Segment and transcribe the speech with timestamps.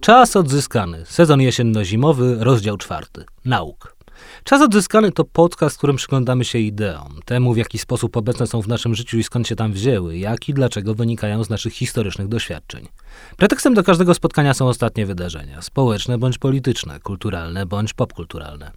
[0.00, 1.06] Czas odzyskany.
[1.06, 3.24] Sezon jesienno-zimowy, rozdział czwarty.
[3.44, 3.96] Nauk.
[4.44, 8.62] Czas odzyskany to podcast, w którym przyglądamy się ideom, temu w jaki sposób obecne są
[8.62, 12.28] w naszym życiu i skąd się tam wzięły, jak i dlaczego wynikają z naszych historycznych
[12.28, 12.88] doświadczeń.
[13.36, 18.70] Pretekstem do każdego spotkania są ostatnie wydarzenia, społeczne bądź polityczne, kulturalne bądź popkulturalne.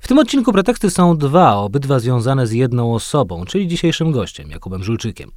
[0.00, 4.84] W tym odcinku preteksty są dwa, obydwa związane z jedną osobą, czyli dzisiejszym gościem, Jakubem
[4.84, 5.30] Żulczykiem.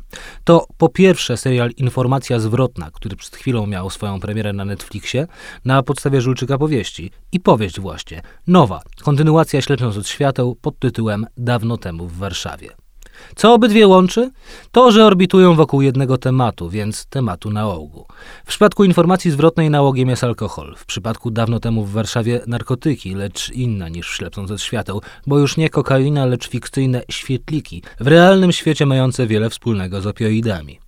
[0.43, 5.27] To po pierwsze serial Informacja Zwrotna, który przed chwilą miał swoją premierę na Netflixie,
[5.65, 7.11] na podstawie Żulczyka powieści.
[7.31, 12.78] I powieść właśnie, nowa, kontynuacja Śledząc od świateł pod tytułem Dawno temu w Warszawie.
[13.35, 14.31] Co obydwie łączy?
[14.71, 18.05] To, że orbitują wokół jednego tematu, więc tematu nałogu.
[18.45, 20.75] W przypadku informacji zwrotnej nałogiem jest alkohol.
[20.77, 25.57] W przypadku dawno temu w Warszawie narkotyki, lecz inna niż ślepząc od świateł, bo już
[25.57, 30.79] nie kokaina, lecz fikcyjne świetliki, w realnym świecie mające wiele wspólnego z opioidami.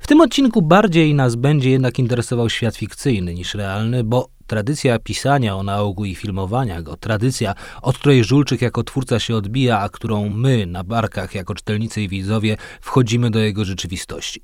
[0.00, 5.56] W tym odcinku bardziej nas będzie jednak interesował świat fikcyjny niż realny, bo tradycja pisania
[5.56, 10.28] o nałogu i filmowania go, tradycja, od której Żulczyk jako twórca się odbija, a którą
[10.28, 14.42] my na barkach jako czytelnicy i widzowie wchodzimy do jego rzeczywistości.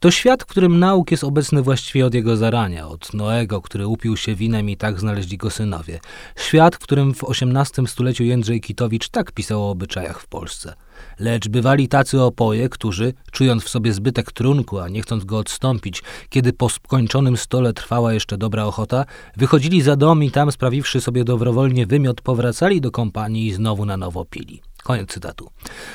[0.00, 4.16] To świat, w którym nauk jest obecny właściwie od jego zarania, od Noego, który upił
[4.16, 6.00] się winem i tak znaleźli go synowie.
[6.36, 10.74] Świat, w którym w XVIII stuleciu Jędrzej Kitowicz tak pisał o obyczajach w Polsce.
[11.18, 16.02] Lecz bywali tacy opoje, którzy, czując w sobie zbytek trunku, a nie chcąc go odstąpić,
[16.28, 19.04] kiedy po skończonym stole trwała jeszcze dobra ochota,
[19.36, 23.96] wychodzili za dom i tam, sprawiwszy sobie dobrowolnie wymiot, powracali do kompanii i znowu na
[23.96, 24.62] nowo pili.
[24.82, 25.50] Koniec cytatu.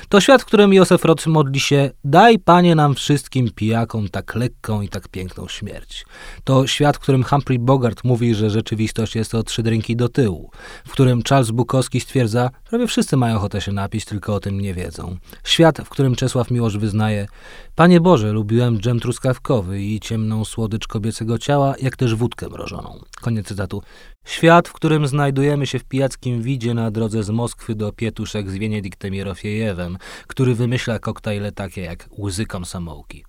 [0.10, 4.82] To świat, w którym Józef Rot modli się Daj, Panie, nam wszystkim pijakom tak lekką
[4.82, 6.06] i tak piękną śmierć.
[6.44, 10.52] To świat, w którym Humphrey Bogart mówi, że rzeczywistość jest o trzy drinki do tyłu.
[10.88, 14.74] W którym Charles Bukowski stwierdza, prawie wszyscy mają ochotę się napić, tylko o tym nie
[14.74, 15.18] wiedzą.
[15.44, 17.28] Świat, w którym Czesław Miłosz wyznaje
[17.76, 23.00] Panie Boże, lubiłem dżem truskawkowy i ciemną słodycz kobiecego ciała, jak też wódkę mrożoną.
[23.22, 23.82] Koniec cytatu.
[24.28, 28.54] Świat, w którym znajdujemy się w pijackim widzie na drodze z Moskwy do Pietuszek z
[28.54, 33.26] Wieniediktem Jerofejewem, który wymyśla koktajle takie jak łzy komsomołki.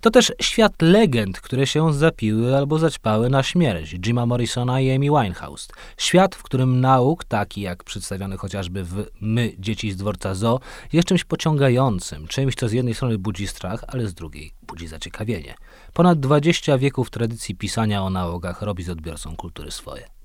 [0.00, 5.06] To też świat legend, które się zapiły albo zaćpały na śmierć Jima Morrisona i Amy
[5.06, 5.68] Winehouse.
[5.96, 10.60] Świat, w którym nauk, taki jak przedstawiony chociażby w My, dzieci z dworca Zo,
[10.92, 15.54] jest czymś pociągającym, czymś, co z jednej strony budzi strach, ale z drugiej budzi zaciekawienie.
[15.92, 20.19] Ponad 20 wieków tradycji pisania o nałogach robi z odbiorcą kultury swoje.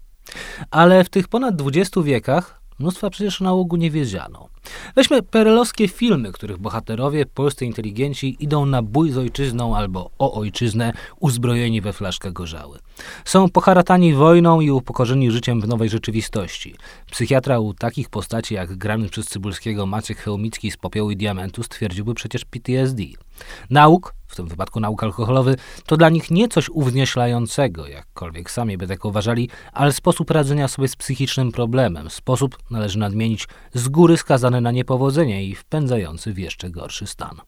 [0.72, 4.55] Ale w tych ponad 20 wiekach mnóstwa przecież nałogu nie wiedziano.
[4.96, 10.94] Weźmy perelowskie filmy, których bohaterowie, polscy inteligenci, idą na bój z ojczyzną albo o ojczyznę,
[11.20, 12.80] uzbrojeni we flaszkę gorzały.
[13.26, 16.76] Są poharatani wojną i upokorzeni życiem w nowej rzeczywistości.
[17.12, 22.14] Psychiatra u takich postaci jak grany przez Cybulskiego Maciek Chełmicki z Popiołu i Diamentu stwierdziłby
[22.14, 23.04] przecież PTSD.
[23.70, 25.56] Nauk, w tym wypadku nauk alkoholowy,
[25.86, 30.88] to dla nich nie coś uwznieślającego, jakkolwiek sami by tak uważali, ale sposób radzenia sobie
[30.88, 36.70] z psychicznym problemem, sposób, należy nadmienić, z góry skazany na niepowodzenie i wpędzający w jeszcze
[36.70, 37.42] gorszy stan.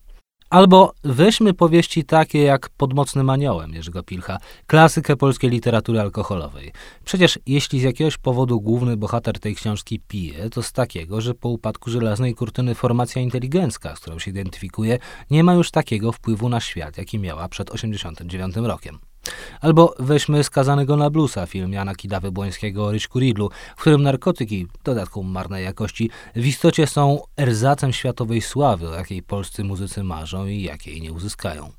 [0.50, 6.72] Albo weźmy powieści takie jak Pod mocnym aniołem Jerzego Pilcha, klasykę polskiej literatury alkoholowej.
[7.04, 11.48] Przecież jeśli z jakiegoś powodu główny bohater tej książki pije, to z takiego, że po
[11.48, 14.98] upadku żelaznej kurtyny formacja inteligencka, z którą się identyfikuje,
[15.30, 18.98] nie ma już takiego wpływu na świat, jaki miała przed 89 rokiem.
[19.60, 24.66] Albo weźmy Skazanego na bluesa, film Jana Kidawy Błońskiego o Ryśku Ridlu, w którym narkotyki,
[24.84, 30.62] dodatku marnej jakości, w istocie są erzacem światowej sławy, o jakiej polscy muzycy marzą i
[30.62, 31.72] jakiej nie uzyskają.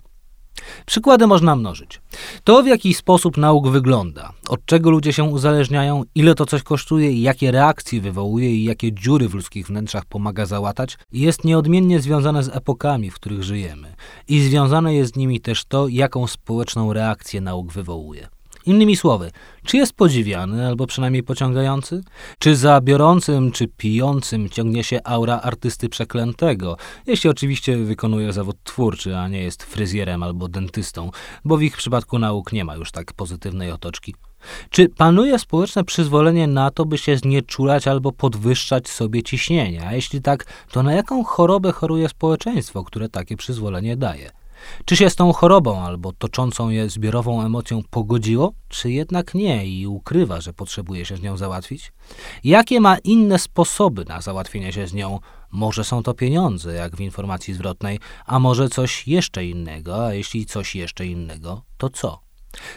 [0.86, 2.02] Przykłady można mnożyć.
[2.44, 7.22] To, w jaki sposób nauk wygląda, od czego ludzie się uzależniają, ile to coś kosztuje,
[7.22, 12.56] jakie reakcje wywołuje i jakie dziury w ludzkich wnętrzach pomaga załatać, jest nieodmiennie związane z
[12.56, 13.96] epokami, w których żyjemy.
[14.28, 18.39] I związane jest z nimi też to, jaką społeczną reakcję nauk wywołuje.
[18.69, 19.31] Innymi słowy,
[19.66, 22.02] czy jest podziwiany albo przynajmniej pociągający?
[22.40, 29.18] Czy za biorącym czy pijącym ciągnie się aura artysty przeklętego, jeśli oczywiście wykonuje zawód twórczy,
[29.18, 31.12] a nie jest fryzjerem albo dentystą,
[31.45, 34.16] bo w ich przypadku nauk nie ma już tak pozytywnej otoczki?
[34.69, 39.88] Czy panuje społeczne przyzwolenie na to, by się znieczulać albo podwyższać sobie ciśnienie?
[39.88, 44.38] A jeśli tak, to na jaką chorobę choruje społeczeństwo, które takie przyzwolenie daje?
[44.86, 49.88] Czy się z tą chorobą albo toczącą je zbiorową emocją pogodziło, czy jednak nie i
[49.88, 51.92] ukrywa, że potrzebuje się z nią załatwić?
[52.44, 55.20] Jakie ma inne sposoby na załatwienie się z nią?
[55.52, 60.46] Może są to pieniądze, jak w informacji zwrotnej, a może coś jeszcze innego, a jeśli
[60.46, 62.20] coś jeszcze innego, to co?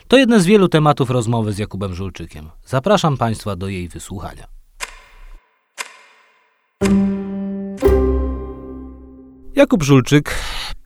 [0.08, 2.50] To jeden z wielu tematów rozmowy z Jakubem Żulczykiem.
[2.66, 4.46] Zapraszam Państwa do jej wysłuchania.
[9.54, 10.34] Jakub Żulczyk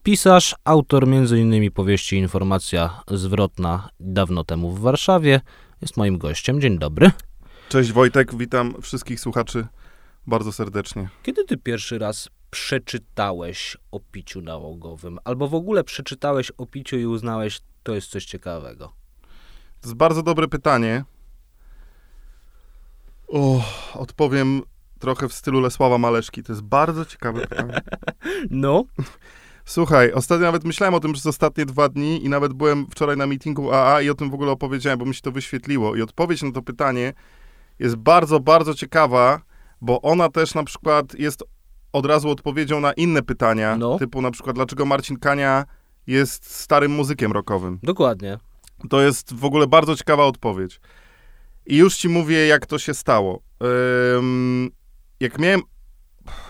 [0.02, 1.70] Pisarz, autor m.in.
[1.72, 5.40] powieści Informacja zwrotna dawno temu w Warszawie,
[5.82, 6.60] jest moim gościem.
[6.60, 7.10] Dzień dobry.
[7.68, 9.66] Cześć Wojtek, witam wszystkich słuchaczy
[10.26, 11.08] bardzo serdecznie.
[11.22, 15.18] Kiedy ty pierwszy raz przeczytałeś o piciu nałogowym?
[15.24, 18.92] Albo w ogóle przeczytałeś o piciu i uznałeś, to jest coś ciekawego?
[19.80, 21.04] To jest bardzo dobre pytanie.
[23.28, 23.64] O,
[23.94, 24.62] odpowiem
[25.06, 26.42] trochę w stylu Lesława Maleszki.
[26.42, 27.80] To jest bardzo ciekawe pytanie.
[28.50, 28.84] No.
[29.64, 33.26] Słuchaj, ostatnio nawet myślałem o tym przez ostatnie dwa dni i nawet byłem wczoraj na
[33.26, 35.96] meetingu AA i o tym w ogóle opowiedziałem, bo mi się to wyświetliło.
[35.96, 37.12] I odpowiedź na to pytanie
[37.78, 39.40] jest bardzo, bardzo ciekawa,
[39.80, 41.44] bo ona też na przykład jest
[41.92, 43.98] od razu odpowiedzią na inne pytania, No.
[43.98, 45.64] typu na przykład dlaczego Marcin Kania
[46.06, 47.78] jest starym muzykiem rockowym.
[47.82, 48.38] Dokładnie.
[48.90, 50.80] To jest w ogóle bardzo ciekawa odpowiedź.
[51.66, 53.42] I już ci mówię, jak to się stało.
[54.18, 54.70] Ym,
[55.20, 55.60] jak miałem.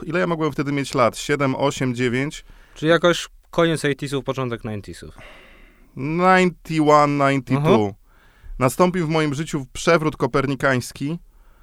[0.03, 1.19] Ile ja mogłem wtedy mieć lat?
[1.19, 2.45] 7, 8, 9?
[2.75, 5.11] Czyli jakoś koniec 80sów, początek 90sów.
[5.97, 7.59] 91, 92.
[7.59, 7.95] Aha.
[8.59, 11.19] Nastąpił w moim życiu przewrót kopernikański,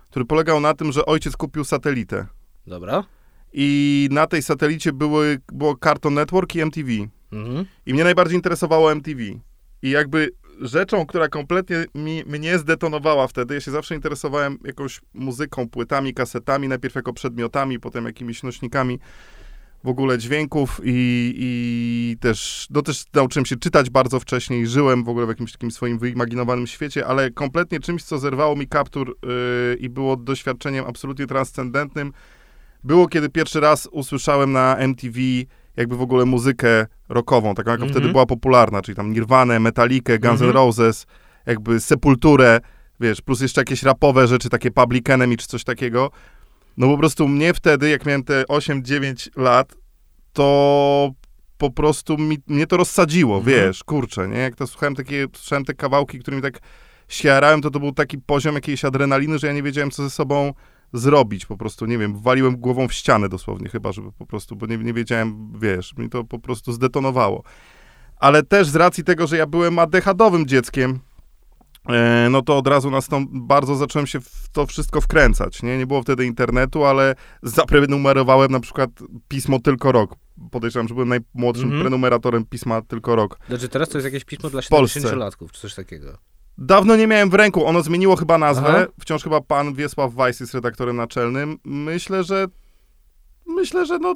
[0.10, 2.28] który polegał na tym, że ojciec kupił satelitę.
[2.68, 3.04] Dobra.
[3.54, 6.90] I na tej satelicie były, było Cartoon Network i MTV.
[7.32, 7.66] Mhm.
[7.86, 9.22] I mnie najbardziej interesowało MTV.
[9.82, 10.30] I jakby
[10.64, 16.68] rzeczą, która kompletnie mi, mnie zdetonowała wtedy, ja się zawsze interesowałem jakąś muzyką, płytami, kasetami,
[16.68, 19.00] najpierw jako przedmiotami, potem jakimiś nośnikami
[19.84, 25.04] w ogóle dźwięków i, i też, no też nauczyłem się czytać bardzo wcześnie i żyłem
[25.04, 29.18] w ogóle w jakimś takim swoim wyimaginowanym świecie, ale kompletnie czymś, co zerwało mi kaptur
[29.24, 32.14] yy, i było doświadczeniem absolutnie transcendentnym,
[32.84, 35.20] było kiedy pierwszy raz usłyszałem na MTV
[35.78, 37.92] jakby w ogóle muzykę rockową, taką jaka Mhm.
[37.92, 40.52] wtedy była popularna, czyli tam Nirvanę, Metallicę, Guns N' Mhm.
[40.56, 41.06] Roses,
[41.46, 42.60] jakby Sepulturę,
[43.00, 46.12] wiesz, plus jeszcze jakieś rapowe rzeczy, takie Public Enemy czy coś takiego.
[46.78, 49.76] No po prostu mnie wtedy, jak miałem te 8-9 lat,
[50.34, 51.12] to
[51.58, 53.58] po prostu mi, mnie to rozsadziło, Mhm.
[53.58, 54.38] wiesz, kurczę, nie?
[54.38, 56.60] Jak to słuchałem takie, słyszałem te kawałki, którymi tak
[57.08, 60.10] się jarałem, to to był taki poziom jakiejś adrenaliny, że ja nie wiedziałem, co ze
[60.10, 60.54] sobą
[60.94, 64.66] zrobić, po prostu, nie wiem, waliłem głową w ścianę dosłownie chyba, żeby po prostu, bo
[64.66, 67.44] nie, nie wiedziałem, wiesz, mi to po prostu zdetonowało.
[68.18, 71.00] Ale też z racji tego, że ja byłem ADHD-owym dzieckiem,
[71.90, 75.78] e, no to od razu nastąp- bardzo zacząłem się w to wszystko wkręcać, nie?
[75.78, 78.90] Nie było wtedy internetu, ale zaprenumerowałem na przykład
[79.28, 80.16] pismo Tylko Rok.
[80.52, 81.82] Podejrzewam, że byłem najmłodszym Mhm.
[81.82, 83.40] prenumeratorem pisma Tylko Rok.
[83.50, 85.00] Znaczy teraz to jest jakieś pismo dla W Polsce.
[85.00, 86.18] 70-latków, czy coś takiego.
[86.58, 88.68] Dawno nie miałem w ręku, ono zmieniło chyba nazwę.
[88.68, 88.86] Aha.
[89.00, 91.58] Wciąż chyba pan Wiesław Weiss jest redaktorem naczelnym.
[91.64, 92.46] Myślę, że
[93.46, 94.16] myślę, że no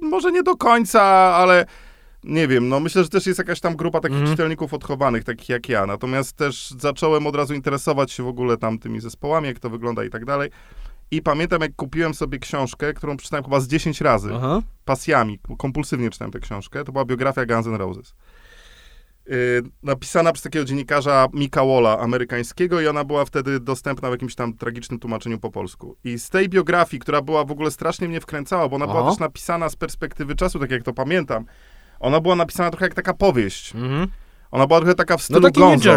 [0.00, 1.02] może nie do końca,
[1.34, 1.66] ale
[2.24, 4.36] nie wiem, no myślę, że też jest jakaś tam grupa takich Mhm.
[4.36, 5.86] czytelników odchowanych, takich jak ja.
[5.86, 10.04] Natomiast też zacząłem od razu interesować się w ogóle tam tymi zespołami, jak to wygląda
[10.04, 10.50] i tak dalej.
[11.10, 14.62] I pamiętam, jak kupiłem sobie książkę, którą przeczytałem chyba z 10 razy Aha.
[14.84, 16.84] pasjami, kompulsywnie czytałem tę książkę.
[16.84, 18.14] To była biografia Guns N' Roses.
[19.28, 24.34] Yy, napisana przez takiego dziennikarza Mika Walla, amerykańskiego i ona była wtedy dostępna w jakimś
[24.34, 25.96] tam tragicznym tłumaczeniu po polsku.
[26.04, 29.18] I z tej biografii, która była w ogóle strasznie mnie wkręcała, bo ona była też
[29.20, 31.44] napisana z perspektywy czasu, tak jak to pamiętam,
[32.00, 33.74] ona była napisana trochę jak taka powieść.
[33.74, 34.08] Mhm.
[34.50, 35.90] Ona była trochę taka w No stylu nie gonzo.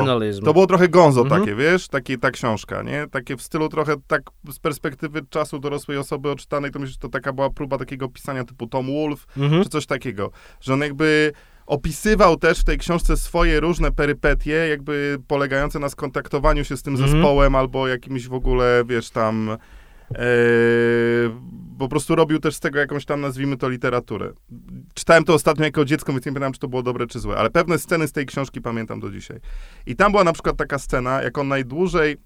[0.45, 1.41] To było trochę gonzo Mhm.
[1.41, 3.07] takie, wiesz, takie, ta książka, nie?
[3.11, 4.21] Takie w stylu trochę tak
[4.51, 8.43] z perspektywy czasu dorosłej osoby odczytanej, to myślę, że to taka była próba takiego pisania
[8.43, 9.63] typu Tom Wolfe, Mhm.
[9.63, 11.31] czy coś takiego, że on jakby
[11.69, 16.93] opisywał też w tej książce swoje różne perypetie, jakby polegające na skontaktowaniu się z tym
[16.93, 17.11] Mhm.
[17.11, 19.57] zespołem albo jakimś w ogóle, wiesz, tam e,
[21.79, 24.33] po prostu robił też z tego jakąś tam, nazwijmy to, literaturę.
[24.93, 27.49] Czytałem to ostatnio jako dziecko, więc nie pamiętam, czy to było dobre, czy złe, ale
[27.49, 29.39] pewne sceny z tej książki pamiętam do dzisiaj.
[29.85, 32.17] I tam była na przykład taka scena, jak on najdłużej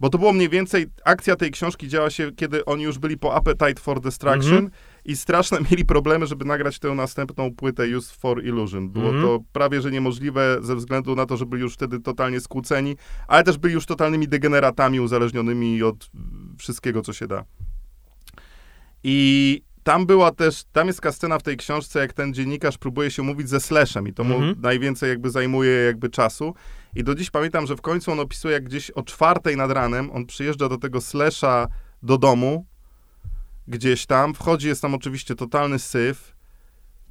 [0.00, 3.34] bo to było mniej więcej, akcja tej książki działa się, kiedy oni już byli po
[3.34, 4.70] Appetite for Destruction Mhm.
[5.04, 8.90] I straszne mieli problemy, żeby nagrać tę następną płytę Use for Illusion.
[8.90, 9.24] Było Mhm.
[9.24, 12.96] to prawie, że niemożliwe ze względu na to, że byli już wtedy totalnie skłóceni,
[13.28, 16.10] ale też byli już totalnymi degeneratami uzależnionymi od
[16.58, 17.44] wszystkiego, co się da.
[19.04, 23.10] I tam była też, tam jest taka scena w tej książce, jak ten dziennikarz próbuje
[23.10, 24.60] się mówić ze Slashem i to mu Mhm.
[24.60, 26.54] najwięcej jakby zajmuje jakby czasu.
[26.94, 30.10] I do dziś pamiętam, że w końcu on opisuje, jak gdzieś o czwartej nad ranem
[30.10, 31.66] on przyjeżdża do tego Slasha
[32.02, 32.66] do domu,
[33.68, 36.34] gdzieś tam, wchodzi, jest tam oczywiście totalny syf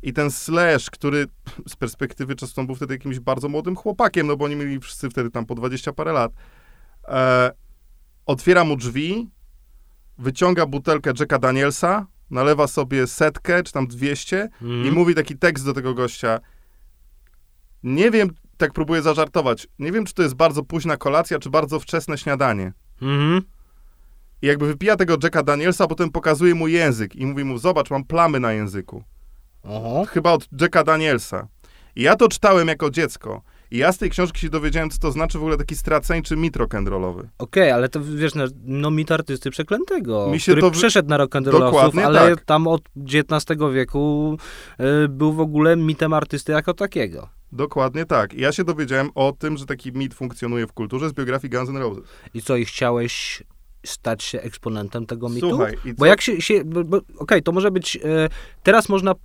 [0.04, 1.28] i ten Slash, który
[1.68, 5.10] z perspektywy czasu on był wtedy jakimś bardzo młodym chłopakiem, no bo oni mieli wszyscy
[5.10, 6.32] wtedy tam po 20 parę lat,
[7.08, 7.52] e,
[8.26, 9.30] otwiera mu drzwi,
[10.18, 14.86] wyciąga butelkę Jacka Danielsa, nalewa sobie setkę, czy tam 200 Mhm.
[14.86, 16.40] i mówi taki tekst do tego gościa.
[17.84, 21.80] Nie wiem, tak próbuję zażartować, nie wiem, czy to jest bardzo późna kolacja, czy bardzo
[21.80, 22.74] wczesne śniadanie.
[23.02, 23.42] Mhm.
[24.42, 27.90] I jakby wypija tego Jacka Danielsa, a potem pokazuje mu język i mówi mu, zobacz,
[27.92, 29.04] mam plamy na języku.
[29.64, 30.06] Oho.
[30.06, 31.48] Chyba od Jacka Danielsa.
[31.96, 33.42] I ja to czytałem jako dziecko.
[33.72, 36.58] I ja z tej książki się dowiedziałem, co to znaczy w ogóle taki straceńczy mit
[36.58, 37.24] rock'n'rollowy.
[37.38, 41.18] Okej, ale to wiesz, no, no mit artysty przeklętego, Mi się który to- przeszedł na
[41.18, 42.46] rock'n'rollowców, ale tak.
[42.46, 44.38] tam od XIX wieku
[45.06, 47.30] y, był w ogóle mitem artysty jako takiego.
[47.52, 48.34] Dokładnie tak.
[48.34, 51.70] I ja się dowiedziałem o tym, że taki mit funkcjonuje w kulturze z biografii Guns
[51.70, 52.04] N' Roses.
[52.34, 53.44] I co, i chciałeś
[53.86, 55.50] stać się eksponentem tego mitu?
[55.50, 56.64] Słuchaj, Bo jak się, się
[57.18, 58.30] okej, to może być, e,
[58.64, 59.16] teraz można, e,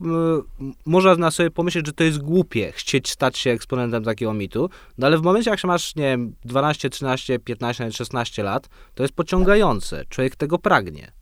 [0.86, 5.18] można sobie pomyśleć, że to jest głupie chcieć stać się eksponentem takiego mitu, no ale
[5.18, 9.14] w momencie, jak się masz, nie wiem, 12, 13, 15, nawet 16 lat, to jest
[9.14, 10.04] pociągające.
[10.08, 11.12] Człowiek tego pragnie.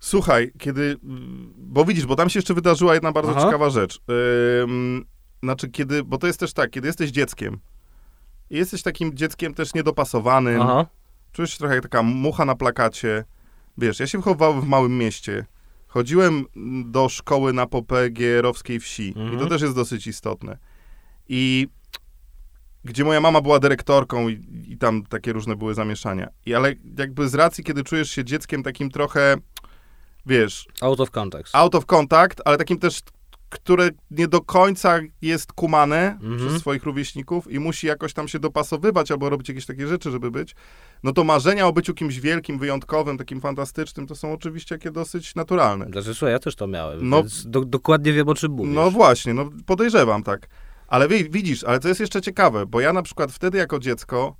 [0.00, 0.96] Słuchaj, kiedy.
[1.56, 3.44] Bo widzisz, bo tam się jeszcze wydarzyła jedna bardzo Aha.
[3.44, 4.00] ciekawa rzecz.
[4.62, 5.04] Ym,
[5.42, 6.04] znaczy, kiedy.
[6.04, 7.58] Bo to jest też tak, kiedy jesteś dzieckiem.
[8.50, 10.62] I jesteś takim dzieckiem też niedopasowanym.
[10.62, 10.86] Aha.
[11.36, 13.24] Czujesz się trochę jak taka mucha na plakacie.
[13.78, 15.46] Wiesz, ja się wychowałem w małym mieście.
[15.88, 16.44] Chodziłem
[16.84, 19.08] do szkoły na Popegierowskiej wsi.
[19.08, 19.48] I to Mhm.
[19.48, 20.58] też jest dosyć istotne.
[21.28, 21.68] I
[22.84, 26.28] gdzie moja mama była dyrektorką i, i tam takie różne były zamieszania.
[26.46, 29.36] I ale jakby z racji, kiedy czujesz się dzieckiem takim trochę,
[30.26, 31.54] wiesz, Out of context.
[31.56, 33.00] out of contact, ale takim też,
[33.56, 36.36] które nie do końca jest kumane Mhm.
[36.38, 40.30] przez swoich rówieśników i musi jakoś tam się dopasowywać albo robić jakieś takie rzeczy, żeby
[40.30, 40.54] być,
[41.02, 45.34] no to marzenia o byciu kimś wielkim, wyjątkowym, takim fantastycznym, to są oczywiście takie dosyć
[45.34, 45.86] naturalne.
[45.86, 48.74] Znaczy, słuchaj, ja też to miałem, No- do, dokładnie wiem, o czym mówisz.
[48.74, 50.48] No właśnie, no podejrzewam tak.
[50.88, 54.36] Ale wi- widzisz, ale to jest jeszcze ciekawe, bo ja na przykład wtedy jako dziecko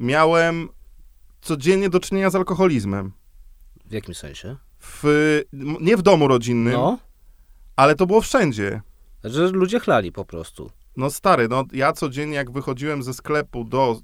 [0.00, 0.68] miałem
[1.40, 3.12] codziennie do czynienia z alkoholizmem.
[3.84, 4.56] W jakim sensie?
[4.80, 5.04] W,
[5.80, 6.98] nie w domu rodzinnym, No,
[7.76, 8.80] ale to było wszędzie.
[9.24, 10.70] że ludzie chlali po prostu.
[10.96, 14.00] No stary, no ja codziennie jak wychodziłem ze sklepu do,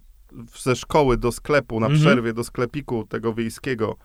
[0.62, 2.00] ze szkoły do sklepu, na Mhm.
[2.05, 3.97] przerwie do sklepiku tego wiejskiego,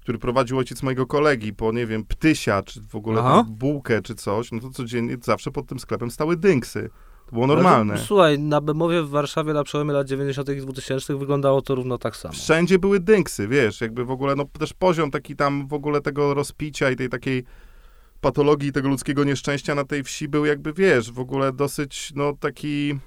[0.00, 4.52] który prowadził ojciec mojego kolegi po, nie wiem, ptysia, czy w ogóle bułkę, czy coś,
[4.52, 6.90] no to codziennie zawsze pod tym sklepem stały dynksy.
[7.26, 7.94] To było normalne.
[7.94, 10.48] Ale, słuchaj, na Bemowie w Warszawie na przełomie lat 90.
[10.48, 12.34] i 2000 wyglądało to równo tak samo.
[12.34, 16.34] Wszędzie były dynksy, wiesz, jakby w ogóle, no też poziom taki tam w ogóle tego
[16.34, 17.44] rozpicia i tej takiej
[18.20, 22.98] patologii tego ludzkiego nieszczęścia na tej wsi był jakby, wiesz, w ogóle dosyć, no taki...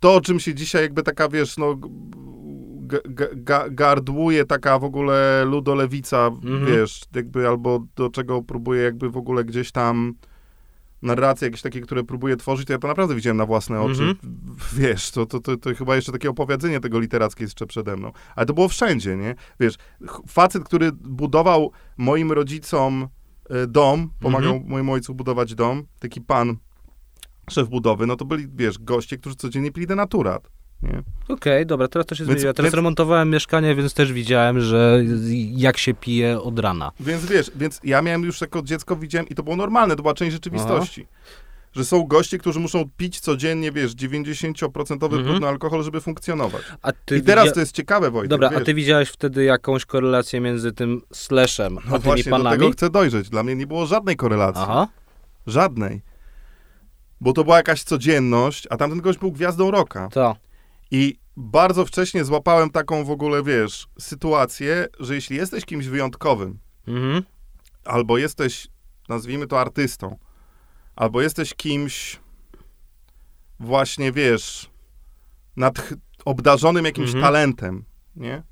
[0.00, 1.76] To, o czym się dzisiaj jakby taka, wiesz, no
[3.44, 6.66] ga- gardłuje taka w ogóle ludolewica, Mhm.
[6.66, 10.14] wiesz, jakby albo do czego próbuje jakby w ogóle gdzieś tam
[11.02, 14.02] narracje jakieś takie, które próbuje tworzyć, to ja to naprawdę widziałem na własne oczy.
[14.02, 14.16] Mhm.
[14.72, 18.12] Wiesz, to, to, to, to chyba jeszcze takie opowiedzenie tego literackie jest jeszcze przede mną.
[18.36, 19.34] Ale to było wszędzie, nie?
[19.60, 19.74] Wiesz,
[20.28, 23.08] facet, który budował moim rodzicom
[23.68, 24.70] dom, pomagał Mhm.
[24.70, 26.56] mojemu ojcu budować dom, taki pan,
[27.50, 30.48] szef budowy, no to byli, wiesz, goście, którzy codziennie pili denaturat?
[31.28, 32.52] Okej, dobra, teraz to się Więc- zmieniło.
[32.54, 35.02] Teraz więc- remontowałem mieszkanie, więc też widziałem, że
[35.56, 36.92] jak się pije od rana.
[37.00, 40.14] Więc wiesz, więc ja miałem już jako dziecko, widziałem i to było normalne, to była
[40.14, 41.06] część rzeczywistości.
[41.72, 45.24] Że są goście, którzy muszą pić codziennie, wiesz, 90% Mhm.
[45.24, 46.62] brudny alkohol, żeby funkcjonować.
[47.18, 48.58] I teraz widzia- to jest ciekawe, Wojtek, Dobra, wiesz.
[48.62, 52.58] a ty widziałeś wtedy jakąś korelację między tym slashem a No tymi właśnie, do panami?
[52.58, 53.28] tego chcę dojrzeć.
[53.28, 54.62] Dla mnie nie było żadnej korelacji.
[54.68, 54.88] Aha.
[55.46, 56.02] Żadnej.
[57.20, 60.08] Bo to była jakaś codzienność, a tamten gość był gwiazdą rocka.
[60.12, 60.36] To.
[60.90, 67.22] I bardzo wcześnie złapałem taką w ogóle, wiesz, sytuację, że jeśli jesteś kimś wyjątkowym, Mhm.
[67.84, 68.68] albo jesteś,
[69.08, 70.18] nazwijmy to artystą,
[70.96, 72.20] albo jesteś kimś
[73.60, 74.70] właśnie, wiesz,
[75.56, 75.88] nad,
[76.24, 77.24] obdarzonym jakimś Mhm.
[77.24, 77.84] talentem,
[78.16, 78.42] nie?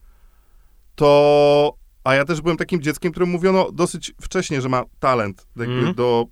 [0.95, 5.75] To, a ja też byłem takim dzieckiem, któremu mówiono dosyć wcześnie, że ma talent jakby
[5.75, 5.95] Mhm.
[5.95, 6.25] do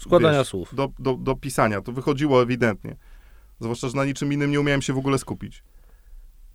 [0.00, 0.74] Składania wiesz, słów.
[0.74, 1.80] Do, do, do pisania.
[1.80, 2.96] To wychodziło ewidentnie.
[3.60, 5.62] Zwłaszcza, że na niczym innym nie umiałem się w ogóle skupić.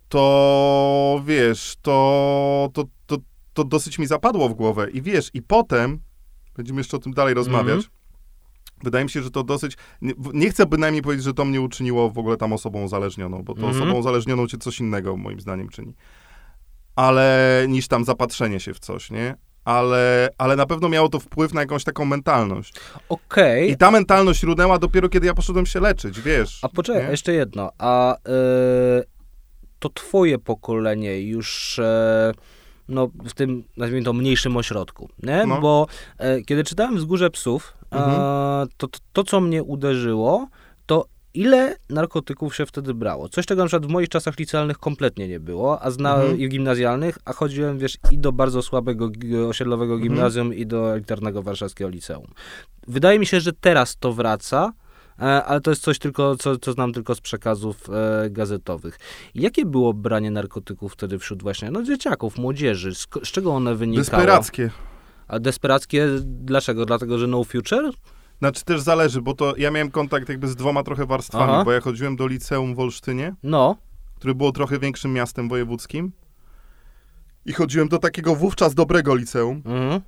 [0.08, 3.16] To wiesz, to, to, to,
[3.52, 4.90] to dosyć mi zapadło w głowę.
[4.90, 6.00] I wiesz, i potem,
[6.56, 7.95] będziemy jeszcze o tym dalej rozmawiać, Mhm.
[8.84, 9.76] Wydaje mi się, że to dosyć.
[10.02, 13.54] Nie, nie chcę bynajmniej powiedzieć, że to mnie uczyniło w ogóle tam osobą uzależnioną, bo
[13.54, 13.76] to Mhm.
[13.82, 15.94] osobą uzależnioną cię coś innego, moim zdaniem, czyni.
[16.96, 19.34] Ale niż tam zapatrzenie się w coś, nie?
[19.64, 22.74] Ale, ale na pewno miało to wpływ na jakąś taką mentalność.
[23.08, 26.58] Okej, I ta mentalność runęła dopiero, kiedy ja poszedłem się leczyć, wiesz.
[26.62, 27.10] a poczekaj, nie?
[27.10, 27.70] jeszcze jedno.
[27.78, 28.18] A e,
[29.78, 32.32] to twoje pokolenie już e,
[32.88, 35.46] no, w tym, nazwijmy to, mniejszym ośrodku, nie?
[35.46, 35.60] No.
[35.60, 35.86] Bo
[36.18, 38.68] e, kiedy czytałem Wzgórze Psów, Mhm.
[38.76, 40.48] to, to, to, co mnie uderzyło,
[40.86, 43.28] to ile narkotyków się wtedy brało.
[43.28, 46.40] Coś, czego na przykład w moich czasach licealnych kompletnie nie było, a zna, Mhm.
[46.40, 49.10] i gimnazjalnych, a chodziłem, wiesz, i do bardzo słabego
[49.48, 50.08] osiedlowego Mhm.
[50.12, 52.26] gimnazjum, i do elitarnego warszawskiego liceum.
[52.88, 54.72] Wydaje mi się, że teraz to wraca,
[55.18, 58.98] e, ale to jest coś tylko, co, co znam tylko z przekazów e, gazetowych.
[59.34, 62.94] Jakie było branie narkotyków wtedy wśród właśnie, no dzieciaków, młodzieży?
[62.94, 64.04] Z, z czego one wynikały?
[64.04, 64.70] Desperackie.
[65.28, 66.86] A desperackie dlaczego?
[66.86, 67.90] Dlatego, że no future?
[68.38, 71.64] Znaczy też zależy, bo to ja miałem kontakt jakby z dwoma trochę warstwami, Aha.
[71.64, 73.76] bo ja chodziłem do liceum w Olsztynie, No.
[74.16, 76.12] które było trochę większym miastem wojewódzkim.
[77.46, 80.00] I chodziłem do takiego wówczas dobrego liceum, Mhm.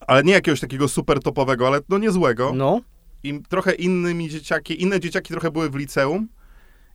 [0.00, 2.52] ale nie jakiegoś takiego super topowego, ale no niezłego.
[2.54, 2.80] No.
[3.22, 6.28] I trochę innymi dzieciaki, inne dzieciaki trochę były w liceum,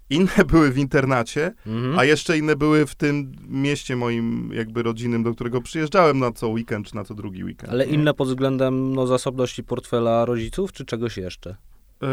[0.09, 1.99] inne były w internacie, Mhm.
[1.99, 6.47] a jeszcze inne były w tym mieście moim jakby rodzinnym, do którego przyjeżdżałem na co
[6.49, 7.71] weekend, czy na co drugi weekend.
[7.73, 7.93] Ale nie?
[7.93, 11.55] inne pod względem no, zasobności portfela rodziców, czy czegoś jeszcze?
[12.01, 12.07] Yy,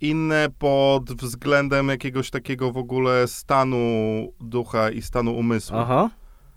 [0.00, 3.78] inne pod względem jakiegoś takiego w ogóle stanu
[4.40, 5.76] ducha i stanu umysłu.
[5.76, 6.10] Aha.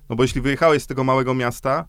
[0.09, 1.85] No bo jeśli wyjechałeś z tego małego miasta,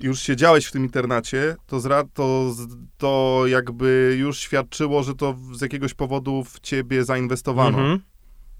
[0.00, 2.54] już siedziałeś w tym internacie, to, zra, to,
[2.98, 7.78] to jakby już świadczyło, że to z jakiegoś powodu w ciebie zainwestowano.
[7.78, 8.00] Mhm.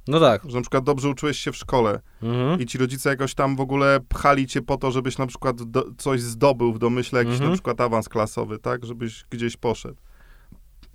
[0.09, 0.43] No tak.
[0.51, 2.61] Że na przykład dobrze uczyłeś się w szkole Mhm.
[2.61, 5.85] i ci rodzice jakoś tam w ogóle pchali cię po to, żebyś na przykład do,
[5.99, 7.51] coś zdobył w domyśle, jakiś Mhm.
[7.51, 8.85] na przykład awans klasowy, tak?
[8.85, 9.97] Żebyś gdzieś poszedł.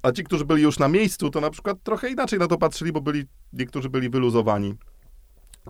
[0.04, 2.92] A ci, którzy byli już na miejscu, to na przykład trochę inaczej na to patrzyli,
[2.92, 4.76] bo byli, niektórzy byli wyluzowani,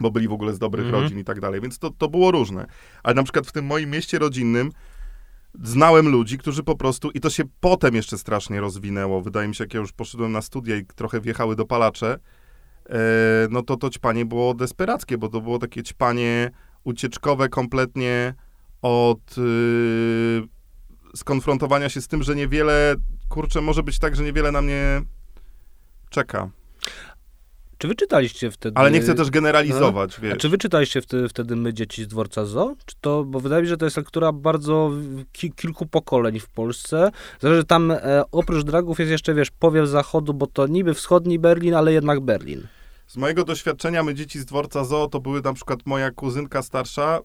[0.01, 1.03] bo byli w ogóle z dobrych Mhm.
[1.03, 2.65] rodzin i tak dalej, więc to, to było różne.
[3.03, 4.71] Ale na przykład w tym moim mieście rodzinnym
[5.63, 9.63] znałem ludzi, którzy po prostu, i to się potem jeszcze strasznie rozwinęło, wydaje mi się,
[9.63, 12.19] jak ja już poszedłem na studia i trochę wjechały dopalacze,
[12.89, 12.97] e,
[13.49, 16.51] no to to ćpanie było desperackie, bo to było takie ćpanie
[16.83, 18.33] ucieczkowe kompletnie
[18.81, 20.41] od y,
[21.15, 22.95] skonfrontowania się z tym, że niewiele,
[23.29, 25.01] kurczę, może być tak, że niewiele na mnie
[26.09, 26.49] czeka.
[27.79, 28.77] Czy wy czytaliście wtedy...
[28.77, 30.37] Ale nie chcę też generalizować, A wiesz.
[30.37, 32.75] czy wy czytaliście wtedy, wtedy My Dzieci z Dworca Zo?
[32.85, 34.91] Czy to, bo wydaje mi się, że to jest lektura bardzo
[35.31, 37.11] ki, kilku pokoleń w Polsce.
[37.39, 41.73] Zależy tam, e, oprócz dragów jest jeszcze, wiesz, powiew zachodu, bo to niby wschodni Berlin,
[41.73, 42.67] ale jednak Berlin.
[43.07, 47.19] Z mojego doświadczenia, my dzieci z dworca Zoo, to były na przykład moja kuzynka starsza,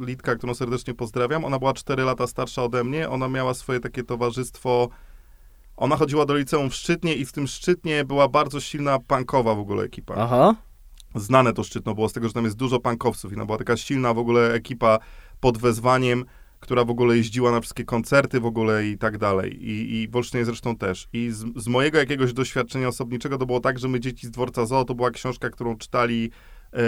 [0.00, 1.44] y, Litka, którą serdecznie pozdrawiam.
[1.44, 3.08] Ona była 4 lata starsza ode mnie.
[3.08, 4.88] Ona miała swoje takie towarzystwo.
[5.80, 9.58] Ona chodziła do liceum w Szczytnie i w tym Szczytnie była bardzo silna punkowa w
[9.58, 10.14] ogóle ekipa.
[10.18, 10.54] Aha.
[11.14, 13.76] Znane to Szczytno było z tego, że tam jest dużo punkowców i ona była taka
[13.76, 14.98] silna w ogóle ekipa
[15.40, 16.24] pod wezwaniem,
[16.60, 19.68] która w ogóle jeździła na wszystkie koncerty w ogóle i tak dalej.
[19.68, 21.08] I, i w Olsztynie zresztą też.
[21.12, 24.66] I z, z mojego jakiegoś doświadczenia osobniczego to było tak, że my dzieci z dworca
[24.66, 26.30] Zoo to była książka, którą czytali
[26.72, 26.78] e,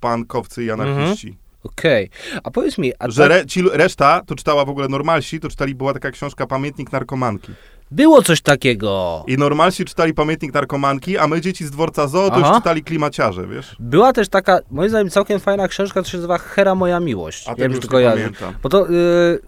[0.00, 1.36] pankowcy i anarchiści.
[1.64, 2.10] Okej.
[2.44, 5.48] A powiedz mi, a Że tak, re, ci, reszta to czytała w ogóle normalsi, to
[5.48, 7.52] czytali, była taka książka Pamiętnik Narkomanki.
[7.94, 9.24] Było coś takiego.
[9.26, 12.48] I normalsi czytali Pamiętnik Narkomanki, a my dzieci z dworca Zoo to Aha.
[12.48, 13.76] już czytali Klimaciarze, wiesz?
[13.80, 17.48] Była też taka, moim zdaniem, całkiem fajna książka, to się nazywa Hera Moja Miłość.
[17.48, 18.16] A nie tego już to nie kojarzy.
[18.22, 18.54] pamiętam.
[18.62, 19.38] Bo to, y, że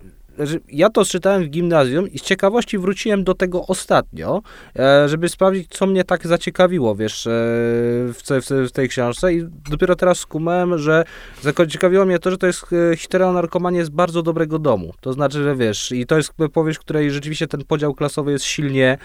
[0.68, 4.42] ja to czytałem w gimnazjum i z ciekawości wróciłem do tego ostatnio,
[4.78, 9.44] e, żeby sprawdzić, co mnie tak zaciekawiło, wiesz, e, w, w, w tej książce i
[9.70, 11.04] dopiero teraz skumałem, że
[11.42, 14.92] zaciekawiło mnie to, że to jest e, historia o narkomanii z bardzo dobrego domu.
[15.00, 18.44] To znaczy, że wiesz, i to jest powieść, w której rzeczywiście ten podział klasowy jest
[18.44, 18.98] silnie,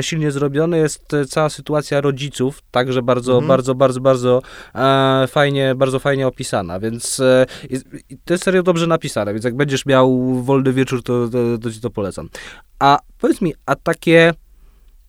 [0.00, 3.48] silnie zrobiony, jest cała sytuacja rodziców, także bardzo, Mhm.
[3.48, 4.42] bardzo, bardzo, bardzo
[5.28, 7.20] fajnie, bardzo fajnie opisana, więc
[7.70, 11.58] i- i to jest serio dobrze napisane, więc jak będziesz miał wolny wieczór, to, to,
[11.58, 12.28] to ci to polecam.
[12.78, 14.32] A powiedz mi, a takie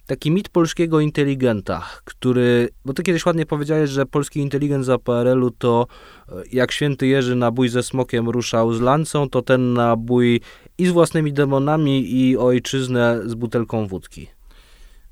[0.10, 5.52] taki mit polskiego inteligenta, który, bo ty kiedyś ładnie powiedziałeś, że polski inteligent za PRL-u
[5.52, 5.88] to
[6.30, 10.42] e, jak święty Jerzy na bój ze smokiem ruszał z lancą, to ten na bój
[10.78, 14.28] i z własnymi demonami i ojczyznę z butelką wódki.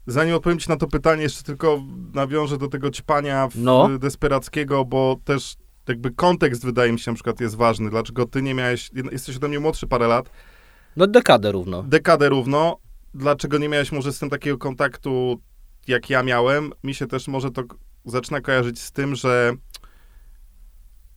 [0.07, 1.83] Zanim odpowiem ci na to pytanie, jeszcze tylko
[2.13, 3.89] nawiążę do tego ćpania No.
[3.99, 5.55] desperackiego, bo też
[5.87, 7.89] jakby kontekst wydaje mi się na przykład jest ważny.
[7.89, 10.29] Dlaczego ty nie miałeś, jesteś ode mnie młodszy parę lat,
[10.95, 11.83] No dekadę równo.
[11.83, 12.77] dekadę równo,
[13.13, 15.41] dlaczego nie miałeś może z tym takiego kontaktu,
[15.87, 16.71] jak ja miałem?
[16.83, 17.63] Mi się też może to
[18.05, 19.53] zaczyna kojarzyć z tym, że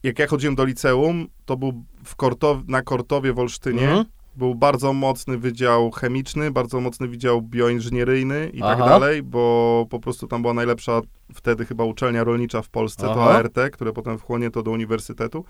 [0.02, 4.04] jak ja chodziłem do liceum, to był w Kortow, na Kortowie w Olsztynie, Mhm.
[4.36, 8.88] Był bardzo mocny wydział chemiczny, bardzo mocny wydział bioinżynieryjny i tak Aha.
[8.88, 11.00] dalej, bo po prostu tam była najlepsza
[11.34, 13.38] wtedy chyba uczelnia rolnicza w Polsce, to Aha.
[13.38, 15.44] ART, które potem wchłonie to do uniwersytetu.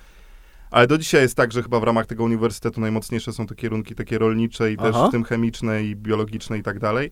[0.71, 3.95] Ale do dzisiaj jest tak, że chyba w ramach tego uniwersytetu najmocniejsze są te kierunki
[3.95, 5.09] takie rolnicze i też Aha.
[5.09, 7.11] w tym chemiczne i biologiczne i tak dalej.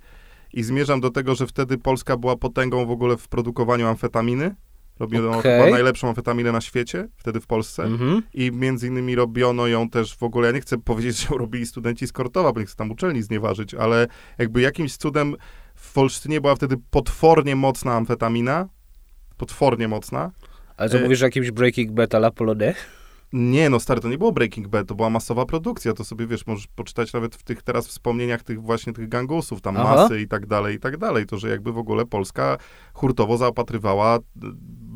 [0.52, 4.54] I zmierzam do tego, że wtedy Polska była potęgą w ogóle w produkowaniu amfetaminy.
[4.98, 5.60] Robiono Okej.
[5.60, 7.82] chyba najlepszą amfetaminę na świecie, wtedy w Polsce.
[7.82, 8.22] Mhm.
[8.34, 11.66] I między innymi robiono ją też w ogóle, ja nie chcę powiedzieć, że ją robili
[11.66, 14.06] studenci z Kortowa, bo nie chcę tam uczelni znieważyć, ale
[14.38, 15.36] jakby jakimś cudem
[15.74, 18.68] w Olsztynie była wtedy potwornie mocna amfetamina,
[19.36, 20.30] potwornie mocna.
[20.76, 22.76] Ale co E- mówisz o jakimś Breaking Bad la Polonais?
[23.32, 26.46] Nie, no stary, to nie było Breaking Bad, to była masowa produkcja, to sobie, wiesz,
[26.46, 29.94] możesz poczytać nawet w tych teraz wspomnieniach tych właśnie tych gangusów, tam Aha.
[29.94, 32.58] masy i tak dalej, i tak dalej, to, że jakby w ogóle Polska
[32.94, 34.20] hurtowo zaopatrywała, y,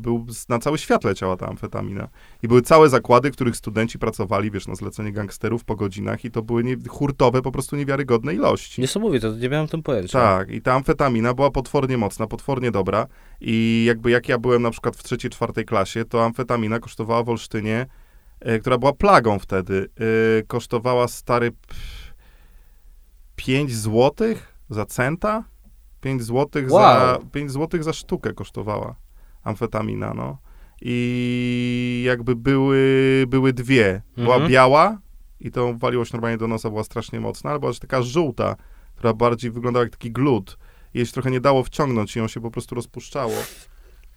[0.03, 2.07] był, na cały świat leciała ta amfetamina.
[2.43, 6.31] I były całe zakłady, w których studenci pracowali, wiesz, na zlecenie gangsterów po godzinach i
[6.31, 8.81] to były nie, hurtowe, po prostu niewiarygodne ilości.
[8.81, 10.19] Niesamowite, to nie miałem tym pojęcia.
[10.19, 13.07] Tak, i ta amfetamina była potwornie mocna, potwornie dobra.
[13.41, 17.29] I jakby jak ja byłem na przykład w trzeciej, czwartej klasie, to amfetamina kosztowała w
[17.29, 17.85] Olsztynie,
[18.59, 19.89] która była plagą wtedy,
[20.39, 22.13] e, kosztowała stary pff,
[23.35, 25.43] 5 złotych za centa?
[26.01, 27.25] 5 złotych za, Wow.
[27.31, 28.95] 5 złotych za sztukę kosztowała
[29.43, 30.37] amfetamina, no.
[30.81, 34.01] I jakby były, były dwie.
[34.17, 34.51] Była Mhm.
[34.51, 34.97] biała
[35.39, 38.55] i to waliło się normalnie do nosa, była strasznie mocna, ale była też taka żółta,
[38.95, 40.57] która bardziej wyglądała jak taki glut.
[40.93, 43.33] Jej się trochę nie dało wciągnąć i ją się po prostu rozpuszczało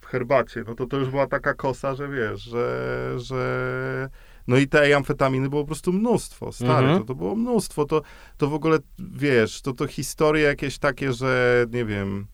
[0.07, 0.63] herbacie.
[0.67, 3.13] No to to już była taka kosa, że wiesz, że...
[3.17, 4.09] że...
[4.47, 6.99] No i tej amfetaminy było po prostu mnóstwo, stary, Mhm.
[6.99, 8.01] to, to było mnóstwo, to,
[8.37, 12.27] to w ogóle, wiesz, to, to historie jakieś takie, że, nie wiem,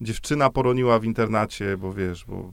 [0.00, 2.52] dziewczyna poroniła w internacie, bo wiesz, bo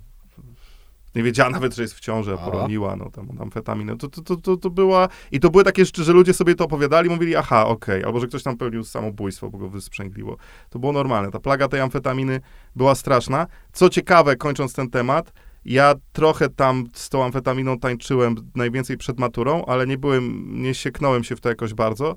[1.15, 3.97] nie wiedziała nawet, że jest w ciąży, a poroniła, no tam od amfetaminy.
[3.97, 5.07] To, to, to, to, to była...
[5.31, 8.27] I to były takie rzeczy, że ludzie sobie to opowiadali, mówili, aha, okej, albo że
[8.27, 10.37] ktoś tam pełnił samobójstwo, bo go wysprzęgliło.
[10.69, 11.31] To było normalne.
[11.31, 12.41] Ta plaga tej amfetaminy
[12.75, 13.47] była straszna.
[13.73, 15.33] Co ciekawe, kończąc ten temat,
[15.65, 21.23] ja trochę tam z tą amfetaminą tańczyłem najwięcej przed maturą, ale nie byłem, nie sieknąłem
[21.23, 22.15] się w to jakoś bardzo.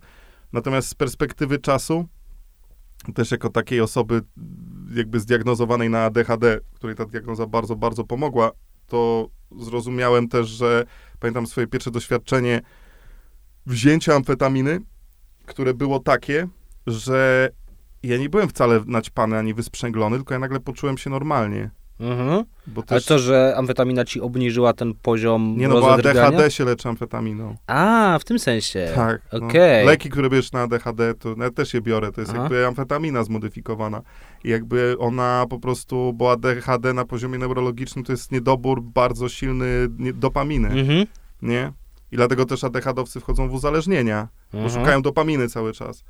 [0.52, 2.08] Natomiast z perspektywy czasu,
[3.14, 4.22] też jako takiej osoby
[4.94, 8.50] jakby zdiagnozowanej na ADHD, której ta diagnoza bardzo, bardzo pomogła,
[8.86, 10.84] to zrozumiałem też, że
[11.20, 12.60] pamiętam swoje pierwsze doświadczenie
[13.66, 14.80] wzięcia amfetaminy,
[15.46, 16.48] które było takie,
[16.86, 17.48] że
[18.02, 21.70] ja nie byłem wcale naćpany ani wysprzęglony, tylko ja nagle poczułem się normalnie.
[22.00, 22.44] Mhm.
[22.66, 25.92] Bo Ale też, to, że amfetamina ci obniżyła ten poziom nie no, bo?
[25.94, 27.56] ADHD się leczy amfetaminą.
[27.66, 28.92] A, w tym sensie.
[28.94, 29.22] Tak.
[29.32, 29.46] no.
[29.46, 29.86] Okej.
[29.86, 32.42] Leki, które bierzesz na ADHD, to ja też je biorę, to jest Aha.
[32.42, 34.02] jakby amfetamina zmodyfikowana.
[34.44, 39.66] I jakby ona po prostu, bo ADHD na poziomie neurologicznym to jest niedobór bardzo silny
[40.14, 41.06] dopaminy, Mhm.
[41.42, 41.72] nie?
[42.12, 44.80] I dlatego też ADHD-owcy wchodzą w uzależnienia, bo Mhm.
[44.80, 46.04] szukają dopaminy cały czas.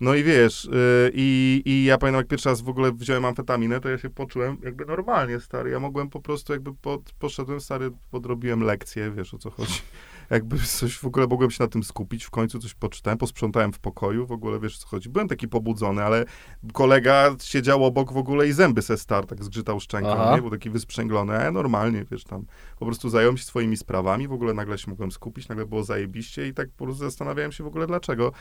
[0.00, 3.80] No i wiesz, yy, i, i ja pamiętam, jak pierwszy raz w ogóle wziąłem amfetaminę,
[3.80, 5.70] to ja się poczułem jakby normalnie, stary.
[5.70, 9.80] Ja mogłem po prostu jakby pod, poszedłem, stary, podrobiłem lekcję, wiesz o co chodzi.
[10.30, 13.78] Jakby coś w ogóle mogłem się na tym skupić, w końcu coś poczytałem, posprzątałem w
[13.78, 15.08] pokoju, w ogóle wiesz o co chodzi.
[15.08, 16.24] Byłem taki pobudzony, ale
[16.72, 20.36] kolega siedział obok w ogóle i zęby se star, tak zgrzytał szczęką, Aha.
[20.36, 20.42] nie?
[20.42, 22.44] Był taki wysprzęglony, a ja normalnie, wiesz, tam
[22.78, 26.48] po prostu zająłem się swoimi sprawami, w ogóle nagle się mogłem skupić, nagle było zajebiście
[26.48, 28.32] i tak po prostu zastanawiałem się w ogóle dlaczego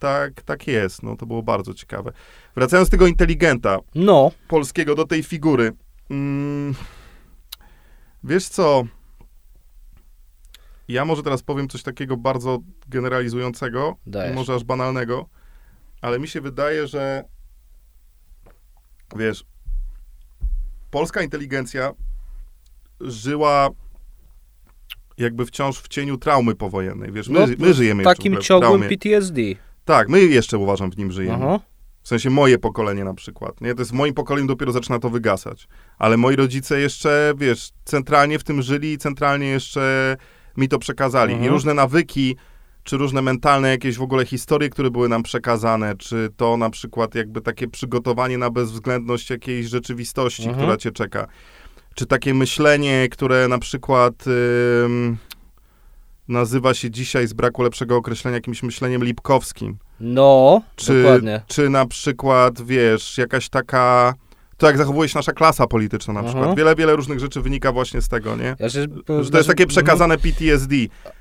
[0.00, 2.12] tak, tak jest, no to było bardzo ciekawe.
[2.56, 5.72] Wracając do tego inteligenta No, polskiego, do tej figury.
[6.10, 6.74] Mm,
[8.24, 8.84] wiesz co,
[10.88, 12.58] ja może teraz powiem coś takiego bardzo
[12.88, 14.34] generalizującego, Dajesz.
[14.34, 15.28] może aż banalnego,
[16.00, 17.24] ale mi się wydaje, że
[19.16, 19.44] wiesz,
[20.90, 21.92] polska inteligencja
[23.00, 23.68] żyła
[25.18, 28.88] jakby wciąż w cieniu traumy powojennej, wiesz, my, No, my żyjemy w takim ciągłym.
[28.88, 29.40] PTSD.
[29.84, 31.44] Tak, my jeszcze uważam w nim żyjemy.
[31.44, 31.60] Aha.
[32.02, 33.74] W sensie moje pokolenie na przykład, nie?
[33.74, 35.68] To jest w moim pokoleniu dopiero zaczyna to wygasać.
[35.98, 40.16] Ale moi rodzice jeszcze, wiesz, centralnie w tym żyli i centralnie jeszcze
[40.56, 41.32] mi to przekazali.
[41.32, 41.50] Mhm.
[41.50, 42.36] I różne nawyki,
[42.82, 47.14] czy różne mentalne jakieś w ogóle historie, które były nam przekazane, czy to na przykład
[47.14, 50.58] jakby takie przygotowanie na bezwzględność jakiejś rzeczywistości, Mhm.
[50.58, 51.26] która cię czeka.
[51.94, 54.24] Czy takie myślenie, które na przykład
[54.84, 55.16] ym,
[56.30, 59.76] nazywa się dzisiaj z braku lepszego określenia jakimś myśleniem lipkowskim.
[60.00, 61.42] No, Czy, dokładnie.
[61.46, 64.14] czy na przykład, wiesz, jakaś taka.
[64.56, 66.28] To jak zachowuje się nasza klasa polityczna na Aha.
[66.28, 66.56] przykład.
[66.56, 68.56] Wiele, wiele różnych rzeczy wynika właśnie z tego, nie?
[68.58, 70.74] Ja się, Że to jest takie przekazane PTSD.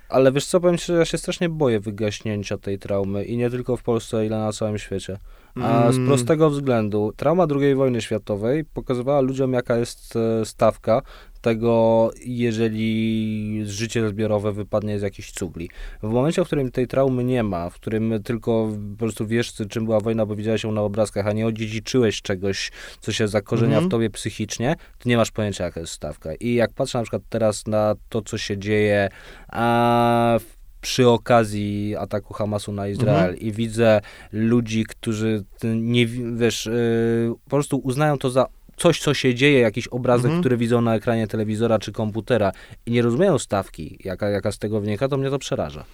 [0.09, 3.49] Ale wiesz co, powiem ci, że ja się strasznie boję wygaśnięcia tej traumy i nie
[3.49, 5.17] tylko w Polsce, ile na całym świecie.
[5.55, 11.01] A z Mm, prostego względu, trauma II wojny światowej pokazywała ludziom, jaka jest e, stawka
[11.41, 15.69] tego, jeżeli życie zbiorowe wypadnie z jakichś cugli.
[16.03, 19.85] W momencie, w którym tej traumy nie ma, w którym tylko po prostu wiesz, czym
[19.85, 23.89] była wojna, bo widziałeś ją na obrazkach, a nie odziedziczyłeś czegoś, co się zakorzenia Mhm.
[23.89, 26.35] w tobie psychicznie, to nie masz pojęcia, jaka jest stawka.
[26.35, 29.09] I jak patrzę na przykład teraz na to, co się dzieje
[29.47, 35.43] a w przy okazji ataku Hamasu na Izrael i widzę ludzi, którzy
[35.75, 38.45] nie, wi- wiesz, yy, po prostu uznają to za
[38.77, 40.41] coś, co się dzieje, jakiś obrazek, Mhm.
[40.41, 42.51] który widzą na ekranie telewizora czy komputera
[42.85, 45.85] i nie rozumieją stawki, jaka, jaka z tego wynika, to mnie to przeraża.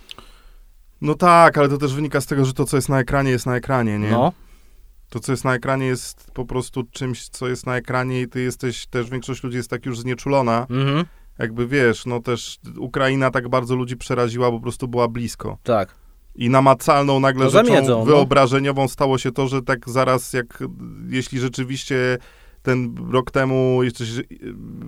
[1.02, 3.45] No tak, ale to też wynika z tego, że to, co jest na ekranie, jest
[3.45, 4.12] na ekranie, nie?
[4.12, 4.32] No,
[5.10, 8.41] To, co jest na ekranie, jest po prostu czymś, co jest na ekranie i ty
[8.41, 11.06] jesteś, też większość ludzi jest tak już znieczulona, mhm.
[11.39, 15.58] Jakby wiesz, no też Ukraina tak bardzo ludzi przeraziła, bo po prostu była blisko.
[15.63, 15.95] Tak.
[16.36, 18.06] I namacalną nagle No rzeczą zamiedzą, no.
[18.06, 20.63] wyobrażeniową stało się to, że tak zaraz jak,
[21.10, 22.17] jeśli rzeczywiście
[22.62, 24.21] ten rok temu jeszcze się,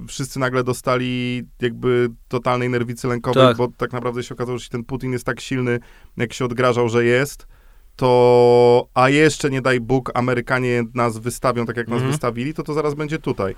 [0.07, 3.57] wszyscy nagle dostali jakby totalnej nerwicy lękowej, Tak.
[3.57, 5.79] bo tak naprawdę się okazało, że ten Putin jest tak silny,
[6.17, 7.47] jak się odgrażał, że jest,
[7.95, 12.11] to a jeszcze nie daj Bóg, Amerykanie nas wystawią tak, jak nas Mhm.
[12.11, 13.55] wystawili, to to zaraz będzie tutaj.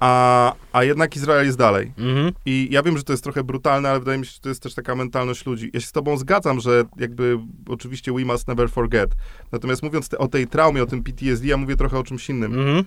[0.00, 1.92] A, a jednak Izrael jest dalej.
[1.98, 2.32] Mhm.
[2.46, 4.62] I ja wiem, że to jest trochę brutalne, ale wydaje mi się, że to jest
[4.62, 5.70] też taka mentalność ludzi.
[5.74, 9.14] Ja się z tobą zgadzam, że jakby oczywiście we must never forget.
[9.52, 12.54] Natomiast mówiąc te, o tej traumie, o tym PTSD, ja mówię trochę o czymś innym.
[12.54, 12.84] Mhm.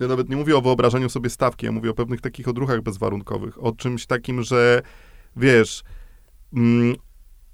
[0.00, 3.64] Ja nawet nie mówię o wyobrażaniu sobie stawki, ja mówię o pewnych takich odruchach bezwarunkowych.
[3.64, 4.82] O czymś takim, że
[5.36, 5.82] wiesz,
[6.56, 6.96] mm,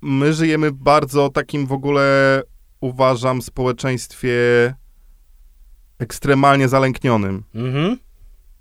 [0.02, 2.42] my żyjemy bardzo takim w ogóle,
[2.80, 4.34] uważam, społeczeństwie
[5.98, 7.96] ekstremalnie zalęknionym, Mhm.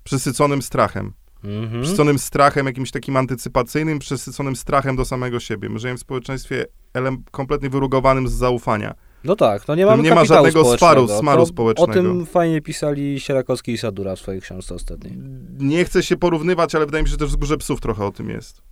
[0.06, 1.12] Przesyconym strachem.
[1.44, 1.82] Mhm.
[1.82, 5.68] przesyconym strachem, jakimś takim antycypacyjnym, przesyconym strachem do samego siebie.
[5.68, 6.66] My żyjemy w społeczeństwie
[7.30, 8.94] kompletnie wyrugowanym z zaufania.
[9.24, 11.06] No tak, to nie mamy nie ma żadnego społecznego.
[11.06, 11.92] smaru- to społecznego.
[11.92, 15.18] O tym fajnie pisali Sierakowski i Sadura w swojej książce ostatniej.
[15.58, 18.10] Nie chcę się porównywać, ale wydaje mi się, że też w Górze Psów trochę o
[18.12, 18.62] tym jest.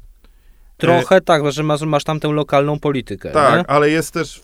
[0.77, 3.31] Trochę tak, że masz, masz tam tę lokalną politykę.
[3.31, 3.67] Tak, nie?
[3.71, 4.43] ale jest też...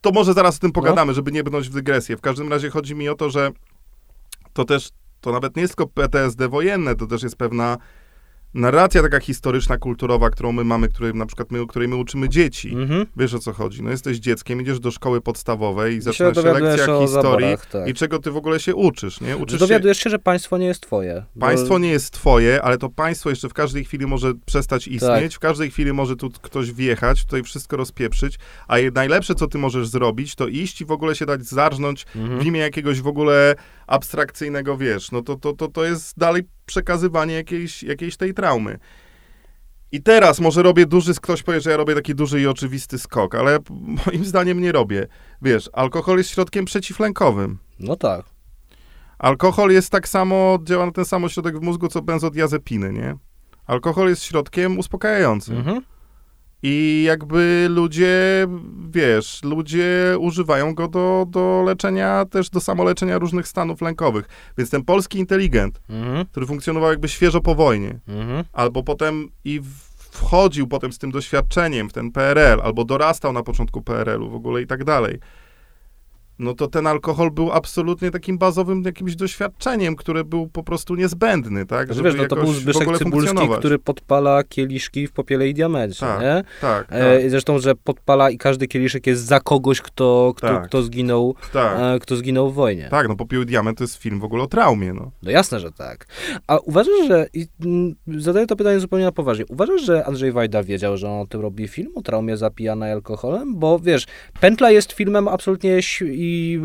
[0.00, 0.72] To może zaraz o tym No.
[0.72, 2.16] pogadamy, żeby nie brnąć w dygresję.
[2.16, 3.50] W każdym razie chodzi mi o to, że
[4.52, 7.76] to też, to nawet nie jest tylko PTSD wojenne, to też jest pewna
[8.54, 12.74] narracja taka historyczna, kulturowa, którą my mamy, której na przykład my, której my uczymy dzieci.
[12.74, 13.06] Mhm.
[13.16, 13.82] Wiesz o co chodzi.
[13.82, 17.30] No jesteś dzieckiem, idziesz do szkoły podstawowej i I zaczyna się dowiadujesz lekcja o historii.
[17.32, 17.88] zaborach, tak.
[17.88, 19.36] I czego ty w ogóle się uczysz, nie?
[19.36, 21.24] Uczysz się, dowiadujesz się, że państwo nie jest twoje.
[21.34, 25.22] bo- państwo nie jest twoje, ale to państwo jeszcze w każdej chwili może przestać istnieć,
[25.22, 25.32] Tak.
[25.32, 29.88] w każdej chwili może tu ktoś wjechać, tutaj wszystko rozpieprzyć, a najlepsze, co ty możesz
[29.88, 32.40] zrobić, to iść i w ogóle się dać zarżnąć Mhm.
[32.40, 33.54] w imię jakiegoś w ogóle
[33.86, 38.78] abstrakcyjnego, wiesz, no to, to, to, to jest dalej przekazywanie jakiejś, jakiejś tej traumy.
[39.92, 43.34] I teraz może robię duży, ktoś powie, że ja robię taki duży i oczywisty skok,
[43.34, 43.58] ale
[44.06, 45.06] moim zdaniem nie robię.
[45.42, 47.58] Wiesz, alkohol jest środkiem przeciwlękowym.
[47.78, 48.24] No tak.
[49.18, 53.16] Alkohol jest tak samo, działa na ten sam ośrodek w mózgu, co benzodiazepiny, nie?
[53.66, 55.56] Alkohol jest środkiem uspokajającym.
[55.56, 55.82] Mhm.
[56.62, 58.46] I jakby ludzie,
[58.90, 64.28] wiesz, ludzie używają go do, do leczenia, też do samoleczenia różnych stanów lękowych.
[64.58, 66.26] Więc ten polski inteligent, Mhm.
[66.26, 68.44] który funkcjonował jakby świeżo po wojnie, Mhm.
[68.52, 69.60] albo potem i
[70.10, 74.62] wchodził potem z tym doświadczeniem w ten PRL, albo dorastał na początku PRL-u w ogóle
[74.62, 75.18] i tak dalej,
[76.38, 81.66] no to ten alkohol był absolutnie takim bazowym jakimś doświadczeniem, które był po prostu niezbędny,
[81.66, 81.86] tak?
[81.86, 86.20] Znaczy, wiesz, no to był Zbyszek Cybulski, który podpala kieliszki w popiele i diamencie, Tak,
[86.20, 86.44] nie?
[86.60, 90.66] Tak, tak, E, zresztą, że podpala i każdy kieliszek jest za kogoś, kto, kto, Tak.
[90.66, 91.78] kto, zginął, tak.
[91.80, 92.88] e, kto zginął w wojnie.
[92.90, 95.10] Tak, no Popiół i Diament to jest film w ogóle o traumie, no.
[95.22, 96.06] No jasne, że tak.
[96.46, 97.26] A uważasz, że...
[97.34, 99.44] I, mm, zadaję to pytanie zupełnie na poważnie.
[99.48, 103.54] Uważasz, że Andrzej Wajda wiedział, że on o tym robi film, o traumie zapijanej alkoholem?
[103.56, 104.06] Bo wiesz,
[104.40, 106.60] Pętla jest filmem absolutnie ś- i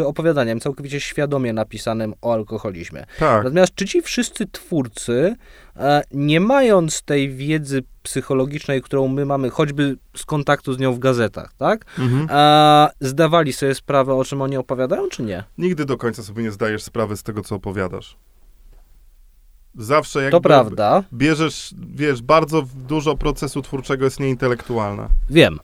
[0.00, 3.06] e, opowiadaniem całkowicie świadomie napisanym o alkoholizmie.
[3.18, 3.44] Tak.
[3.44, 5.36] Natomiast czy ci wszyscy twórcy,
[5.76, 10.98] e, nie mając tej wiedzy psychologicznej, którą my mamy choćby z kontaktu z nią w
[10.98, 11.84] gazetach, tak?
[11.98, 12.26] Mhm.
[12.30, 15.44] E, zdawali sobie sprawę, o czym oni opowiadają, czy nie?
[15.58, 18.16] Nigdy do końca sobie nie zdajesz sprawy z tego, co opowiadasz.
[19.74, 25.08] Zawsze jakby To prawda, bierzesz, wiesz, bardzo dużo procesu twórczego jest nieintelektualne.
[25.30, 25.58] wiem.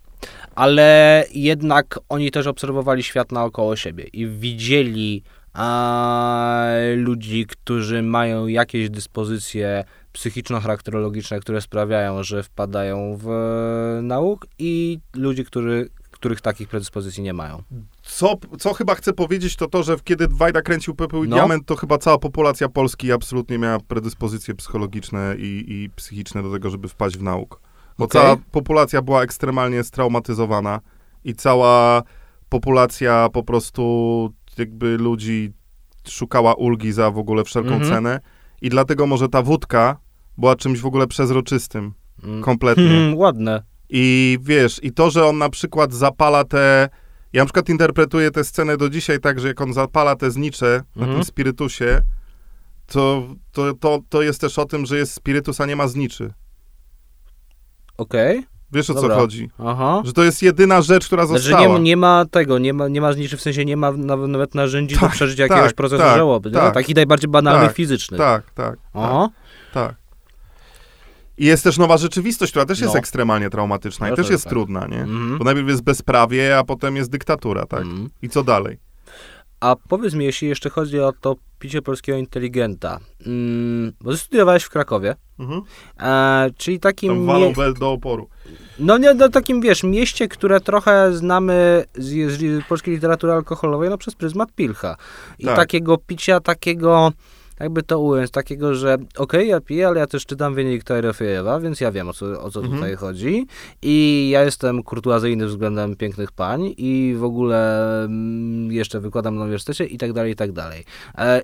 [0.59, 6.67] Ale jednak oni też obserwowali świat naokoło siebie i widzieli a,
[6.97, 15.45] ludzi, którzy mają jakieś dyspozycje psychiczno-charakterologiczne, które sprawiają, że wpadają w e, nauk i ludzi,
[15.45, 17.63] którzy, których takich predyspozycji nie mają.
[18.03, 21.37] Co, co chyba chcę powiedzieć, to to, że kiedy Wajda kręcił Pepeł i No.
[21.37, 26.71] Diament, to chyba cała populacja Polski absolutnie miała predyspozycje psychologiczne i, i psychiczne do tego,
[26.71, 27.68] żeby wpaść w nauk.
[27.99, 28.23] Bo Okej.
[28.23, 30.81] cała populacja była ekstremalnie straumatyzowana
[31.25, 32.03] i cała
[32.49, 35.53] populacja po prostu jakby ludzi
[36.09, 37.91] szukała ulgi za w ogóle wszelką Mhm.
[37.93, 38.21] cenę
[38.63, 39.97] i dlatego może ta wódka
[40.39, 41.93] była czymś w ogóle przezroczystym,
[42.25, 42.43] Mm.
[42.43, 42.89] kompletnie.
[42.89, 43.63] Hmm, ładne.
[43.91, 46.89] I wiesz, i to, że on na przykład zapala te.
[47.33, 50.83] Ja na przykład interpretuję tę scenę do dzisiaj tak, że jak on zapala te znicze
[50.97, 51.15] na Mhm.
[51.19, 52.01] tym spirytusie,
[52.87, 56.33] to, to, to, to jest też o tym, że jest spirytus, a nie ma zniczy.
[57.99, 58.47] Okej.
[58.73, 59.15] Wiesz o Dobra.
[59.15, 59.51] co chodzi?
[59.59, 60.03] Aha.
[60.05, 61.63] Że to jest jedyna rzecz, która Znaczy została.
[61.67, 64.55] nie, ma- nie ma tego, nie ma, nie ma zniczy, w sensie nie ma nawet,
[64.55, 66.51] narzędzi do Tak, przeżycia jakiegoś tak, procesu tak, żałoby.
[66.51, 66.63] tak.
[66.65, 68.19] no, takich najbardziej banalnych, Tak, fizycznych.
[68.19, 69.29] Tak, tak, tak, Aha.
[69.75, 69.95] tak.
[71.39, 72.99] I jest też nowa rzeczywistość, która też jest No.
[72.99, 74.51] ekstremalnie traumatyczna i Jasne, też jest tak.
[74.51, 75.01] trudna, nie?
[75.01, 75.39] Mhm.
[75.39, 77.81] Bo najpierw jest bezprawie, a potem jest dyktatura, tak?
[77.83, 78.11] Mhm.
[78.23, 78.79] I co dalej?
[79.61, 84.71] A powiedz mi, jeśli jeszcze chodzi o to picie polskiego inteligenta, mm, bo studiowałeś w
[84.71, 85.63] Krakowie, Mhm.
[86.01, 87.09] e, czyli takim...
[87.13, 88.29] Tam walą mie- do oporu.
[88.79, 93.99] No nie, no takim, wiesz, mieście, które trochę znamy z, z polskiej literatury alkoholowej, no
[93.99, 94.97] przez pryzmat Pilcha.
[95.39, 95.57] I Tak.
[95.57, 97.13] takiego picia, takiego,
[97.61, 101.81] jakby to ująć, takiego, że okej, ja piję, ale ja też czytam Wenedykta Erefiejewa, więc
[101.81, 102.75] ja wiem, o co, o co Mhm.
[102.77, 103.47] tutaj chodzi.
[103.83, 109.85] I ja jestem kurtuazyjny względem pięknych pań i w ogóle mm, jeszcze wykładam na uniwersytecie
[109.85, 110.85] i tak dalej, i tak dalej.
[111.19, 111.43] E,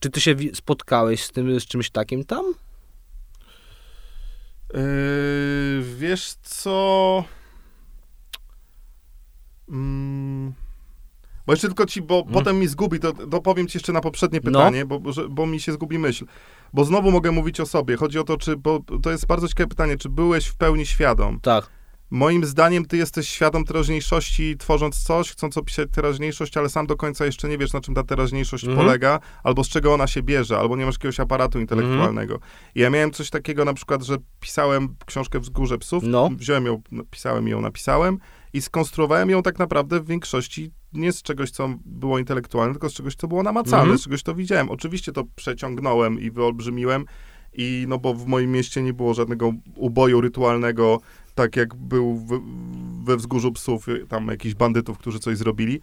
[0.00, 2.44] czy ty się spotkałeś z tym, z czymś takim tam?
[4.74, 7.24] Yy, wiesz co?
[9.68, 10.52] Mm.
[11.46, 12.32] Bo jeszcze tylko ci, bo Mm.
[12.32, 14.50] potem mi zgubi, to, to powiem ci jeszcze na poprzednie No.
[14.50, 16.24] pytanie, bo, bo, że- bo mi się zgubi myśl.
[16.72, 17.96] Bo znowu mogę mówić o sobie.
[17.96, 21.40] Chodzi o to, czy, bo to jest bardzo ciekawe pytanie, czy byłeś w pełni świadom?
[21.40, 21.66] Tak.
[22.10, 27.26] Moim zdaniem ty jesteś świadom teraźniejszości, tworząc coś, chcąc opisać teraźniejszość, ale sam do końca
[27.26, 28.86] jeszcze nie wiesz, na czym ta teraźniejszość Mhm.
[28.86, 32.38] polega, albo z czego ona się bierze, albo nie masz jakiegoś aparatu intelektualnego.
[32.74, 36.28] I ja miałem coś takiego na przykład, że pisałem książkę Wzgórze Psów, No.
[36.36, 38.18] wziąłem ją, napisałem ją, napisałem
[38.52, 42.92] i skonstruowałem ją tak naprawdę w większości nie z czegoś, co było intelektualne, tylko z
[42.92, 43.98] czegoś, co było namacalne, Mhm.
[43.98, 44.70] z czegoś, to widziałem.
[44.70, 47.04] Oczywiście to przeciągnąłem i wyolbrzymiłem
[47.54, 51.00] i no bo w moim mieście nie było żadnego uboju rytualnego,
[51.34, 52.40] tak jak był w,
[53.04, 55.80] we Wzgórzu Psów, y, tam jakichś bandytów, którzy coś zrobili.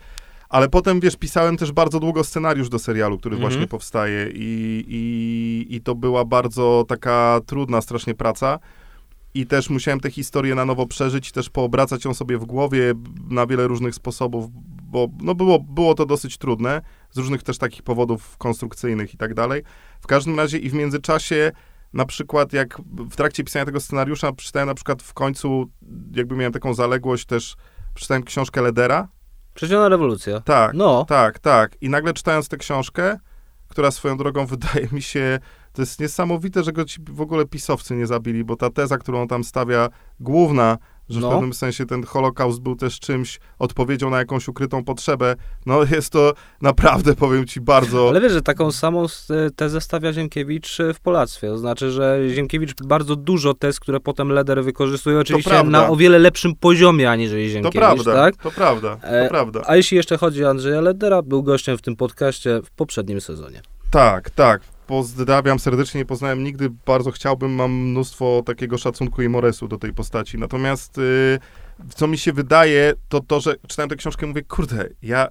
[0.50, 3.52] Ale potem, wiesz, pisałem też bardzo długo scenariusz do serialu, który Mhm.
[3.52, 8.60] właśnie powstaje i, i, i to była bardzo taka trudna strasznie praca.
[9.36, 12.94] I też musiałem tę historię na nowo przeżyć, też poobracać ją sobie w głowie
[13.30, 14.46] na wiele różnych sposobów,
[14.94, 19.34] bo no było, było to dosyć trudne, z różnych też takich powodów konstrukcyjnych i tak
[19.34, 19.64] dalej.
[20.02, 21.52] W każdym razie i w międzyczasie,
[21.94, 25.70] na przykład jak w trakcie pisania tego scenariusza, przeczytałem na przykład w końcu,
[26.12, 27.56] jakby miałem taką zaległość też,
[27.94, 29.08] przeczytałem książkę Ledera.
[29.54, 30.40] Przeciwna rewolucja.
[30.40, 31.06] Tak, No.
[31.06, 31.78] tak, tak.
[31.82, 33.18] I nagle czytając tę książkę,
[33.68, 35.40] która swoją drogą wydaje mi się,
[35.74, 39.22] to jest niesamowite, że go ci w ogóle pisowcy nie zabili, bo ta teza, którą
[39.22, 40.78] on tam stawia, główna,
[41.10, 41.30] że No.
[41.30, 45.36] w pewnym sensie ten Holokaust był też czymś, odpowiedzią na jakąś ukrytą potrzebę,
[45.66, 48.10] no jest to naprawdę, powiem ci, bardzo...
[48.10, 51.48] Ale wiesz, że taką samą s- tezę stawia Ziemkiewicz e, w Polactwie.
[51.48, 56.20] To znaczy, że Ziemkiewicz bardzo dużo tez, które potem Leder wykorzystuje, oczywiście na o wiele
[56.20, 58.36] lepszym poziomie, aniżeli to Ziemkiewicz, prawda, tak?
[58.38, 59.62] to prawda, to E, prawda.
[59.68, 63.62] A jeśli jeszcze chodzi o Andrzeja Ledera, był gościem w tym podcaście w poprzednim sezonie.
[63.92, 64.62] Tak, tak.
[64.88, 69.94] Pozdrawiam serdecznie, nie poznałem nigdy, bardzo chciałbym, mam mnóstwo takiego szacunku i moresu do tej
[69.94, 70.38] postaci.
[70.38, 71.40] Natomiast y,
[71.96, 75.28] co mi się wydaje, to to, że czytałem tę książkę i mówię, kurde, ja...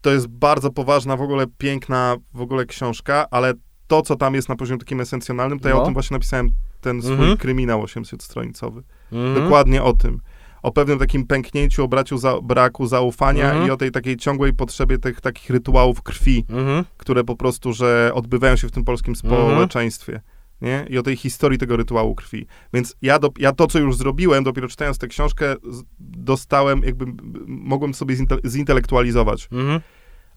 [0.00, 3.52] To jest bardzo poważna, w ogóle piękna w ogóle książka, ale
[3.86, 5.82] to, co tam jest na poziomie takim esencjonalnym, to ja No.
[5.82, 7.36] o tym właśnie napisałem ten swój Mhm.
[7.36, 8.82] kryminał 800-stronicowy.
[9.12, 9.34] Mhm.
[9.44, 10.20] Dokładnie o tym.
[10.64, 13.68] O pewnym takim pęknięciu, o braciu za, braku zaufania Mhm.
[13.68, 16.84] i o tej takiej ciągłej potrzebie tych takich rytuałów krwi Mhm.
[16.96, 20.20] które po prostu, że odbywają się w tym polskim społeczeństwie.
[20.60, 20.86] Nie?
[20.90, 22.46] I o tej historii tego rytuału krwi.
[22.72, 25.54] Więc ja, do, ja to, co już zrobiłem, dopiero czytając tę książkę,
[25.98, 27.06] dostałem, jakby
[27.46, 29.48] mogłem sobie zinte, zintelektualizować.
[29.52, 29.80] Mhm.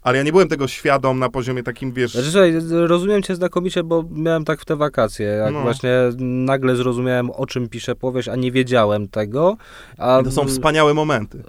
[0.07, 2.11] Ale ja nie byłem tego świadom na poziomie takim, wiesz...
[2.11, 2.53] Znaczy, słuchaj,
[2.87, 5.61] rozumiem cię znakomicie, bo miałem tak w te wakacje, jak No.
[5.61, 9.57] właśnie nagle zrozumiałem, o czym pisze powieść, a nie wiedziałem tego.
[9.97, 11.43] A to są wspaniałe momenty.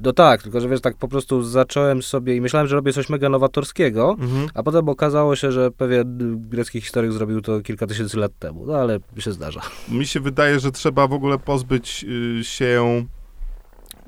[0.00, 3.08] No tak, tylko że wiesz, tak po prostu zacząłem sobie i myślałem, że robię coś
[3.08, 4.48] mega nowatorskiego, Mhm.
[4.54, 6.18] a potem okazało się, że pewien
[6.48, 9.60] grecki historyk zrobił to kilka tysięcy lat temu, no ale się zdarza.
[9.88, 12.04] Mi się wydaje, że trzeba w ogóle pozbyć
[12.40, 13.04] y, się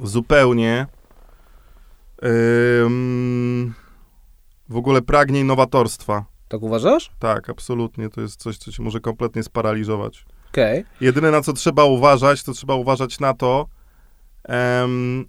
[0.04, 0.86] zupełnie
[2.24, 3.74] ym,
[4.68, 6.24] w ogóle pragnień nowatorstwa.
[6.48, 7.10] Tak uważasz?
[7.18, 8.08] Tak, absolutnie.
[8.08, 10.24] To jest coś, co cię może kompletnie sparaliżować.
[10.50, 10.84] Okej.
[11.00, 13.66] Jedyne, na co trzeba uważać, to trzeba uważać na to,
[14.44, 15.24] em,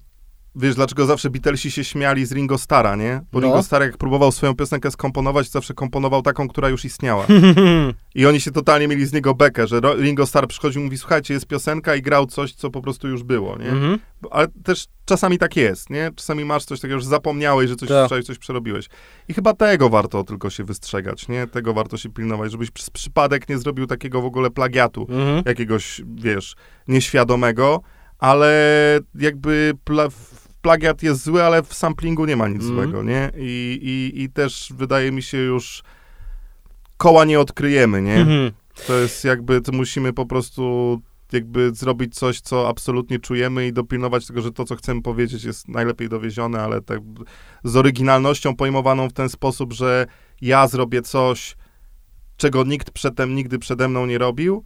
[0.56, 3.20] wiesz, dlaczego zawsze Beatlesi się śmiali z Ringo Stara, nie?
[3.32, 3.46] Bo No.
[3.46, 7.26] Ringo Starr, jak próbował swoją piosenkę skomponować, zawsze komponował taką, która już istniała.
[8.14, 11.34] I oni się totalnie mieli z niego bekę, że Ringo Starr przychodził i mówi, słuchajcie,
[11.34, 13.68] jest piosenka i grał coś, co po prostu już było, nie?
[13.70, 13.98] Mhm.
[14.30, 16.10] Ale też czasami tak jest, nie?
[16.16, 17.98] Czasami masz coś takiego, że zapomniałeś, że coś Tak.
[18.00, 18.86] słyszałeś, coś przerobiłeś.
[19.28, 21.46] I chyba tego warto tylko się wystrzegać, nie?
[21.46, 25.42] Tego warto się pilnować, żebyś przez przypadek nie zrobił takiego w ogóle plagiatu Mhm.
[25.46, 26.56] jakiegoś, wiesz,
[26.88, 27.80] nieświadomego,
[28.18, 28.50] ale
[29.14, 30.08] jakby pla
[30.62, 32.74] plagiat jest zły, ale w samplingu nie ma nic Mhm.
[32.74, 33.30] złego, nie?
[33.36, 33.78] I,
[34.14, 35.82] i, I też wydaje mi się już
[36.96, 38.16] koła nie odkryjemy, nie?
[38.16, 38.50] Mhm.
[38.86, 41.00] To jest jakby, to musimy po prostu
[41.32, 45.68] jakby zrobić coś, co absolutnie czujemy i dopilnować tego, że to, co chcemy powiedzieć jest
[45.68, 47.00] najlepiej dowiezione, ale tak
[47.64, 50.06] z oryginalnością pojmowaną w ten sposób, że
[50.40, 51.56] ja zrobię coś,
[52.36, 54.64] czego nikt przedtem nigdy przede mną nie robił,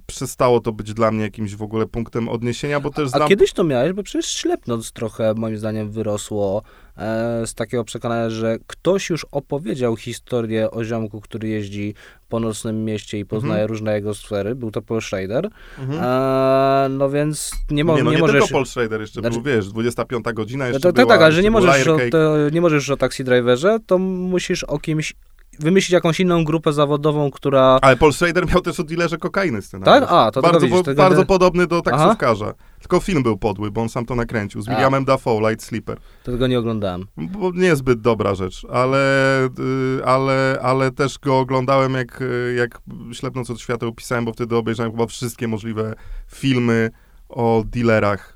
[0.00, 3.28] przestało to być dla mnie jakimś w ogóle punktem odniesienia, bo też A znam...
[3.28, 6.62] kiedyś to miałeś, bo przecież ślepnąc trochę, moim zdaniem, wyrosło
[6.96, 11.94] e, z takiego przekonania, że ktoś już opowiedział historię o ziomku, który jeździ
[12.28, 13.68] po nocnym mieście i poznaje Mhm.
[13.68, 14.54] różne jego sfery.
[14.54, 15.48] Był to Paul Schrader.
[15.78, 16.00] Mhm.
[16.02, 18.40] E, no więc nie, mo- nie, no nie nie możesz...
[18.42, 21.22] tylko Paul Schrader jeszcze Znaczy- był, wiesz, 25 godzina No jeszcze to, tak, była, tak,
[21.22, 25.14] ale że nie możesz, o, to, nie możesz o Taxi Driverze, to musisz o kimś
[25.58, 27.78] wymyślić jakąś inną grupę zawodową, która...
[27.82, 30.08] Ale Paul Schrader miał też o dealerze kokainy scenariusz.
[30.08, 30.18] Tak?
[30.18, 32.54] A, to bardzo, widzisz, bardzo podobny do taksówkarza.
[32.80, 34.62] Tylko film był podły, bo on sam to nakręcił.
[34.62, 34.68] Z.
[34.68, 35.98] Williamem Dafoe, Light Sleeper.
[36.24, 37.06] To tego nie oglądałem.
[37.16, 38.98] Bo niezbyt dobra rzecz, ale,
[39.44, 42.80] y, ale, ale też go oglądałem, jak, y, jak
[43.12, 45.94] ślepnąc od świateł pisałem, bo wtedy obejrzałem chyba wszystkie możliwe
[46.26, 46.90] filmy
[47.28, 48.35] o dealerach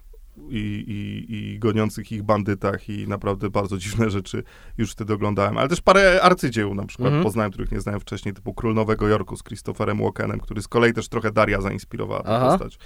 [0.51, 4.43] i, i, i goniących ich bandytach i naprawdę bardzo dziwne rzeczy
[4.79, 5.59] już wtedy oglądałem.
[5.59, 7.25] Ale też parę arcydzieł na przykład Mhm.
[7.25, 10.93] poznałem, których nie znałem wcześniej, typu Król Nowego Jorku z Christopherem Walkenem, który z kolei
[10.93, 12.79] też trochę Daria zainspirowała tę postać.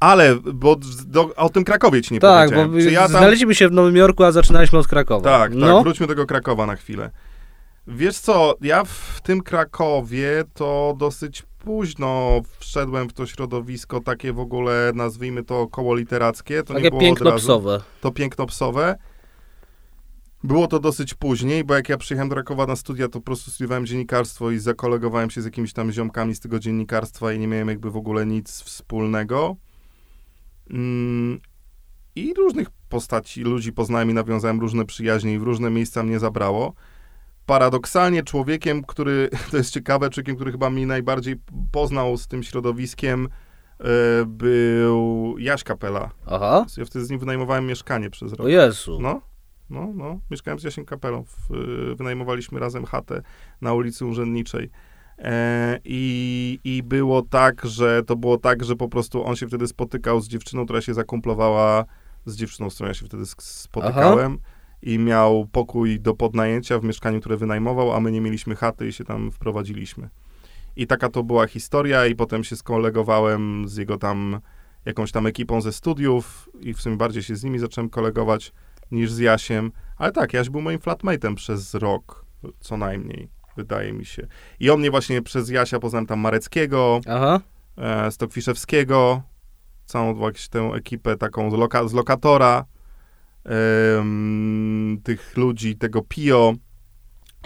[0.00, 0.76] Ale, bo
[1.06, 2.88] do, o tym Krakowie ci nie Tak, bo powiedziałem.
[2.88, 3.10] Czy ja tam...
[3.10, 5.30] znaleźliśmy się w Nowym Jorku, a zaczynaliśmy od Krakowa.
[5.30, 5.82] Tak, tak, no.
[5.82, 7.10] wróćmy do tego Krakowa na chwilę.
[7.86, 14.40] Wiesz co, ja w tym Krakowie to dosyć późno wszedłem w to środowisko takie w
[14.40, 16.62] ogóle, nazwijmy to koło literackie.
[16.62, 17.44] To nie Takie było od piękno razu.
[17.44, 17.80] psowe.
[18.00, 18.98] To piękno psowe.
[20.44, 23.50] Było to dosyć później, bo jak ja przyjechałem do Krakowa na studia, to po prostu
[23.50, 27.68] studiowałem dziennikarstwo i zakolegowałem się z jakimiś tam ziomkami z tego dziennikarstwa i nie miałem
[27.68, 29.56] jakby w ogóle nic wspólnego.
[30.70, 31.40] Mm,
[32.16, 36.74] I różnych postaci, ludzi poznałem i nawiązałem różne przyjaźnie i w różne miejsca mnie zabrało.
[37.48, 41.36] Paradoksalnie człowiekiem, który, to jest ciekawe, człowiekiem, który chyba mnie najbardziej
[41.72, 43.28] poznał z tym środowiskiem,
[43.80, 43.84] e,
[44.26, 46.10] był Jaś Kapela.
[46.26, 46.66] Aha.
[46.76, 48.40] Ja wtedy z nim wynajmowałem mieszkanie przez rok.
[48.40, 48.98] O Jezu.
[49.00, 49.20] No,
[49.70, 50.20] no, no.
[50.30, 51.24] Mieszkałem z Jasiem Kapelą.
[51.90, 53.22] Y, wynajmowaliśmy razem chatę
[53.60, 54.70] na ulicy Urzędniczej.
[55.18, 59.66] E, i, I było tak, że to było tak, że po prostu on się wtedy
[59.66, 61.84] spotykał z dziewczyną, która się zakumplowała
[62.26, 64.38] z dziewczyną, z którą ja się wtedy spotykałem.
[64.82, 68.92] I miał pokój do podnajęcia w mieszkaniu, które wynajmował, a my nie mieliśmy chaty i
[68.92, 70.08] się tam wprowadziliśmy.
[70.76, 74.40] I taka to była historia, i potem się skolegowałem z jego tam
[74.84, 78.52] jakąś tam ekipą ze studiów i w sumie bardziej się z nimi zacząłem kolegować
[78.90, 79.72] niż z Jasiem.
[79.96, 82.24] Ale tak, Jaś był moim flatmate'em przez rok,
[82.60, 84.26] co najmniej, wydaje mi się.
[84.60, 87.40] I on mnie właśnie przez Jasia poznałem tam Mareckiego, Aha.
[87.76, 89.22] e, Stokwiszewskiego,
[89.84, 92.64] całą jakąś tę ekipę taką z, loka, z lokatora,
[95.04, 96.54] tych ludzi, tego Pio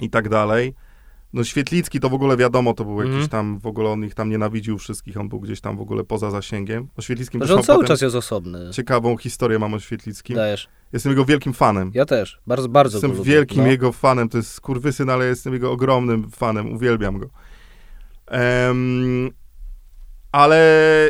[0.01, 0.75] i tak dalej.
[1.33, 3.13] No Świetlicki to w ogóle wiadomo, to był Mhm.
[3.17, 6.05] jakiś tam, w ogóle on ich tam nienawidził wszystkich, on był gdzieś tam w ogóle
[6.05, 6.89] poza zasięgiem.
[6.97, 8.71] O Świetlickim że on cały czas jest osobny.
[8.73, 10.37] ciekawą historię mam o Świetlickim.
[10.37, 10.69] Dajesz.
[10.93, 11.91] Jestem jego wielkim fanem.
[11.95, 12.41] Ja też.
[12.47, 13.25] Bardzo, bardzo Jestem lubię.
[13.33, 13.67] wielkim no.
[13.71, 17.31] jego fanem, to jest skurwysyn, ale jestem jego ogromnym fanem, uwielbiam go.
[18.27, 19.31] Em,
[20.33, 20.59] ale,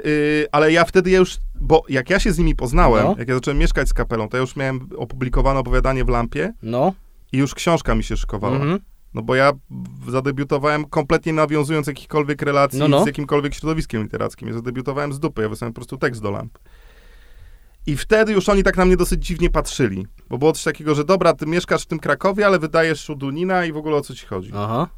[0.07, 3.15] y, ale ja wtedy ja już, bo jak ja się z nimi poznałem, No.
[3.19, 6.93] jak ja zacząłem mieszkać z kapelą, to ja już miałem opublikowane opowiadanie w Lampie No.
[7.33, 8.57] i już książka mi się szykowała.
[8.57, 8.79] Mhm.
[9.15, 9.53] No bo ja
[10.09, 13.03] zadebiutowałem kompletnie nawiązując jakichkolwiek relacji No, no.
[13.03, 14.49] z jakimkolwiek środowiskiem literackim.
[14.49, 16.59] Ja zadebiutowałem z dupy, ja wysłałem po prostu tekst do lamp.
[17.87, 20.07] I wtedy już oni tak na mnie dosyć dziwnie patrzyli.
[20.29, 23.73] Bo było coś takiego, że dobra, ty mieszkasz w tym Krakowie, ale wydajesz Szudunina i
[23.73, 24.51] w ogóle o co ci chodzi.
[24.55, 24.89] Aha.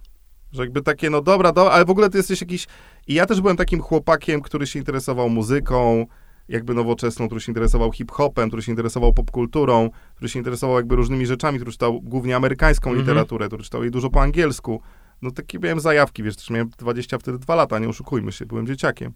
[0.52, 2.66] Że jakby takie, no dobra, dobra, ale w ogóle ty jesteś jakiś...
[3.06, 6.06] I ja też byłem takim chłopakiem, który się interesował muzyką,
[6.48, 11.26] jakby nowoczesną, który się interesował hip-hopem, który się interesował popkulturą, który się interesował jakby różnymi
[11.26, 13.06] rzeczami, który czytał głównie amerykańską Mhm.
[13.06, 14.80] literaturę, który czytał jej dużo po angielsku.
[15.22, 18.66] No takie miałem zajawki, wiesz, też miałem 20 wtedy 2 lata, nie oszukujmy się, byłem
[18.66, 19.12] dzieciakiem.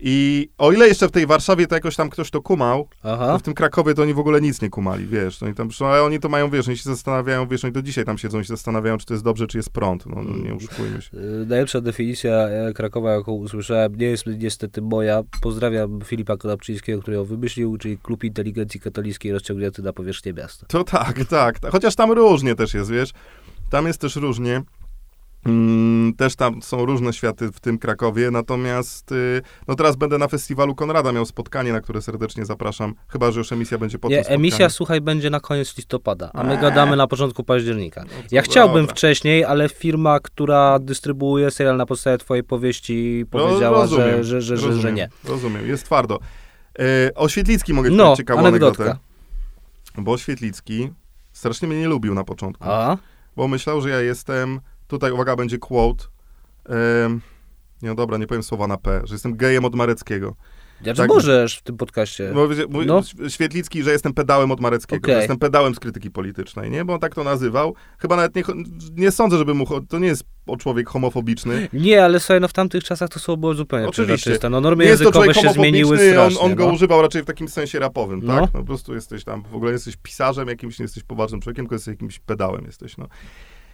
[0.00, 3.38] I o ile jeszcze w tej Warszawie to jakoś tam ktoś to kumał, to Aha.
[3.38, 6.20] w tym Krakowie to oni w ogóle nic nie kumali, wiesz, oni tam, ale oni
[6.20, 8.98] to mają, wiesz, oni się zastanawiają, wiesz, oni do dzisiaj tam siedzą i się zastanawiają,
[8.98, 11.16] czy to jest dobrze, czy jest prąd, no, no nie oszukujmy się.
[11.16, 15.22] Y, Najlepsza definicja e, Krakowa, jaką usłyszałem, nie jest niestety moja.
[15.42, 20.66] Pozdrawiam Filipa Konopczyńskiego, który ją wymyślił, czyli Klub Inteligencji Katolickiej rozciągnięty na powierzchnię miasta.
[20.66, 21.58] To tak, tak.
[21.72, 23.12] Chociaż tam różnie też jest, wiesz.
[23.70, 24.62] Tam jest też różnie.
[25.46, 30.28] Mm, też tam są różne światy w tym Krakowie, natomiast y, no teraz będę na
[30.28, 34.26] festiwalu Konrada miał spotkanie, na które serdecznie zapraszam, chyba, że już emisja będzie po Nie,
[34.26, 36.60] emisja, słuchaj, będzie na koniec listopada, a my Eee.
[36.60, 38.04] gadamy na początku października.
[38.04, 38.94] No Ja chciałbym dobra.
[38.94, 44.40] wcześniej, ale firma, która dystrybuuje serial na podstawie twojej powieści powiedziała, No, rozumiem, że, że,
[44.42, 45.08] że, że, że rozumiem, nie.
[45.24, 46.18] Rozumiem, jest twardo.
[46.80, 48.82] Y, o Świetlicki mogę ci No, ciekawą anegdotka.
[48.84, 49.04] anegdotę,
[49.98, 50.90] bo Świetlicki
[51.32, 52.64] strasznie mnie nie lubił na początku.
[52.64, 52.96] A?
[53.36, 56.04] bo myślał, że ja jestem, tutaj uwaga, będzie quote,
[57.82, 60.36] nie no dobra, nie powiem słowa na P, że jestem gejem od Mareckiego.
[60.84, 61.08] Ja Tak.
[61.08, 62.32] możesz w tym podcaście.
[62.68, 63.00] Mój, No.
[63.28, 65.14] Świetlicki, że jestem pedałem od Mareckiego, Okej.
[65.14, 66.84] że jestem pedałem z krytyki politycznej, nie?
[66.84, 67.74] Bo on tak to nazywał.
[67.98, 68.42] Chyba nawet nie,
[68.96, 71.68] nie sądzę, żeby mu, to nie jest o człowiek homofobiczny.
[71.72, 74.16] Nie, ale no w tamtych czasach to słowo było zupełnie Oczywiście.
[74.16, 74.50] przezroczyste.
[74.50, 76.40] No normy Nie językowe się zmieniły homofobiczny, on, strasznie.
[76.40, 76.72] on go no.
[76.74, 78.34] używał raczej w takim sensie rapowym, No.
[78.40, 78.54] tak?
[78.54, 81.74] No, po prostu jesteś tam, w ogóle jesteś pisarzem jakimś, nie jesteś poważnym człowiekiem, tylko
[81.74, 83.08] jesteś jakimś pedałem jesteś, no.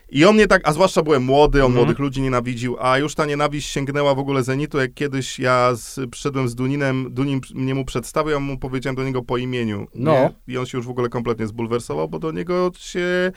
[0.09, 1.85] I on mnie tak, a zwłaszcza byłem młody, on Mhm.
[1.85, 6.01] młodych ludzi nienawidził, a już ta nienawiść sięgnęła w ogóle zenitu, jak kiedyś ja z,
[6.11, 10.13] przyszedłem z Duninem, Dunin mnie mu przedstawił, ja mu powiedziałem do niego po imieniu, No.
[10.13, 10.31] nie?
[10.55, 13.33] I on się już w ogóle kompletnie zbulwersował, bo do niego się...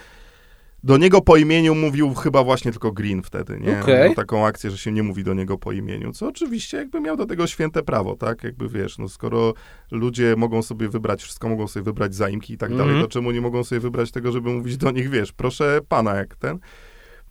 [0.86, 3.80] Do niego po imieniu mówił chyba właśnie tylko Green wtedy, nie?
[3.82, 7.00] On miał taką akcję, że się nie mówi do niego po imieniu, co oczywiście jakby
[7.02, 8.44] miał do tego święte prawo, tak?
[8.44, 9.54] Jakby wiesz, no skoro
[9.92, 12.88] ludzie mogą sobie wybrać, wszystko mogą sobie wybrać zaimki i tak Mhm.
[12.90, 16.16] dalej, to czemu nie mogą sobie wybrać tego, żeby mówić do nich, wiesz, proszę pana,
[16.16, 16.60] jak ten.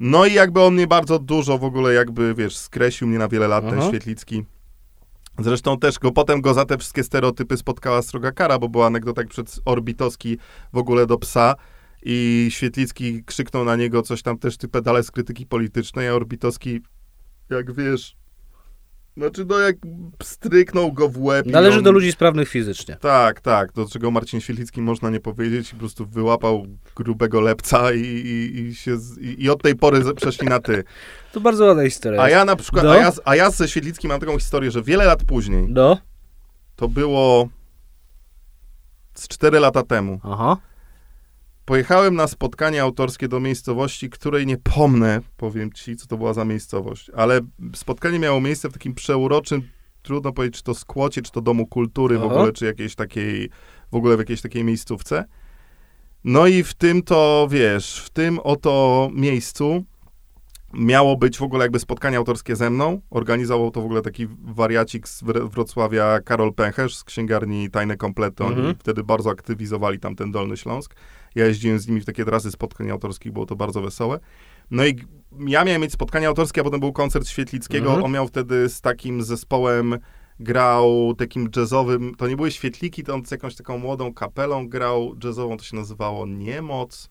[0.01, 3.49] No i jakby on mnie bardzo dużo w ogóle jakby, wiesz, skreślił mnie na wiele
[3.49, 3.89] lat, ten.
[3.89, 4.45] Świetlicki.
[5.39, 9.21] Zresztą też go potem go za te wszystkie stereotypy spotkała sroga kara, bo była anegdota
[9.21, 10.39] jak przed Orbitowski
[10.73, 11.55] w ogóle do psa
[12.05, 16.81] i Świetlicki krzyknął na niego coś tam też, ty pedale z krytyki politycznej, a Orbitowski,
[17.51, 18.17] jak wiesz,
[19.17, 19.77] znaczy no jak
[20.23, 21.47] stryknął go w łeb.
[21.47, 22.97] Należy on- do ludzi sprawnych fizycznie.
[22.97, 28.01] tak, tak, do czego Marcin Świetlicki można nie powiedzieć, po prostu wyłapał grubego lepca i,
[28.01, 30.85] i, i, się z, i, od tej pory przeszli na ty.
[31.33, 32.23] To bardzo ładna historia.
[32.23, 32.91] A ja na przykład, No.
[32.93, 35.99] a ja, a ja ze Świetlickim mam taką historię, że wiele lat później, No,
[36.77, 37.49] to było
[39.15, 40.57] z 4 lata temu, aha.
[41.65, 46.45] Pojechałem na spotkanie autorskie do miejscowości, której nie pomnę, powiem ci, co to była za
[46.45, 47.41] miejscowość, ale
[47.75, 49.62] spotkanie miało miejsce w takim przeuroczym,
[50.03, 52.35] trudno powiedzieć, czy to skłocie, czy to domu kultury w Aha.
[52.35, 53.51] ogóle, czy jakiejś takiej,
[53.93, 55.25] w ogóle w jakiejś takiej miejscówce.
[56.25, 59.85] No i w tym to, wiesz, w tym oto miejscu
[60.75, 63.01] miało być w ogóle jakby spotkanie autorskie ze mną.
[63.11, 68.45] Organizował to w ogóle taki wariacik z Wr- Wrocławia, Karol Pęcherz z księgarni Tajne Komplety.
[68.45, 68.75] Oni Mhm.
[68.79, 70.95] wtedy bardzo aktywizowali tam ten Dolny Śląsk.
[71.35, 74.20] Ja jeździłem z nimi w takie trasy spotkań autorskich, było to bardzo wesołe.
[74.70, 74.97] No i
[75.47, 77.87] ja miałem mieć spotkanie autorskie, a potem był koncert Świetlickiego.
[77.87, 78.05] Mhm.
[78.05, 79.99] On miał wtedy z takim zespołem
[80.41, 85.14] grał takim jazzowym, to nie były świetliki, to on z jakąś taką młodą kapelą grał
[85.24, 87.11] jazzową, to się nazywało Niemoc.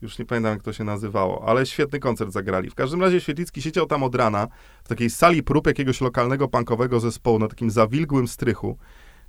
[0.00, 2.70] Już nie pamiętam, jak to się nazywało, ale świetny koncert zagrali.
[2.70, 4.48] W każdym razie Świetlicki siedział tam od rana
[4.84, 8.78] w takiej sali prób jakiegoś lokalnego punkowego zespołu na takim zawilgłym strychu.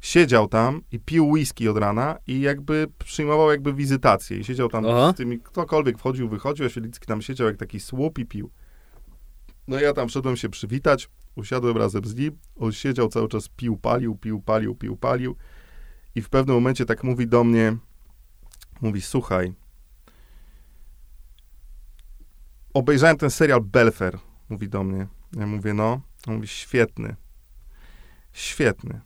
[0.02, 4.38] Siedział tam i pił whisky od rana i jakby przyjmował jakby wizytację.
[4.38, 5.12] I siedział tam Aha.
[5.14, 8.52] z tymi, ktokolwiek wchodził, wychodził, a Świetlicki tam siedział jak taki słup i pił.
[9.68, 13.78] No ja tam wszedłem się przywitać, usiadłem razem z nim, on siedział cały czas, pił,
[13.78, 15.36] palił, pił, palił, pił, palił
[16.16, 17.78] i w pewnym momencie tak mówi do mnie,
[18.82, 19.54] mówi, słuchaj,
[22.74, 25.08] obejrzałem ten serial Belfer, mówi do mnie.
[25.38, 26.02] Ja mówię, no.
[26.28, 27.16] On mówi, świetny.
[28.34, 29.02] Świetny.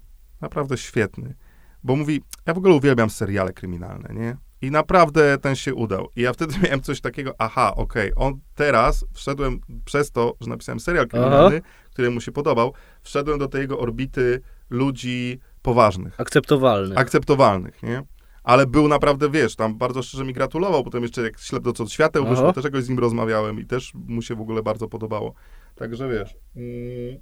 [0.45, 1.35] Naprawdę świetny.
[1.83, 4.37] Bo mówi, ja w ogóle uwielbiam seriale kryminalne, nie?
[4.61, 6.07] I naprawdę ten się udał.
[6.15, 10.79] I ja wtedy miałem coś takiego, aha, okej, on teraz, wszedłem przez to, że napisałem
[10.79, 16.97] serial kryminalny, który mu się podobał, wszedłem do tej jego orbity ludzi poważnych Akceptowalny.
[16.97, 18.01] akceptowalnych, nie?
[18.43, 21.87] Ale był naprawdę, wiesz, tam bardzo szczerze mi gratulował, potem jeszcze jak ślep do co
[21.87, 22.31] świateł Aha.
[22.31, 25.33] wyszło, też jakoś z nim rozmawiałem i też mu się w ogóle bardzo podobało.
[25.75, 27.21] Także wiesz, mm,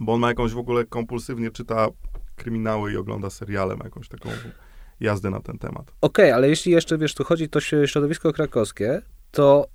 [0.00, 1.88] bo on ma jakąś w ogóle kompulsywnie czyta
[2.42, 4.28] kryminały i ogląda seriale, ma jakąś taką
[5.00, 5.92] jazdę na ten temat.
[6.00, 9.66] Okej, ale jeśli jeszcze, wiesz, tu chodzi to środowisko krakowskie, to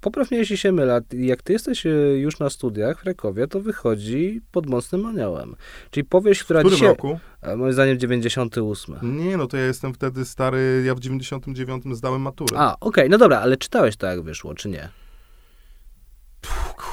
[0.00, 3.60] popraw mnie, jeśli się mylę, jak ty jesteś e, już na studiach w Krakowie, to
[3.60, 5.56] wychodzi pod mocnym aniołem.
[5.90, 6.88] Czyli powieść, W która którym dzisiaj...
[6.88, 7.18] roku?
[7.42, 8.96] A Moim zdaniem 98.
[9.02, 12.58] Nie, no to ja jestem wtedy stary, ja w 99 zdałem maturę.
[12.58, 14.88] A, okej, no dobra, ale czytałeś to, jak wyszło, czy nie?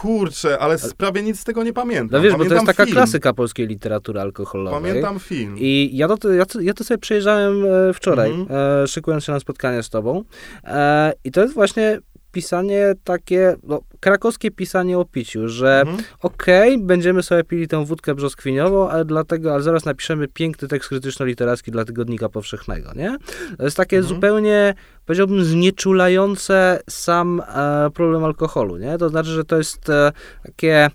[0.02, 2.10] Kurczę, ale z- prawie nic z tego nie pamiętam.
[2.12, 2.96] No wiesz, bo to pamiętam jest taka film.
[2.96, 4.82] klasyka polskiej literatury alkoholowej.
[4.82, 5.56] Pamiętam film.
[5.58, 8.60] I ja to, ja, to, ja to sobie przejrzałem e, wczoraj, Mhm.
[8.84, 10.24] e, szykując się na spotkanie z tobą.
[10.64, 12.00] E, I to jest właśnie
[12.32, 15.98] pisanie takie, no, krakowskie pisanie o piciu, że Mhm.
[16.22, 21.72] okej, będziemy sobie pili tę wódkę brzoskwiniową, ale dlatego, ale zaraz napiszemy piękny tekst krytyczno-literacki
[21.72, 23.18] dla Tygodnika Powszechnego, nie?
[23.58, 24.16] To jest takie Mhm.
[24.16, 24.74] zupełnie,
[25.06, 28.98] powiedziałbym, znieczulające sam e, problem alkoholu, nie?
[28.98, 30.12] To znaczy, że to jest e,
[30.44, 30.90] takie,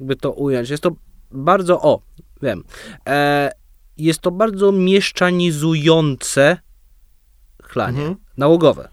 [0.00, 0.90] jakby to ująć, jest to
[1.30, 2.00] bardzo, o,
[2.42, 2.64] wiem,
[3.08, 3.50] e,
[3.96, 6.58] jest to bardzo mieszczanizujące
[7.62, 8.16] chlanie, Mhm.
[8.36, 8.88] nałogowe.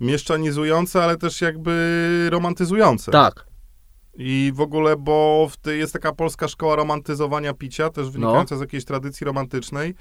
[0.00, 3.12] Mieszczanizujące, ale też jakby romantyzujące.
[3.12, 3.46] Tak.
[4.14, 9.24] I w ogóle, bo jest taka polska szkoła romantyzowania picia, też wynikająca z jakiejś tradycji
[9.24, 9.94] romantycznej,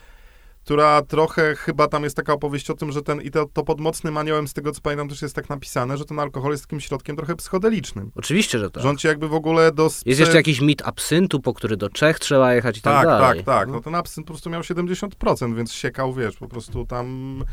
[0.63, 3.79] która trochę chyba tam jest taka opowieść o tym, że ten, i to, to pod
[3.81, 6.79] mocnym aniołem, z tego co pamiętam, też jest tak napisane, że ten alkohol jest takim
[6.79, 8.11] środkiem trochę psychodelicznym.
[8.15, 8.97] Oczywiście, że tak.
[8.97, 9.83] Ci jakby w ogóle do...
[10.05, 13.37] Jest jeszcze jakiś mit absyntu, po który do Czech trzeba jechać i tak, Tak, dalej.
[13.37, 13.69] tak, tak.
[13.69, 17.43] No ten absynt po prostu miał 70%, więc siekał, wiesz, po prostu tam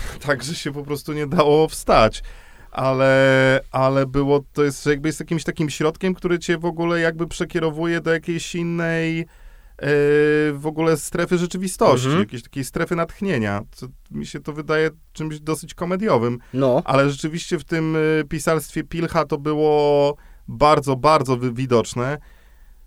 [0.26, 2.22] tak, że się po prostu nie dało wstać.
[2.70, 7.26] ale, ale było, to jest jakby jest jakimś takim środkiem, który cię w ogóle jakby
[7.28, 9.26] przekierowuje do jakiejś innej e,
[10.52, 12.20] w ogóle strefy rzeczywistości, Mhm.
[12.24, 13.60] jakiejś takiej strefy natchnienia.
[13.72, 16.82] Co, mi się to wydaje czymś dosyć komediowym, No.
[16.84, 20.16] ale rzeczywiście w tym y, pisarstwie Pilcha to było
[20.48, 22.18] bardzo, bardzo widoczne.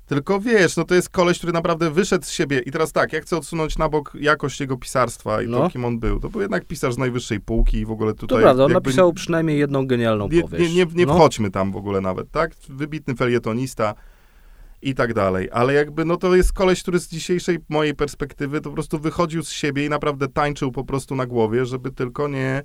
[0.05, 2.59] Tylko wiesz, no to jest koleś, który naprawdę wyszedł z siebie.
[2.59, 5.57] I teraz tak, ja chcę odsunąć na bok jakość jego pisarstwa i No.
[5.59, 6.19] to, kim on był.
[6.19, 8.41] To był jednak pisarz z najwyższej półki i w ogóle To tutaj...
[8.41, 10.73] prawda, on jakby napisał przynajmniej jedną genialną Nie, powieść.
[10.73, 11.13] nie, nie, nie no.
[11.15, 12.51] wchodźmy tam w ogóle nawet, tak?
[12.69, 13.93] Wybitny felietonista
[14.81, 15.49] i tak dalej.
[15.51, 19.43] Ale jakby, no to jest koleś, który z dzisiejszej mojej perspektywy to po prostu wychodził
[19.43, 22.61] z siebie i naprawdę tańczył po prostu na głowie, żeby tylko nie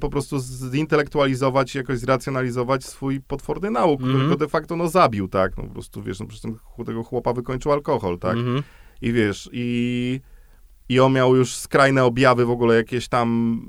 [0.00, 0.38] po prostu
[0.70, 4.18] zintelektualizować i jakoś zracjonalizować swój potworny nauk, Mhm.
[4.18, 5.56] który go de facto no zabił, tak?
[5.56, 6.52] No po prostu, wiesz, no przecież
[6.86, 8.36] tego chłopa wykończył alkohol, tak?
[8.36, 8.62] Mhm.
[9.02, 10.20] I wiesz, i,
[10.88, 13.60] i on miał już skrajne objawy w ogóle jakieś tam.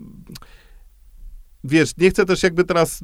[1.64, 3.00] Wiesz, nie chcę też jakby teraz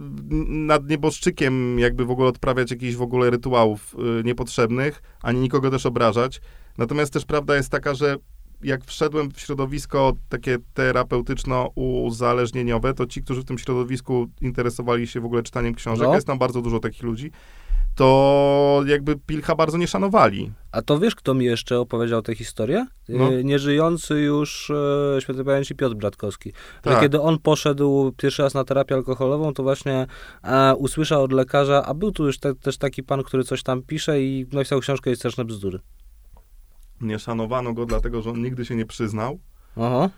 [0.48, 5.86] nad nieboszczykiem jakby w ogóle odprawiać jakichś w ogóle rytuałów y, niepotrzebnych, ani nikogo też
[5.86, 6.42] obrażać.
[6.78, 8.16] Natomiast też prawda jest taka, że
[8.62, 15.26] jak wszedłem w środowisko takie terapeutyczno-uzależnieniowe, to ci, którzy w tym środowisku interesowali się w
[15.26, 16.16] ogóle czytaniem książek, No.
[16.16, 17.32] jest tam bardzo dużo takich ludzi,
[17.96, 20.52] to jakby Pilcha bardzo nie szanowali.
[20.72, 22.88] A to wiesz, kto mi jeszcze opowiedział tę historię?
[23.10, 23.34] No.
[23.34, 24.72] E, Nieżyjący już
[25.16, 26.54] e, świętej pamięci Piotr Bratkowski.
[26.86, 27.02] Że Tak.
[27.02, 30.08] kiedy on poszedł pierwszy raz na terapię alkoholową, to właśnie
[30.44, 33.82] e, usłyszał od lekarza, a był tu już te, też taki pan, który coś tam
[33.84, 35.80] pisze i napisał książkę i straszne bzdury.
[37.02, 39.40] Nie szanowano go, dlatego że on nigdy się nie przyznał.
[39.78, 40.10] Aha.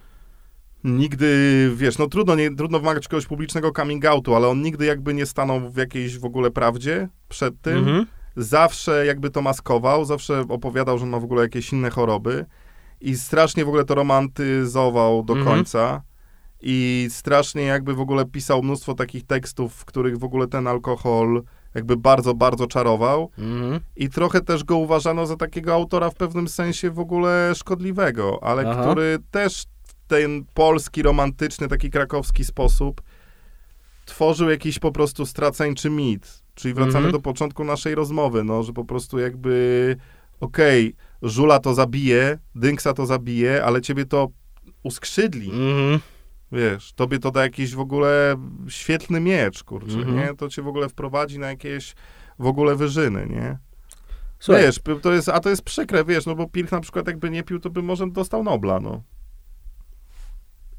[0.83, 5.13] Nigdy, wiesz, no trudno, nie, trudno wymagać kogoś publicznego coming outu, ale on nigdy jakby
[5.13, 7.77] nie stanął w jakiejś w ogóle prawdzie przed tym.
[7.77, 8.05] Mhm.
[8.35, 12.45] Zawsze jakby to maskował, zawsze opowiadał, że ma w ogóle jakieś inne choroby
[13.01, 15.55] i strasznie w ogóle to romantyzował do Mhm.
[15.55, 16.01] końca.
[16.61, 21.43] I strasznie jakby w ogóle pisał mnóstwo takich tekstów, w których w ogóle ten alkohol
[21.75, 23.29] jakby bardzo, bardzo czarował.
[23.37, 23.79] Mhm.
[23.95, 28.69] I trochę też go uważano za takiego autora w pewnym sensie w ogóle szkodliwego, ale
[28.69, 28.81] Aha.
[28.81, 33.01] który też w ten polski, romantyczny, taki krakowski sposób
[34.05, 36.41] tworzył jakiś po prostu straceńczy mit.
[36.55, 37.11] Czyli wracamy Mhm.
[37.11, 39.95] do początku naszej rozmowy, no, że po prostu jakby
[40.39, 44.27] okej, żula to zabije, dynksa to zabije, ale ciebie to
[44.83, 45.49] uskrzydli.
[45.51, 45.99] Mhm.
[46.51, 48.35] Wiesz, tobie to da jakiś w ogóle
[48.67, 50.15] świetlny miecz, kurczę, Mhm.
[50.17, 50.33] nie?
[50.35, 51.95] To cię w ogóle wprowadzi na jakieś
[52.39, 53.57] w ogóle wyżyny, nie?
[54.39, 57.29] Słuchaj, Wiesz, to jest, a to jest przykre, wiesz, no bo Pilch na przykład jakby
[57.29, 59.01] nie pił, to by może dostał Nobla, no.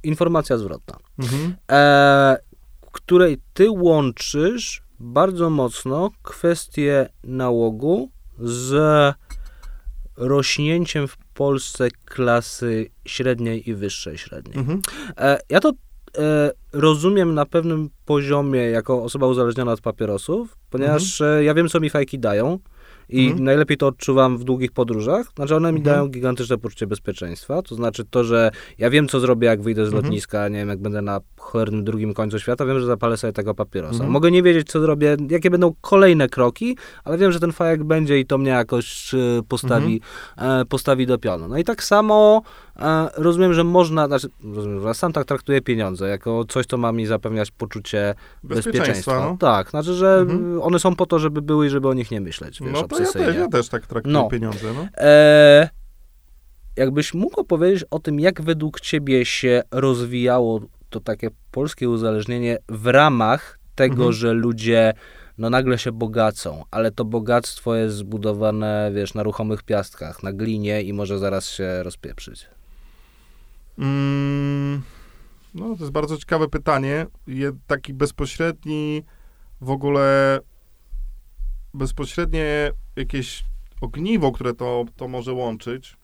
[0.03, 0.97] informacja zwrotna.
[1.19, 1.55] Mhm.
[1.71, 2.37] e,
[2.93, 8.75] której ty łączysz bardzo mocno kwestię nałogu z
[10.17, 14.59] rośnięciem w Polsce klasy średniej i wyższej średniej.
[14.59, 14.81] Mhm.
[15.19, 15.73] E, ja to
[16.19, 21.81] e, rozumiem na pewnym poziomie jako osoba uzależniona od papierosów, ponieważ e, ja wiem, co
[21.81, 22.59] mi fajki dają
[23.13, 23.45] i Mhm.
[23.45, 25.27] najlepiej to odczuwam w długich podróżach.
[25.37, 25.97] Znaczy one mi Mhm.
[25.97, 29.89] dają gigantyczne poczucie bezpieczeństwa, to znaczy to, że ja wiem, co zrobię, jak wyjdę z
[29.89, 30.05] Mhm.
[30.05, 33.55] lotniska, nie wiem, jak będę na cholernym drugim końcu świata, wiem, że zapalę sobie tego
[33.55, 33.93] papierosa.
[33.95, 34.11] Mhm.
[34.11, 38.19] Mogę nie wiedzieć, co zrobię, jakie będą kolejne kroki, ale wiem, że ten fajek będzie
[38.21, 40.01] i to mnie jakoś e, postawi,
[40.37, 40.61] Mhm.
[40.61, 41.49] e, postawi do pionu.
[41.49, 42.43] No i tak samo
[43.17, 47.07] rozumiem, że można, znaczy, rozumiem, że sam tak traktuję pieniądze, jako coś, co ma mi
[47.07, 48.71] zapewniać poczucie bezpieczeństwa.
[48.73, 49.37] Bezpieczeństwa, no.
[49.37, 50.63] Tak, znaczy, że Mhm.
[50.63, 53.01] one są po to, żeby były i żeby o nich nie myśleć, wiesz, No to
[53.03, 54.29] ja też, ja też tak traktuję No.
[54.29, 54.87] pieniądze, no.
[54.99, 55.69] E,
[56.77, 60.61] jakbyś mógł opowiedzieć o tym, jak według ciebie się rozwijało
[60.91, 64.13] to takie polskie uzależnienie w ramach tego, Mhm.
[64.13, 64.93] że ludzie
[65.39, 70.83] no nagle się bogacą, ale to bogactwo jest zbudowane, wiesz, na ruchomych piastkach, na glinie
[70.83, 72.47] i może zaraz się rozpieprzyć.
[73.79, 74.83] Mm,
[75.55, 77.07] no, to jest bardzo ciekawe pytanie.
[77.27, 79.03] Je, taki bezpośredni,
[79.61, 80.39] w ogóle
[81.75, 83.45] bezpośrednie jakieś
[83.81, 85.97] ogniwo, które to, to może łączyć,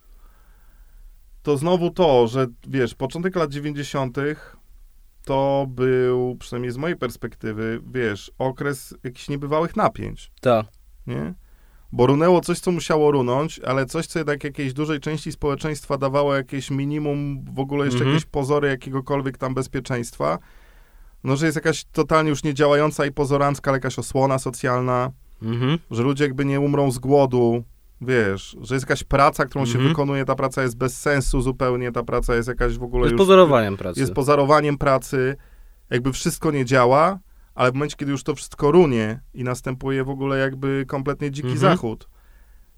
[1.43, 4.19] to znowu to, że wiesz, początek lat 90.
[5.25, 10.67] to był, przynajmniej z mojej perspektywy, wiesz, okres jakichś niebywałych napięć Tak.
[11.07, 11.35] nie?
[11.93, 16.35] Bo runęło coś, co musiało runąć, ale coś, co jednak jakiejś dużej części społeczeństwa dawało
[16.35, 18.15] jakieś minimum, w ogóle jeszcze Mhm.
[18.15, 20.39] jakieś pozory jakiegokolwiek tam bezpieczeństwa.
[21.25, 25.11] No, że jest jakaś totalnie już niedziałająca i pozorancka, ale jakaś osłona socjalna,
[25.43, 25.79] Mhm.
[25.91, 27.65] że ludzie jakby nie umrą z głodu,
[28.01, 29.89] wiesz, że jest jakaś praca, którą się Mhm.
[29.89, 33.19] wykonuje, ta praca jest bez sensu zupełnie, ta praca jest jakaś w ogóle Jest już...
[33.19, 34.01] pozorowaniem pracy.
[34.01, 35.37] Jest pozorowaniem pracy,
[35.91, 37.19] jakby wszystko nie działa,
[37.59, 41.49] ale w momencie, kiedy już to wszystko runie i następuje w ogóle jakby kompletnie dziki
[41.49, 41.61] Mhm.
[41.61, 42.09] zachód,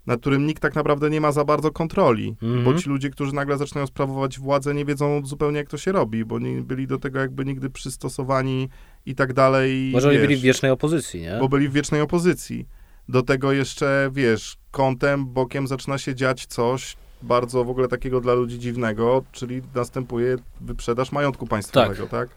[0.05, 2.63] nad którym nikt tak naprawdę nie ma za bardzo kontroli, Mhm.
[2.63, 6.25] bo ci ludzie, którzy nagle zaczynają sprawować władzę, nie wiedzą zupełnie, jak to się robi,
[6.25, 8.69] bo nie byli do tego jakby nigdy przystosowani
[9.05, 9.89] i tak dalej.
[9.93, 11.37] Może oni byli w wiecznej opozycji, nie?
[11.39, 12.67] bo byli w wiecznej opozycji.
[13.09, 18.33] Do tego jeszcze, wiesz, kątem, bokiem zaczyna się dziać coś bardzo w ogóle takiego dla
[18.33, 22.29] ludzi dziwnego, czyli następuje wyprzedaż majątku państwowego, tak?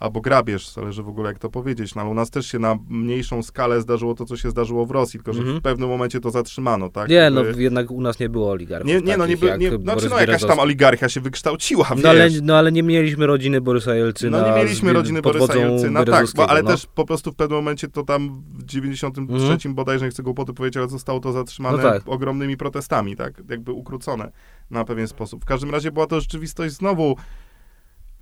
[0.00, 1.94] Albo grabież, zależy w ogóle jak to powiedzieć.
[1.94, 4.90] No, ale u nas też się na mniejszą skalę zdarzyło to, co się zdarzyło w
[4.90, 5.58] Rosji, tylko że Mhm.
[5.58, 7.08] w pewnym momencie to zatrzymano, tak?
[7.10, 10.08] Nie, no jednak u nas nie było oligarchów nie, nie, no nie, by, nie znaczy
[10.10, 11.88] no jakaś tam oligarchia się wykształciła.
[12.02, 14.40] No ale, no ale nie mieliśmy rodziny Borysa Jelcyna.
[14.42, 16.70] No nie mieliśmy rodziny Borysa Jelcyna, tak, bo, ale no.
[16.70, 19.74] też po prostu w pewnym momencie to tam w 93 Mhm.
[19.74, 22.02] bodajże, nie chcę głupoty powiedzieć, ale zostało to zatrzymane No tak.
[22.06, 24.32] ogromnymi protestami, tak, jakby ukrócone
[24.70, 25.42] na pewien sposób.
[25.42, 27.16] W każdym razie była to rzeczywistość znowu,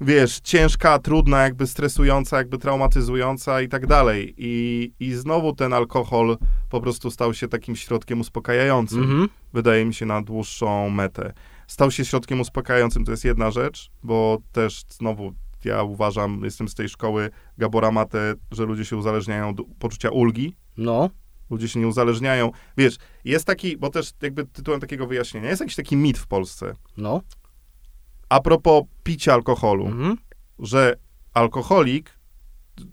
[0.01, 4.35] wiesz, ciężka, trudna, jakby stresująca, jakby traumatyzująca i tak dalej.
[4.37, 6.39] I, I znowu ten alkohol
[6.71, 9.29] po prostu stał się takim środkiem uspokajającym Mhm.
[9.53, 11.33] wydaje mi się, na dłuższą metę.
[11.67, 15.33] Stał się środkiem uspokajającym, to jest jedna rzecz, bo też znowu
[15.65, 20.57] ja uważam, jestem z tej szkoły Gabora Mate, że ludzie się uzależniają do poczucia ulgi.
[20.77, 21.11] No,
[21.51, 22.51] Ludzie się nie uzależniają.
[22.77, 26.73] Wiesz, jest taki, bo też jakby tytułem takiego wyjaśnienia, jest jakiś taki mit w Polsce.
[26.97, 27.21] no.
[28.29, 30.17] A propos picia alkoholu, Mhm.
[30.59, 30.97] że
[31.35, 32.11] alkoholik,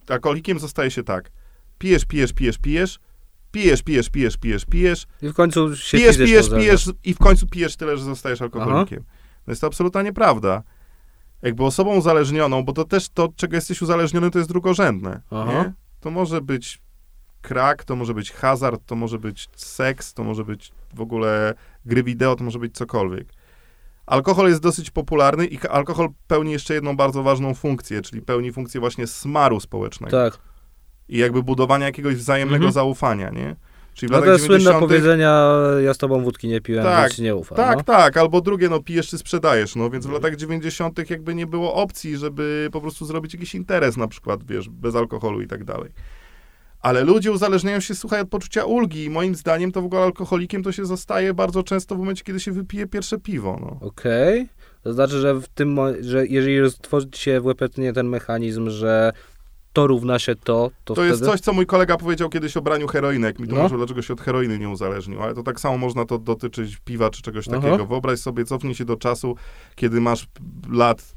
[0.09, 1.31] alkoholikiem zostaje się tak.
[1.77, 2.99] Pijesz, pijesz, pijesz, pijesz,
[3.51, 7.47] pijesz, pijesz, pijesz, pijesz, pijesz, I w końcu się pijesz, pijesz, pijesz i w końcu
[7.47, 9.03] pijesz tyle, że zostajesz alkoholikiem.
[9.47, 10.63] No jest to absolutna nieprawda.
[11.41, 15.21] Jakby osobą uzależnioną, bo to też to, czego jesteś uzależniony, to jest drugorzędne.
[15.31, 15.71] Aha.
[15.99, 16.81] To może być
[17.41, 21.53] krak, to może być hazard, to może być seks, to może być w ogóle
[21.85, 23.27] gry wideo, to może być cokolwiek.
[24.05, 28.79] Alkohol jest dosyć popularny i alkohol pełni jeszcze jedną bardzo ważną funkcję, czyli pełni funkcję
[28.79, 30.39] właśnie smaru społecznego Tak.
[31.09, 32.71] i jakby budowania jakiegoś wzajemnego Mhm.
[32.73, 33.55] zaufania, nie?
[33.93, 34.79] Czyli w No latach te słynne 90.
[34.79, 35.45] powiedzenia,
[35.83, 37.55] ja z tobą wódki nie piłem, Tak, więc ci nie ufam.
[37.55, 37.83] Tak, no.
[37.83, 40.23] tak, albo drugie, no pijesz czy sprzedajesz, no więc w Mhm.
[40.23, 41.09] latach 90.
[41.09, 45.41] jakby nie było opcji, żeby po prostu zrobić jakiś interes na przykład, wiesz, bez alkoholu
[45.41, 45.91] i tak dalej.
[46.85, 50.63] Ale ludzie uzależniają się, słuchaj, od poczucia ulgi i moim zdaniem to w ogóle alkoholikiem
[50.63, 53.87] to się zostaje bardzo często w momencie, kiedy się wypije pierwsze piwo, no.
[53.87, 54.49] Okej.
[54.83, 59.11] To znaczy, że w tym, że jeżeli stworzy się w łepetnie ten mechanizm, że
[59.73, 61.07] to równa się to, to, To wtedy...
[61.09, 63.53] jest coś, co mój kolega powiedział kiedyś o braniu heroiny, jak mi No.
[63.53, 67.09] tłumaczył, dlaczego się od heroiny nie uzależnił, ale to tak samo można to dotyczyć piwa
[67.09, 67.61] czy czegoś Aha.
[67.61, 67.85] takiego.
[67.85, 69.35] Wyobraź sobie, cofnij się do czasu,
[69.75, 70.27] kiedy masz
[70.71, 71.15] lat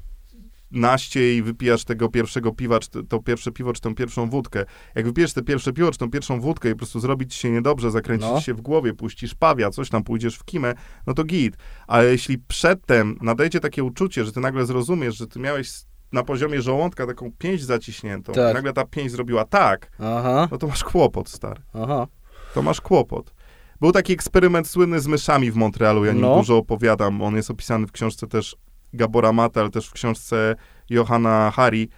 [0.71, 4.64] naście i wypijasz tego pierwszego piwa, czy to- pierwsze piwo, czy tę pierwszą wódkę.
[4.95, 7.91] Jak wypijesz te pierwsze piwo, czy tą pierwszą wódkę i po prostu zrobić się niedobrze,
[7.91, 8.41] zakręcić No.
[8.41, 10.75] się w głowie, puścisz pawia, coś tam, pójdziesz w kimę,
[11.07, 11.57] no to git.
[11.87, 15.71] Ale jeśli przedtem nadejdzie takie uczucie, że ty nagle zrozumiesz, że ty miałeś
[16.12, 18.51] na poziomie żołądka taką pięść zaciśniętą, Tak.
[18.51, 21.62] i nagle ta pięść zrobiła tak, Aha, no to masz kłopot, stary.
[21.75, 22.07] aha.
[22.55, 23.35] To masz kłopot.
[23.81, 26.37] Był taki eksperyment słynny z myszami w Montrealu, ja nim No.
[26.37, 27.23] dużo opowiadam.
[27.23, 28.57] On jest opisany w książce też
[28.93, 30.57] Gabora Mata, ale też w książce
[30.91, 31.89] Johanna Hari.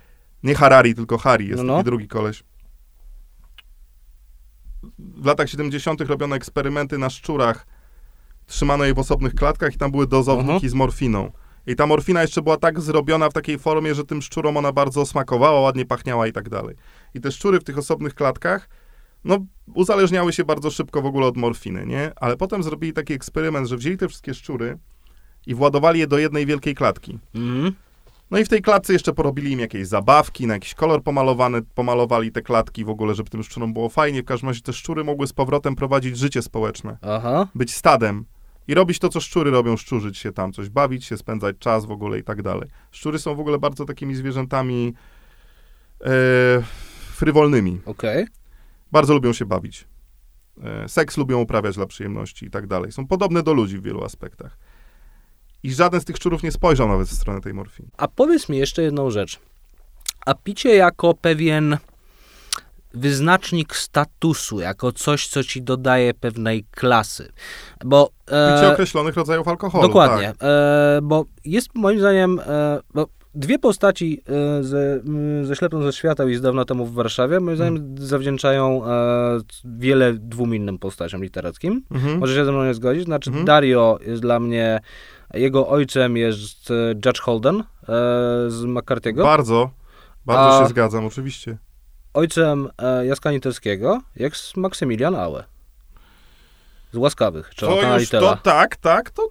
[0.42, 1.72] Nie Harari, tylko Hari, jest No, no.
[1.74, 2.42] taki drugi koleś.
[4.98, 6.00] W latach 70.
[6.00, 7.66] robiono eksperymenty na szczurach.
[8.46, 10.70] Trzymano je w osobnych klatkach i tam były dozowniki Mhm.
[10.70, 11.32] z morfiną.
[11.66, 15.06] I ta morfina jeszcze była tak zrobiona w takiej formie, że tym szczurom ona bardzo
[15.06, 16.76] smakowała, ładnie pachniała i tak dalej.
[17.14, 18.68] I te szczury w tych osobnych klatkach,
[19.24, 19.38] no,
[19.74, 22.12] uzależniały się bardzo szybko w ogóle od morfiny, nie?
[22.16, 24.78] Ale potem zrobili taki eksperyment, że wzięli te wszystkie szczury
[25.46, 27.18] i władowali je do jednej wielkiej klatki.
[27.34, 27.72] Mhm.
[28.30, 32.32] No i w tej klatce jeszcze porobili im jakieś zabawki, na jakiś kolor pomalowany, pomalowali
[32.32, 34.22] te klatki w ogóle, żeby tym szczurom było fajnie.
[34.22, 37.48] W każdym razie te szczury mogły z powrotem prowadzić życie społeczne, Aha.
[37.54, 38.24] być stadem
[38.68, 41.90] i robić to, co szczury robią, szczurzyć się tam, coś bawić się, spędzać czas w
[41.90, 42.68] ogóle i tak dalej.
[42.90, 44.94] Szczury są w ogóle bardzo takimi zwierzętami
[46.00, 46.62] e,
[47.12, 47.80] frywolnymi.
[47.86, 48.26] Okej.
[48.92, 49.86] Bardzo lubią się bawić.
[50.62, 52.92] E, Seks lubią uprawiać dla przyjemności i tak dalej.
[52.92, 54.58] Są podobne do ludzi w wielu aspektach.
[55.62, 57.88] I żaden z tych szczurów nie spojrzał nawet w stronę tej morfiny.
[57.96, 59.38] A powiedz mi jeszcze jedną rzecz.
[60.26, 61.76] A picie jako pewien
[62.94, 67.32] wyznacznik statusu, jako coś, co ci dodaje pewnej klasy.
[67.84, 68.10] Bo.
[68.30, 69.88] e, Picie określonych rodzajów alkoholu.
[69.88, 70.36] Dokładnie, Tak.
[70.42, 74.22] e, bo jest moim zdaniem, e, bo dwie postaci
[74.58, 75.00] e, ze,
[75.42, 78.06] ze Ślepną ze świateł i z dawno temu w Warszawie, moim zdaniem Hmm.
[78.06, 78.90] zawdzięczają e,
[79.64, 81.82] wiele dwóm innym postaciom literackim.
[81.90, 82.18] Mhm.
[82.18, 83.04] Możesz się ze mną nie zgodzić?
[83.04, 83.46] Znaczy Mhm.
[83.46, 84.80] Dario jest dla mnie,
[85.34, 86.74] jego ojcem jest e,
[87.06, 87.64] Judge Holden e,
[88.48, 89.22] z McCarthy'ego.
[89.22, 89.70] Bardzo,
[90.26, 91.56] bardzo A- się zgadzam, oczywiście.
[92.14, 95.44] ojcem e, Jaska Niteckiego jest Maksymilian Aue.
[96.92, 99.28] Z Łaskawych, czy To już, to tak, tak, to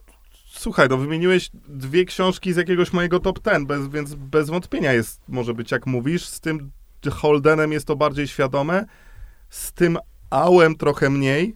[0.49, 5.21] słuchaj, no wymieniłeś dwie książki z jakiegoś mojego top ten, bez, więc bez wątpienia jest,
[5.27, 6.71] może być jak mówisz, z tym
[7.11, 8.85] Holdenem jest to bardziej świadome,
[9.49, 9.97] z tym
[10.29, 11.55] Ałem trochę mniej,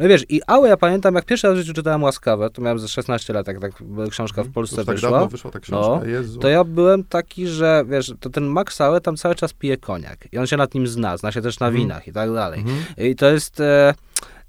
[0.00, 2.78] No wiesz, i Ałę ja pamiętam, jak pierwszy raz w życiu czytałem Łaskawę, to miałem
[2.78, 3.72] ze 16 lat, jak tak
[4.10, 5.10] książka w Polsce Już tak wyszła.
[5.10, 6.38] dawno wyszła ta książka, No, Jezu.
[6.40, 10.18] To ja byłem taki, że wiesz, to ten Max Ałę tam cały czas pije koniak
[10.32, 11.82] i on się nad nim zna, zna się też na Mhm.
[11.84, 12.60] winach i tak dalej.
[12.60, 12.78] Mhm.
[13.10, 13.60] I to jest...
[13.60, 13.94] E,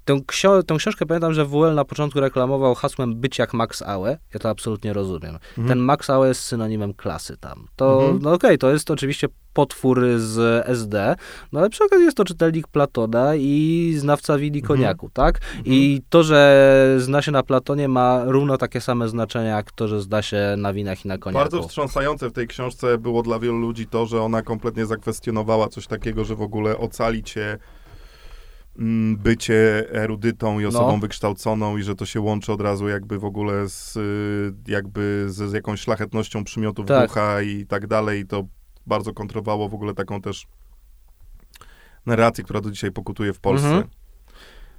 [0.06, 4.06] Tą, ksio- tą książkę pamiętam, że WL na początku reklamował hasłem być jak Max Aue.
[4.34, 5.34] Ja to absolutnie rozumiem.
[5.48, 5.68] Mhm.
[5.68, 7.66] Ten Max Aue jest synonimem klasy tam.
[7.76, 8.18] To, Mhm.
[8.22, 11.14] no okej, to jest oczywiście potwór z SD,
[11.52, 14.68] no ale przy okazji jest to czytelnik Platona i znawca wini Mhm.
[14.78, 15.40] koniaku, tak?
[15.64, 20.02] I to, że zna się na Platonie ma równo takie same znaczenie, jak to, że
[20.02, 21.38] zna się na winach i na koniaku.
[21.44, 25.86] Bardzo wstrząsające w tej książce było dla wielu ludzi to, że ona kompletnie zakwestionowała coś
[25.86, 27.58] takiego, że w ogóle ocali cię
[29.18, 30.98] bycie erudytą i osobą No.
[30.98, 35.50] wykształconą i że to się łączy od razu jakby w ogóle z, y, jakby z,
[35.50, 37.08] z jakąś szlachetnością przymiotów Tak.
[37.08, 38.20] ducha i tak dalej.
[38.20, 38.44] I to
[38.86, 40.46] bardzo kontrowało w ogóle taką też
[42.06, 43.68] narrację, która do dzisiaj pokutuje w Polsce.
[43.68, 43.86] Mhm.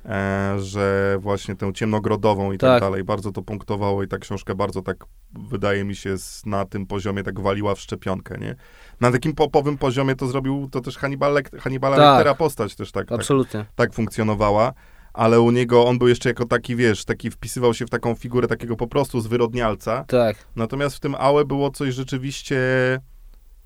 [0.05, 2.69] E, że właśnie tę ciemnogrodową i tak.
[2.69, 2.81] Tak.
[2.81, 5.05] dalej bardzo to punktowało i ta książka bardzo tak,
[5.49, 8.55] wydaje mi się, na tym poziomie tak waliła w szczepionkę, nie?
[9.01, 12.05] Na takim popowym poziomie to zrobił, to też Hannibal Lect- Hannibala Tak.
[12.15, 13.65] Lectera postać też tak, tak, Absolutnie.
[13.75, 14.73] tak funkcjonowała,
[15.13, 18.47] ale u niego on był jeszcze jako taki, wiesz, taki wpisywał się w taką figurę
[18.47, 20.37] takiego po prostu zwyrodnialca, Tak.
[20.55, 22.57] natomiast w tym Aue było coś rzeczywiście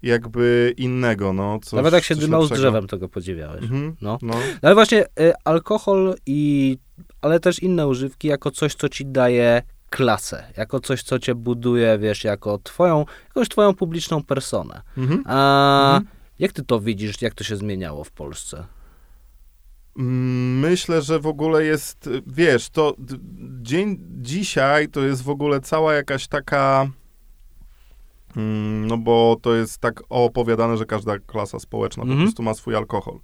[0.01, 1.59] jakby innego, no.
[1.63, 3.63] Coś, Nawet jak się dymał z drzewem, to go podziwiałeś.
[3.63, 3.95] Mhm.
[4.01, 4.17] No.
[4.21, 4.33] No.
[4.33, 6.77] No ale właśnie y, alkohol i,
[7.21, 9.61] ale też inne używki jako coś, co ci daje
[9.95, 14.81] klasę, jako coś, co cię buduje, wiesz, jako twoją, jakąś twoją publiczną personę.
[14.97, 15.23] Mhm.
[15.27, 16.15] A Mhm.
[16.39, 18.65] jak ty to widzisz, jak to się zmieniało w Polsce?
[19.97, 22.95] Mm, Myślę, że w ogóle jest, wiesz, to
[23.61, 26.87] dzień dzisiaj to jest w ogóle cała jakaś taka,
[28.37, 32.25] mm, no bo to jest tak opowiadane, że każda klasa społeczna po Mhm.
[32.27, 33.19] prostu ma swój alkohol.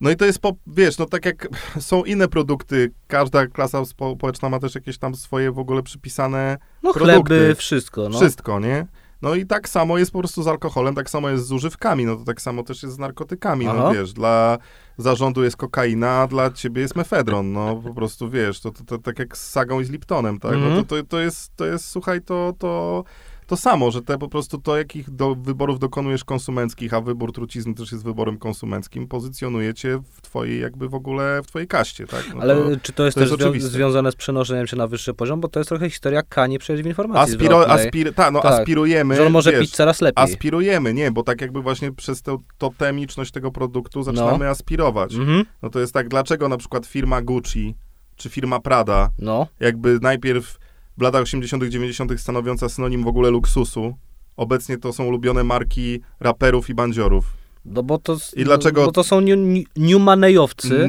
[0.00, 1.48] No i to jest, po, wiesz, no tak jak
[1.80, 6.92] są inne produkty, każda klasa społeczna ma też jakieś tam swoje w ogóle przypisane No
[6.92, 7.34] Produkty.
[7.34, 8.18] chleby, wszystko, no.
[8.18, 8.86] wszystko, nie?
[9.22, 12.16] No i tak samo jest po prostu z alkoholem, tak samo jest z używkami, no
[12.16, 13.92] to tak samo też jest z narkotykami, no Aha.
[13.94, 14.58] wiesz, dla
[14.98, 18.98] zarządu jest kokaina, a dla ciebie jest mefedron, no po prostu wiesz, to, to, to
[18.98, 20.52] tak jak z sagą i z Liptonem, tak?
[20.52, 20.74] Mhm.
[20.74, 23.04] No to, to, to, jest, to jest, słuchaj, to, to,
[23.50, 27.74] to samo, że te po prostu to, jakich do, wyborów dokonujesz konsumenckich, a wybór trucizny
[27.74, 32.34] też jest wyborem konsumenckim, pozycjonuje cię w twojej jakby w ogóle, w twojej kaście, tak?
[32.34, 33.70] No Ale to, czy to jest to jest też oczywiste.
[33.70, 35.40] związane z przenoszeniem się na wyższy poziom?
[35.40, 38.52] Bo to jest trochę historia Kani przecież w informacji aspiro, aspir, ta, no Tak.
[38.52, 40.24] aspirujemy, że on może wiesz, pić coraz lepiej.
[40.24, 45.14] Aspirujemy, nie, bo tak jakby właśnie przez tę totemiczność tego produktu zaczynamy aspirować.
[45.14, 45.44] Mhm.
[45.62, 47.74] No to jest tak, dlaczego na przykład firma Gucci
[48.16, 50.58] czy firma Prada, No, jakby najpierw
[51.00, 52.20] w latach 80., 90.
[52.20, 53.94] stanowiąca synonim w ogóle luksusu,
[54.36, 57.24] obecnie to są ulubione marki raperów i bandziorów.
[57.64, 60.88] no bo to, I dlaczego- bo to są new, new, newmanejowcy.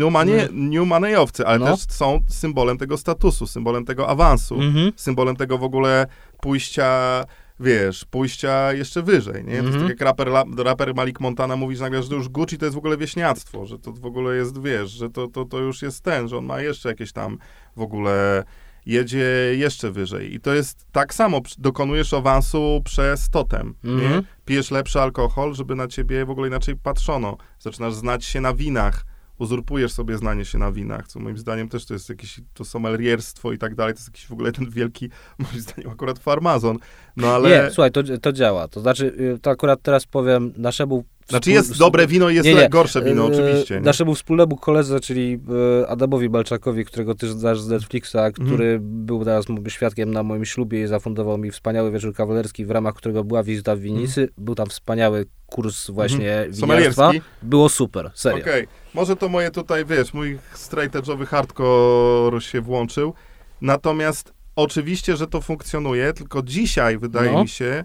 [0.54, 1.66] Newmanejowcy, ale No.
[1.66, 4.92] też są symbolem tego statusu, symbolem tego awansu, Mhm.
[4.96, 6.08] symbolem tego w ogóle
[6.42, 7.24] pójścia,
[7.60, 9.58] wiesz, pójścia jeszcze wyżej, nie?
[9.58, 9.82] To jest Mhm.
[9.84, 12.76] tak jak raper, raper Malik Montana mówi, że nagle, że to już Gucci to jest
[12.76, 16.04] w ogóle wieśniactwo, że to w ogóle jest, wiesz, że to, to, to już jest
[16.04, 17.38] ten, że on ma jeszcze jakieś tam
[17.76, 18.44] w ogóle,
[18.86, 20.34] jedzie jeszcze wyżej.
[20.34, 23.74] I to jest tak samo, dokonujesz awansu przez totem?
[23.84, 24.24] Mhm.
[24.46, 27.38] Pijesz lepszy alkohol, żeby na ciebie w ogóle inaczej patrzono.
[27.60, 29.06] Zaczynasz znać się na winach,
[29.42, 33.52] uzurpujesz sobie znanie się na winach, co moim zdaniem też to jest jakieś to sommelierstwo
[33.52, 35.10] i tak dalej, to jest jakiś w ogóle ten wielki,
[35.40, 36.78] moim zdaniem akurat farmazon,
[37.18, 37.50] no ale...
[37.50, 38.68] Nie, słuchaj, to, to działa.
[38.68, 39.06] To znaczy,
[39.36, 41.04] y, to akurat teraz powiem naszemu...
[41.30, 42.70] Znaczy jest dobre wino i jest Nie, nie.
[42.70, 43.76] gorsze wino, y, oczywiście.
[43.76, 43.82] Nie?
[43.82, 45.40] Naszemu wspólnemu koledze, czyli
[45.82, 48.48] y, Adamowi Balczakowi, którego ty znasz z Netflixa, Mhm.
[48.48, 52.94] który był teraz świadkiem na moim ślubie i zafundował mi wspaniały wieczór kawalerski, w ramach
[52.96, 54.30] którego była wizyta w winnicy.
[54.38, 56.60] Był tam wspaniały kurs właśnie winiarstwa.
[56.60, 57.22] Sommelierski?
[57.44, 58.40] Było super, serio.
[58.44, 63.14] Okej, może to moje tutaj, wiesz, mój straight edge'owy hardcore się włączył,
[63.62, 67.42] natomiast oczywiście, że to funkcjonuje, tylko dzisiaj wydaje No.
[67.42, 67.84] mi się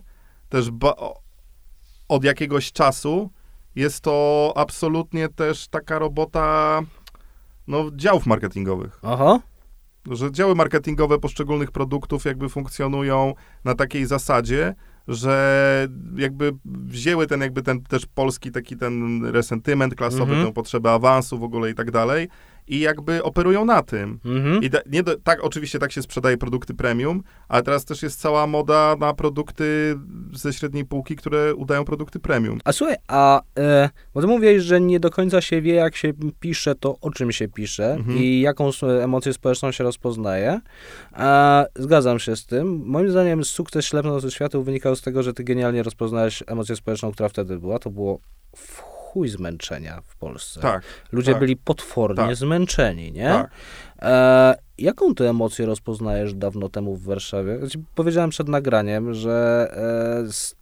[0.48, 0.96] też ba-
[2.08, 3.30] od jakiegoś czasu
[3.74, 6.80] jest to absolutnie też taka robota
[7.68, 8.98] no, działów marketingowych.
[9.02, 9.40] Aha.
[10.10, 13.34] Że działy marketingowe poszczególnych produktów jakby funkcjonują
[13.64, 14.74] na takiej zasadzie,
[15.08, 20.46] że jakby wzięły ten jakby ten też polski taki ten resentyment klasowy, Mhm.
[20.46, 22.28] tę potrzebę awansu w ogóle i tak dalej
[22.68, 24.20] i jakby operują na tym.
[24.24, 24.62] Mhm.
[24.62, 28.20] I da, nie do, tak, oczywiście tak się sprzedaje produkty premium, ale teraz też jest
[28.20, 29.96] cała moda na produkty
[30.32, 32.58] ze średniej półki, które udają produkty premium.
[32.64, 36.12] A słuchaj, a e, bo ty mówiłeś, że nie do końca się wie, jak się
[36.40, 38.18] pisze, to o czym się pisze Mhm.
[38.18, 38.70] i jaką
[39.02, 40.60] emocję społeczną się rozpoznaje.
[41.12, 42.82] A, zgadzam się z tym.
[42.84, 47.28] Moim zdaniem sukces ślepnący światła wynikał z tego, że ty genialnie rozpoznałeś emocję społeczną, która
[47.28, 47.78] wtedy była.
[47.78, 48.20] To było
[48.56, 50.60] w chuj zmęczenia w Polsce.
[50.60, 50.82] Tak.
[51.12, 51.40] Ludzie tak.
[51.40, 52.36] byli potwornie Tak.
[52.36, 53.28] zmęczeni, nie?
[53.28, 53.50] Tak.
[54.02, 57.58] E, jaką ty emocję rozpoznajesz dawno temu w Warszawie?
[57.94, 60.56] Powiedziałem przed nagraniem, że e, s,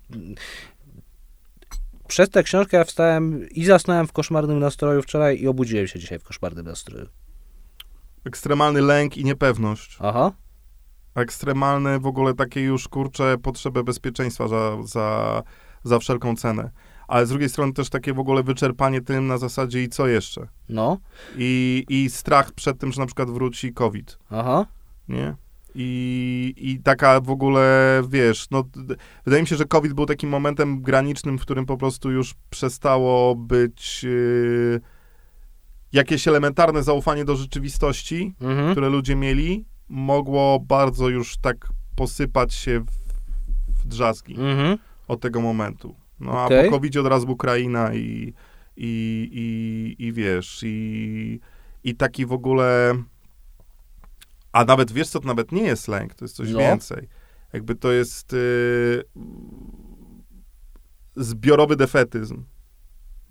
[2.09, 6.19] przez tę książkę ja wstałem i zasnąłem w koszmarnym nastroju wczoraj i obudziłem się dzisiaj
[6.19, 7.07] w koszmarnym nastroju.
[8.25, 9.97] Ekstremalny lęk i niepewność.
[10.01, 10.33] Aha.
[11.15, 15.43] Ekstremalne w ogóle takie już, kurcze, potrzebę bezpieczeństwa za, za,
[15.85, 16.71] za wszelką cenę.
[17.09, 20.49] Ale z drugiej strony też takie w ogóle wyczerpanie tym na zasadzie i co jeszcze.
[20.69, 20.99] No.
[21.37, 24.67] I, i strach przed tym, że na przykład wróci COVID, Aha.
[25.09, 25.35] nie?
[25.77, 28.65] I, I taka w ogóle, wiesz, no,
[29.25, 33.35] wydaje mi się, że COVID był takim momentem granicznym, w którym po prostu już przestało
[33.35, 34.81] być yy,
[35.93, 38.73] jakieś elementarne zaufanie do rzeczywistości, Mhm.
[38.73, 42.91] które ludzie mieli, mogło bardzo już tak posypać się w,
[43.83, 44.79] w drzazgi Mhm.
[45.09, 45.97] od tego momentu.
[46.21, 46.61] No Okej.
[46.61, 48.35] a po covid od razu Ukraina i,
[48.77, 49.29] i,
[49.97, 51.41] i, i wiesz, i,
[51.85, 52.95] i taki w ogóle,
[54.53, 56.59] a nawet wiesz co, to nawet nie jest lęk, to jest coś No.
[56.59, 57.09] więcej.
[57.53, 59.03] Jakby to jest y,
[61.17, 62.45] zbiorowy defetyzm.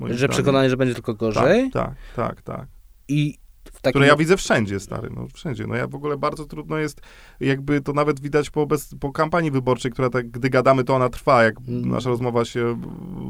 [0.09, 2.67] Że przekonanie, że będzie tylko gorzej Tak, tak, tak, tak.
[3.07, 3.37] i
[3.71, 3.91] takim...
[3.91, 5.67] Które ja widzę wszędzie, stary, no wszędzie.
[5.67, 7.01] No ja w ogóle bardzo trudno jest,
[7.39, 11.09] jakby to nawet widać po, bez, po kampanii wyborczej, która tak, gdy gadamy, to ona
[11.09, 11.89] trwa, jak Mm.
[11.89, 12.79] nasza rozmowa się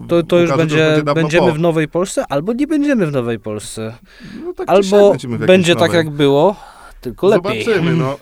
[0.08, 1.54] To, to już ukaże, będzie, dawno będziemy po.
[1.54, 3.94] w Nowej Polsce, albo nie będziemy w Nowej Polsce.
[4.46, 6.56] No, tak Albo jakiejś będzie tak, jak było,
[7.04, 7.64] tylko lepiej.
[7.64, 8.14] Zobaczymy, no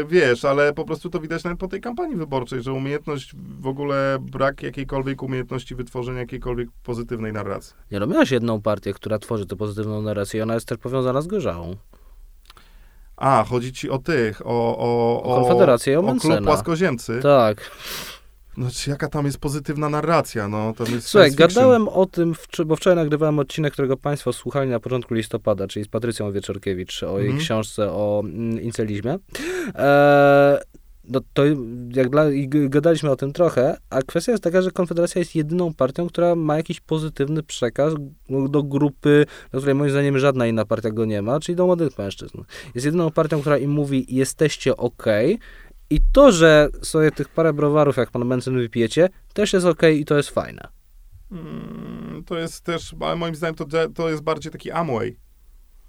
[0.00, 3.66] y, wiesz, ale po prostu to widać nawet po tej kampanii wyborczej, że umiejętność, w
[3.66, 7.74] ogóle brak jakiejkolwiek umiejętności wytworzenia jakiejkolwiek pozytywnej narracji.
[7.90, 11.22] Nie no, miałeś jedną partię, która tworzy tę pozytywną narrację i ona jest też powiązana
[11.22, 11.76] z gorzałą.
[13.16, 14.78] A, chodzi ci o tych, o...
[14.78, 17.20] O, O Konfederację i o o klub płaskoziemcy.
[17.22, 17.70] Tak.
[18.56, 22.34] No, czy jaka tam jest pozytywna narracja, no, to jest Słuchaj, gadałem o tym,
[22.66, 27.18] bo wczoraj nagrywałem odcinek, którego Państwo słuchali na początku listopada, czyli z Patrycją Wieczorkiewicz o
[27.18, 27.38] jej Mhm.
[27.44, 29.18] książce o mm, incelizmie.
[29.74, 30.58] Eee,
[31.08, 31.42] no to
[31.94, 36.08] jak dla, gadaliśmy o tym trochę, a kwestia jest taka, że Konfederacja jest jedyną partią,
[36.08, 37.94] która ma jakiś pozytywny przekaz
[38.48, 41.98] do grupy, do której moim zdaniem żadna inna partia go nie ma, czyli do młodych
[41.98, 42.38] mężczyzn.
[42.74, 45.38] Jest jedyną partią, która im mówi, jesteście okej,
[45.94, 50.04] i to, że sobie tych parę browarów, jak pan Mencen wypijecie, też jest okej i
[50.04, 50.68] to jest fajne.
[51.32, 55.16] Mm, To jest też, ale moim zdaniem to, to jest bardziej taki Amway.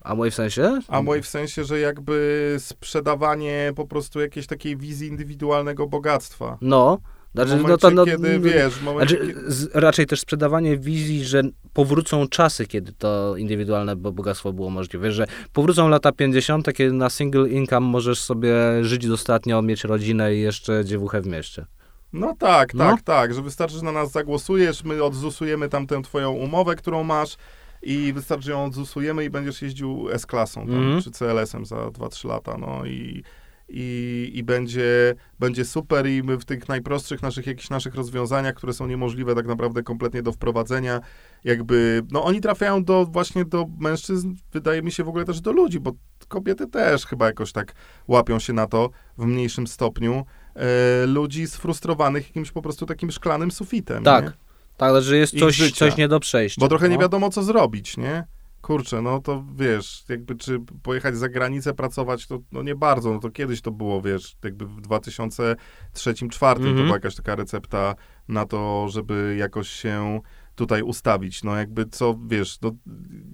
[0.02, 0.80] A mój w sensie?
[0.88, 6.58] Amway w sensie, że jakby sprzedawanie po prostu jakiejś takiej wizji indywidualnego bogactwa.
[6.62, 6.98] No.
[7.36, 9.80] Znaczy, momencie, no to, no, kiedy, wiesz, momencie, znaczy, kiedy...
[9.80, 11.42] raczej też sprzedawanie wizji, że
[11.74, 17.10] powrócą czasy, kiedy to indywidualne bo- bogactwo było możliwe, że powrócą lata 50., kiedy na
[17.10, 21.66] single income możesz sobie żyć dostatnio, mieć rodzinę i jeszcze dziewuchę w mieście.
[22.14, 22.84] No tak, No.
[22.92, 27.38] tak, tak, że wystarczy, że na nas zagłosujesz, my odzusujemy tamtę twoją umowę, którą masz
[27.82, 31.02] i wystarczy, że ją odzusujemy i będziesz jeździł S-klasą tam, Mhm.
[31.02, 33.24] czy CLS-em za 2-3 lata, no i,
[33.70, 38.74] i, i będzie, będzie super i my w tych najprostszych naszych, jakichś naszych rozwiązaniach, które
[38.74, 41.02] są niemożliwe tak naprawdę kompletnie do wprowadzenia,
[41.44, 45.52] jakby, no oni trafiają do, właśnie do mężczyzn, wydaje mi się w ogóle też do
[45.52, 45.92] ludzi, bo
[46.28, 47.74] kobiety też chyba jakoś tak
[48.08, 53.52] łapią się na to w mniejszym stopniu, e, ludzi sfrustrowanych jakimś po prostu takim szklanym
[53.52, 54.26] sufitem, Tak.
[54.26, 54.32] nie?
[54.78, 56.60] Tak, że jest coś, coś nie do przejścia.
[56.60, 57.02] Bo trochę nie no.
[57.02, 58.24] wiadomo, co zrobić, nie?
[58.64, 63.20] Kurczę, no to wiesz, jakby czy pojechać za granicę pracować, to no nie bardzo, no
[63.20, 66.76] to kiedyś to było, wiesz, jakby w 2003-2004 to Mhm.
[66.76, 67.96] była jakaś taka recepta
[68.28, 70.20] na to, żeby jakoś się
[70.56, 72.72] tutaj ustawić, no jakby co, wiesz, no,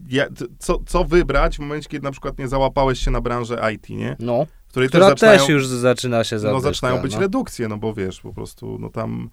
[0.10, 0.26] ja,
[0.60, 4.16] co, co wybrać w momencie, kiedy na przykład nie załapałeś się na branżę IT, nie?
[4.20, 7.20] No, W której która też zaczynają, też już zaczyna się no, zadyszka, zaczynają być no.
[7.20, 9.30] redukcje, no bo wiesz, po prostu, no tam,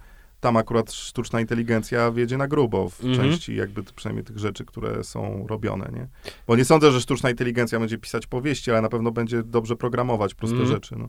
[0.46, 3.16] tam akurat sztuczna inteligencja wiedzie na grubo w Mhm.
[3.30, 6.08] części jakby przynajmniej tych rzeczy, które są robione, nie?
[6.46, 10.34] Bo nie sądzę, że sztuczna inteligencja będzie pisać powieści, ale na pewno będzie dobrze programować
[10.34, 10.74] proste Mhm.
[10.74, 11.08] rzeczy, no.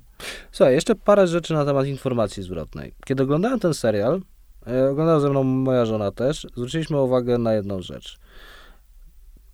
[0.52, 2.94] Słuchaj, jeszcze parę rzeczy na temat informacji zwrotnej.
[3.06, 4.22] Kiedy oglądałem ten serial,
[4.68, 8.18] e, oglądała ze mną moja żona też, zwróciliśmy uwagę na jedną rzecz.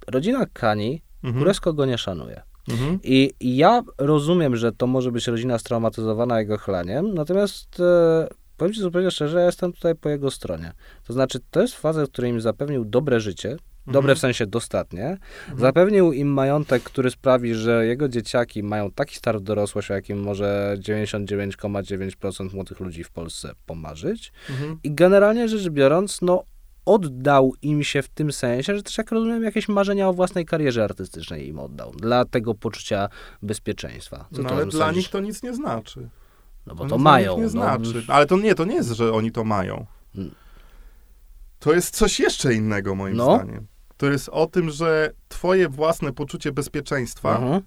[0.08, 1.44] Rodzina Kani Mhm.
[1.44, 2.42] Kuresko go nie szanuje.
[2.70, 3.00] Mhm.
[3.04, 8.28] I i ja rozumiem, że to może być rodzina straumatyzowana jego chlaniem, natomiast e,
[8.64, 10.72] powiem ci zupełnie szczerze, ja jestem tutaj po jego stronie.
[11.08, 13.50] To znaczy, to jest faza, w której im zapewnił dobre życie,
[13.88, 14.16] dobre Mhm.
[14.16, 15.18] w sensie dostatnie,
[15.58, 20.76] zapewnił im majątek, który sprawi, że jego dzieciaki mają taki start dorosłość, o jakim może
[20.80, 24.32] 99,9% młodych ludzi w Polsce pomarzyć.
[24.50, 24.80] Mhm.
[24.84, 26.44] I generalnie rzecz biorąc, no
[26.86, 30.84] oddał im się w tym sensie, że też jak rozumiem, jakieś marzenia o własnej karierze
[30.84, 31.92] artystycznej im oddał.
[31.92, 33.10] Dla tego poczucia
[33.42, 34.26] bezpieczeństwa.
[34.34, 35.04] Co No ale dla sądzisz?
[35.04, 36.10] nich to nic nie znaczy.
[36.68, 37.38] No bo To to dla mają.
[37.38, 37.50] nie no.
[37.50, 38.04] znaczy.
[38.08, 39.86] Ale to nie, to nie jest, że oni to mają.
[40.16, 40.32] Mm.
[41.60, 43.36] To jest coś jeszcze innego, moim No.
[43.36, 43.68] zdaniem.
[43.98, 47.62] to jest o tym, że twoje własne poczucie bezpieczeństwa, Mhm.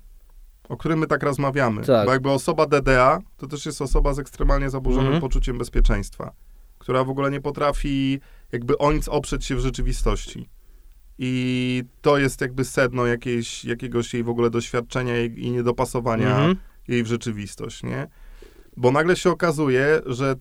[0.68, 2.06] o którym my tak rozmawiamy, Tak.
[2.06, 5.20] bo jakby osoba DDA, to też jest osoba z ekstremalnie zaburzonym Mhm.
[5.20, 6.32] poczuciem bezpieczeństwa,
[6.78, 8.20] która w ogóle nie potrafi
[8.52, 10.48] jakby o nic oprzeć się w rzeczywistości.
[11.18, 16.56] I to jest jakby sedno jakiejś, jakiegoś jej w ogóle doświadczenia i, i niedopasowania Mhm.
[16.88, 18.06] jej w rzeczywistość, nie?
[18.76, 20.34] Bo nagle się okazuje, że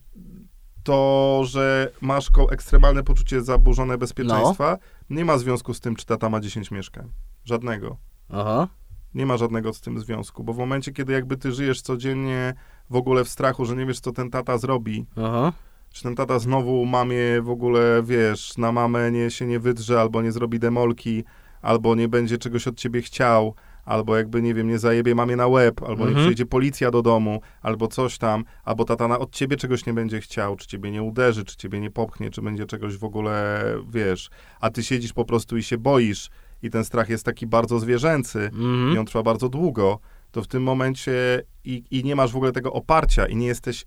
[0.83, 4.77] to, że masz ekstremalne poczucie zaburzone bezpieczeństwa,
[5.09, 7.11] nie ma związku z tym, czy tata ma 10 mieszkań.
[7.45, 7.97] Żadnego.
[8.29, 8.67] Aha.
[9.13, 12.53] Nie ma żadnego z tym związku, bo w momencie, kiedy jakby ty żyjesz codziennie
[12.89, 15.53] w ogóle w strachu, że nie wiesz, co ten tata zrobi, Aha.
[15.93, 20.21] czy ten tata znowu mamie w ogóle, wiesz, na mamę nie, się nie wydrze, albo
[20.21, 21.23] nie zrobi demolki,
[21.61, 23.55] albo nie będzie czegoś od ciebie chciał,
[23.85, 26.25] albo jakby, nie wiem, nie zajebie mamie na łeb, albo nie Mhm.
[26.25, 30.21] przyjdzie policja do domu, albo coś tam, albo tata na, od ciebie czegoś nie będzie
[30.21, 34.29] chciał, czy ciebie nie uderzy, czy ciebie nie popchnie, czy będzie czegoś w ogóle, wiesz,
[34.59, 36.29] a ty siedzisz po prostu i się boisz
[36.61, 38.97] i ten strach jest taki bardzo zwierzęcy i Mhm.
[38.99, 39.99] on trwa bardzo długo,
[40.31, 43.85] to w tym momencie i, i nie masz w ogóle tego oparcia i nie jesteś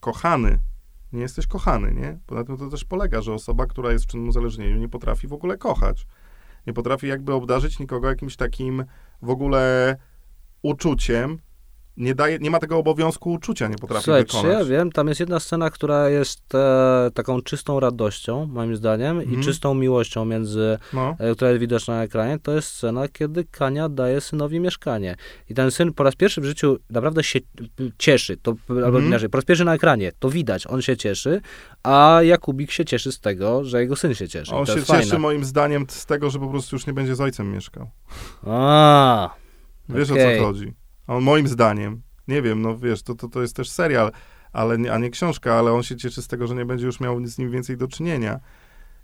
[0.00, 0.58] kochany,
[1.12, 2.18] nie jesteś kochany, nie?
[2.28, 5.26] Bo na tym to też polega, że osoba, która jest w czynnym uzależnieniu, nie potrafi
[5.28, 6.06] w ogóle kochać.
[6.66, 8.84] Nie potrafi jakby obdarzyć nikogo jakimś takim
[9.22, 9.96] w ogóle
[10.62, 11.38] uczuciem.
[11.98, 14.52] Nie, daje, nie ma tego obowiązku uczucia, nie potrafi Słuchaj, wykonać.
[14.58, 19.40] ja wiem, tam jest jedna scena, która jest e, taką czystą radością, moim zdaniem, Mhm.
[19.40, 23.44] i czystą miłością między, No, e, która jest widoczna na ekranie, to jest scena, kiedy
[23.44, 25.16] Kania daje synowi mieszkanie.
[25.50, 27.38] I ten syn po raz pierwszy w życiu naprawdę się
[27.98, 29.06] cieszy, to, albo Mhm.
[29.06, 31.40] inaczej, po raz pierwszy na ekranie, to widać, on się cieszy,
[31.82, 34.54] a Jakubik się cieszy z tego, że jego syn się cieszy.
[34.54, 35.18] On się cieszy fajne.
[35.18, 37.90] moim zdaniem z tego, że po prostu już nie będzie z ojcem mieszkał.
[38.46, 39.30] A,
[39.88, 40.36] Wiesz Okej.
[40.36, 40.72] o co chodzi.
[41.08, 44.12] On moim zdaniem, nie wiem, no wiesz, to, to, to jest też serial,
[44.52, 47.00] ale, nie- a nie książka, ale on się cieszy z tego, że nie będzie już
[47.00, 48.40] miał z nim więcej do czynienia.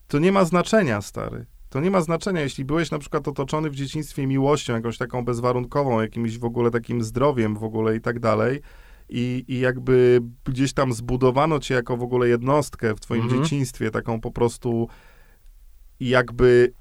[0.08, 1.46] To nie ma znaczenia, stary.
[1.70, 6.00] To nie ma znaczenia, jeśli byłeś na przykład otoczony w dzieciństwie miłością, jakąś taką bezwarunkową,
[6.00, 8.60] jakimś w ogóle takim zdrowiem w ogóle i tak dalej.
[9.08, 13.42] I, I jakby gdzieś tam zbudowano cię jako w ogóle jednostkę w twoim Mhm.
[13.42, 14.88] dzieciństwie, taką po prostu
[16.00, 16.72] jakby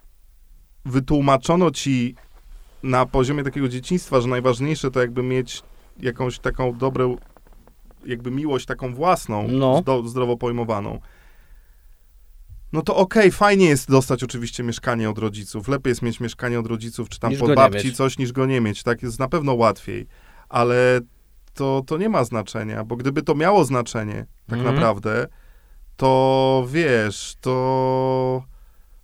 [0.85, 2.15] wytłumaczono ci
[2.83, 5.63] na poziomie takiego dzieciństwa, że najważniejsze to jakby mieć
[5.99, 7.17] jakąś taką dobrą,
[8.05, 9.77] jakby miłość taką własną, No.
[9.81, 10.99] zdo, zdrowo pojmowaną.
[12.73, 15.67] No to okej, fajnie jest dostać oczywiście mieszkanie od rodziców.
[15.67, 18.61] Lepiej jest mieć mieszkanie od rodziców, czy tam Niż pod babci coś, niż go nie
[18.61, 18.83] mieć.
[18.83, 20.07] Tak jest na pewno łatwiej.
[20.49, 20.99] Ale
[21.53, 24.75] to, to nie ma znaczenia, bo gdyby to miało znaczenie, tak Mhm.
[24.75, 25.27] naprawdę,
[25.97, 28.43] to wiesz, to...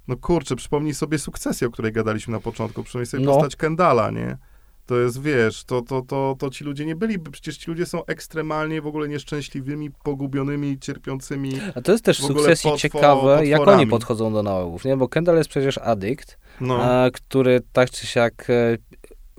[0.10, 2.84] No kurczę, przypomnij sobie sukcesję, o której gadaliśmy na początku.
[2.84, 3.34] Przypomnij sobie No.
[3.34, 4.38] postać Kendala, nie?
[4.86, 8.06] To jest, wiesz, to, to, to, to ci ludzie nie byli, przecież ci ludzie są
[8.06, 11.52] ekstremalnie w ogóle nieszczęśliwymi, pogubionymi, cierpiącymi.
[11.76, 13.82] a to jest też w potwo- ciekawe, jak potworami.
[13.82, 14.98] oni podchodzą do nałogów, nie?
[14.98, 16.80] Bo Kendall jest przecież adykt, No,
[17.14, 18.78] który tak czy siak e,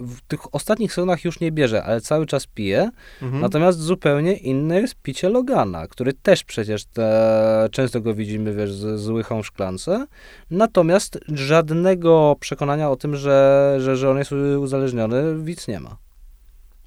[0.00, 2.90] w tych ostatnich sezonach już nie bierze, ale cały czas pije.
[3.22, 3.42] mhm.
[3.42, 9.00] Natomiast zupełnie inne jest picie Logana, który też przecież te, często go widzimy, wiesz, z,
[9.00, 10.06] z łychą w szklance.
[10.50, 15.96] Natomiast żadnego przekonania o tym, że, że, że on jest uzależniony, widz nie ma.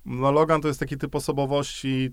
[0.05, 2.11] no Logan to jest taki typ osobowości,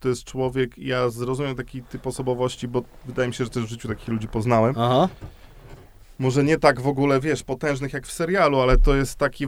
[0.00, 3.68] to jest człowiek, ja zrozumiem taki typ osobowości, bo wydaje mi się, że też w
[3.68, 4.74] życiu takich ludzi poznałem.
[4.78, 5.08] Aha.
[6.18, 9.46] Może nie tak w ogóle, wiesz, potężnych jak w serialu, ale to jest taki,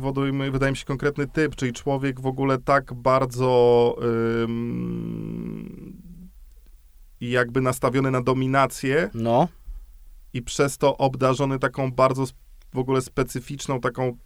[0.50, 3.96] wydaje mi się, konkretny typ, czyli człowiek w ogóle tak bardzo
[4.42, 6.02] ym,
[7.20, 9.48] jakby nastawiony na dominację No.
[10.32, 12.24] i przez to obdarzony taką bardzo
[12.74, 14.16] w ogóle specyficzną taką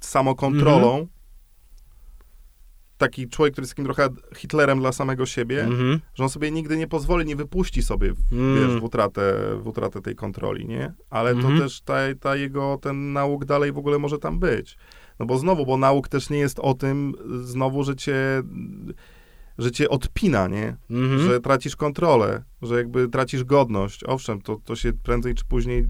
[0.00, 1.06] samokontrolą.
[2.98, 6.00] Taki człowiek, który jest takim trochę Hitlerem dla samego siebie, Mhm.
[6.14, 8.54] że on sobie nigdy nie pozwoli, nie wypuści sobie Mm.
[8.68, 10.94] wiesz, w utratę, w utratę tej kontroli, nie?
[11.10, 11.58] Ale Mhm.
[11.58, 14.76] to też ta, ta jego, ten nauk dalej w ogóle może tam być.
[15.18, 18.42] No bo znowu, bo nauk też nie jest o tym, znowu, że cię,
[19.58, 20.76] że cię odpina, nie?
[20.90, 21.20] Mhm.
[21.20, 24.04] Że tracisz kontrolę, że jakby tracisz godność.
[24.04, 25.88] Owszem, to, to się prędzej czy później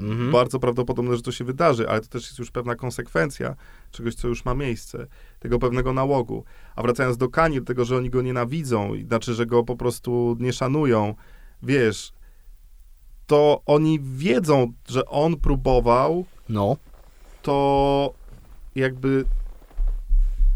[0.00, 0.30] Mhm.
[0.32, 3.56] bardzo prawdopodobne, że to się wydarzy, ale to też jest już pewna konsekwencja
[3.94, 5.06] czegoś, co już ma miejsce,
[5.40, 6.44] tego pewnego nałogu.
[6.76, 9.76] A wracając do Kani, do tego, że oni go nienawidzą, i znaczy, że go po
[9.76, 11.14] prostu nie szanują,
[11.62, 12.12] wiesz,
[13.26, 16.76] to oni wiedzą, że on próbował, No.
[17.42, 18.14] to
[18.74, 19.24] jakby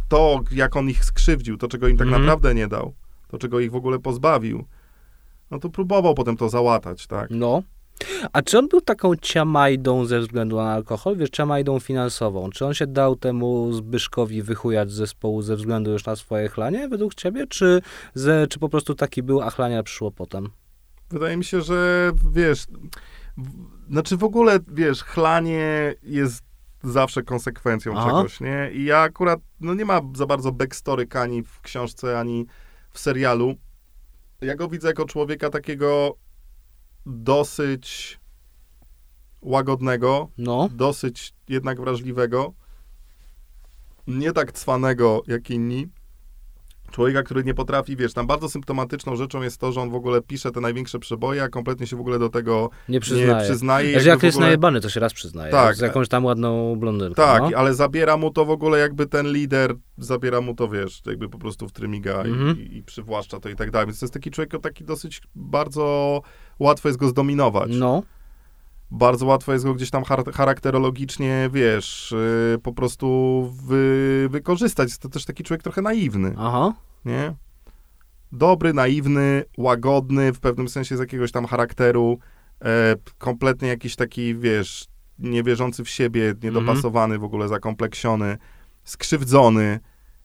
[0.08, 2.22] to, jak on ich skrzywdził, to, czego im tak Mhm.
[2.22, 2.92] naprawdę nie dał,
[3.28, 4.64] to, czego ich w ogóle pozbawił,
[5.50, 7.30] no to próbował potem to załatać, tak?
[7.30, 7.62] No.
[8.32, 11.16] A czy on był taką ciamajdą ze względu na alkohol?
[11.16, 12.50] Wiesz, ciamajdą finansową.
[12.50, 16.88] Czy on się dał temu Zbyszkowi wychujać z zespołu ze względu już na swoje chlanie,
[16.88, 17.46] według ciebie?
[17.46, 17.82] Czy,
[18.14, 20.50] ze, czy po prostu taki był, a chlania przyszło potem?
[21.10, 22.66] Wydaje mi się, że wiesz,
[23.90, 26.42] znaczy w ogóle, wiesz, chlanie jest
[26.82, 28.06] zawsze konsekwencją Aha.
[28.06, 28.70] czegoś, nie?
[28.72, 32.46] I ja akurat, no nie ma za bardzo backstory ani w książce, ani
[32.90, 33.54] w serialu.
[34.40, 36.16] Ja go widzę jako człowieka takiego
[37.08, 38.18] dosyć
[39.42, 40.68] łagodnego, No.
[40.72, 42.52] dosyć jednak wrażliwego,
[44.06, 45.86] nie tak cwanego jak inni.
[46.90, 50.22] Człowieka, który nie potrafi, wiesz, tam bardzo symptomatyczną rzeczą jest to, że on w ogóle
[50.22, 53.34] pisze te największe przeboje, a kompletnie się w ogóle do tego Nie przyznaję.
[53.34, 53.92] nie przyznaje.
[53.92, 55.52] Znaczy, jak jest ogóle- najebany, to się raz przyznaje.
[55.52, 55.76] Tak.
[55.76, 57.14] Z jakąś tam ładną blondynką.
[57.14, 57.50] Tak, no.
[57.58, 61.38] ale zabiera mu to w ogóle jakby ten lider, zabiera mu to, wiesz, jakby po
[61.38, 62.58] prostu w trymiga Mhm.
[62.60, 63.86] i, i przywłaszcza to i tak dalej.
[63.86, 66.20] Więc to jest taki człowiek, o taki dosyć bardzo
[66.58, 67.70] łatwo jest go zdominować.
[67.74, 68.02] No.
[68.90, 72.14] Bardzo łatwo jest go gdzieś tam char- charakterologicznie, wiesz,
[72.52, 74.88] yy, po prostu wy- wykorzystać.
[74.88, 76.72] Jest to też taki człowiek trochę naiwny, Aha.
[77.04, 77.34] nie?
[78.32, 82.18] Dobry, naiwny, łagodny, w pewnym sensie z jakiegoś tam charakteru,
[82.64, 84.86] e, kompletnie jakiś taki, wiesz,
[85.18, 88.38] niewierzący w siebie, niedopasowany, w ogóle zakompleksiony,
[88.84, 89.80] skrzywdzony.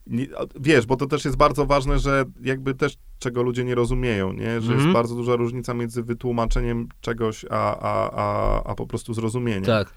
[0.08, 0.28] Nie,
[0.60, 4.62] wiesz, bo to też jest bardzo ważne, że jakby też czego ludzie nie rozumieją, nie?
[4.62, 4.80] Że Mhm.
[4.80, 9.64] jest bardzo duża różnica między wytłumaczeniem czegoś, a, a, a, a po prostu zrozumieniem.
[9.64, 9.94] Tak.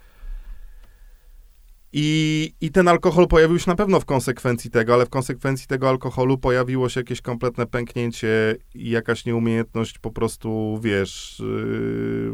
[1.93, 5.89] I, I ten alkohol pojawił się na pewno w konsekwencji tego, ale w konsekwencji tego
[5.89, 12.33] alkoholu pojawiło się jakieś kompletne pęknięcie i jakaś nieumiejętność po prostu, wiesz, yy,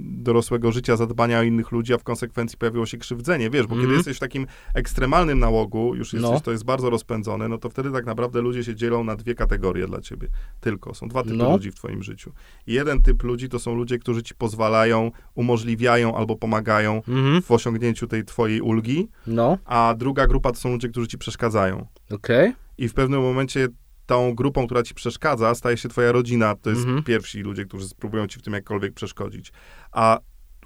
[0.00, 3.82] dorosłego życia, zadbania o innych ludzi, a w konsekwencji pojawiło się krzywdzenie, wiesz, bo Mhm.
[3.82, 6.40] kiedy jesteś w takim ekstremalnym nałogu, już jesteś, No.
[6.40, 9.86] to jest bardzo rozpędzone, no to wtedy tak naprawdę ludzie się dzielą na dwie kategorie
[9.86, 10.28] dla ciebie
[10.60, 10.94] tylko.
[10.94, 11.52] Są dwa typy No.
[11.52, 12.32] ludzi w twoim życiu.
[12.66, 17.42] I jeden typ ludzi to są ludzie, którzy ci pozwalają, umożliwiają albo pomagają Mhm.
[17.42, 19.58] w osiągnięciu tej twojej ulgi, No.
[19.64, 21.86] a druga grupa to są ludzie, którzy ci przeszkadzają.
[22.10, 22.52] Okej.
[22.78, 23.68] I w pewnym momencie
[24.06, 26.54] tą grupą, która ci przeszkadza, staje się twoja rodzina.
[26.54, 27.02] To jest Mhm.
[27.02, 29.52] pierwsi ludzie, którzy spróbują ci w tym jakkolwiek przeszkodzić.
[29.92, 30.18] A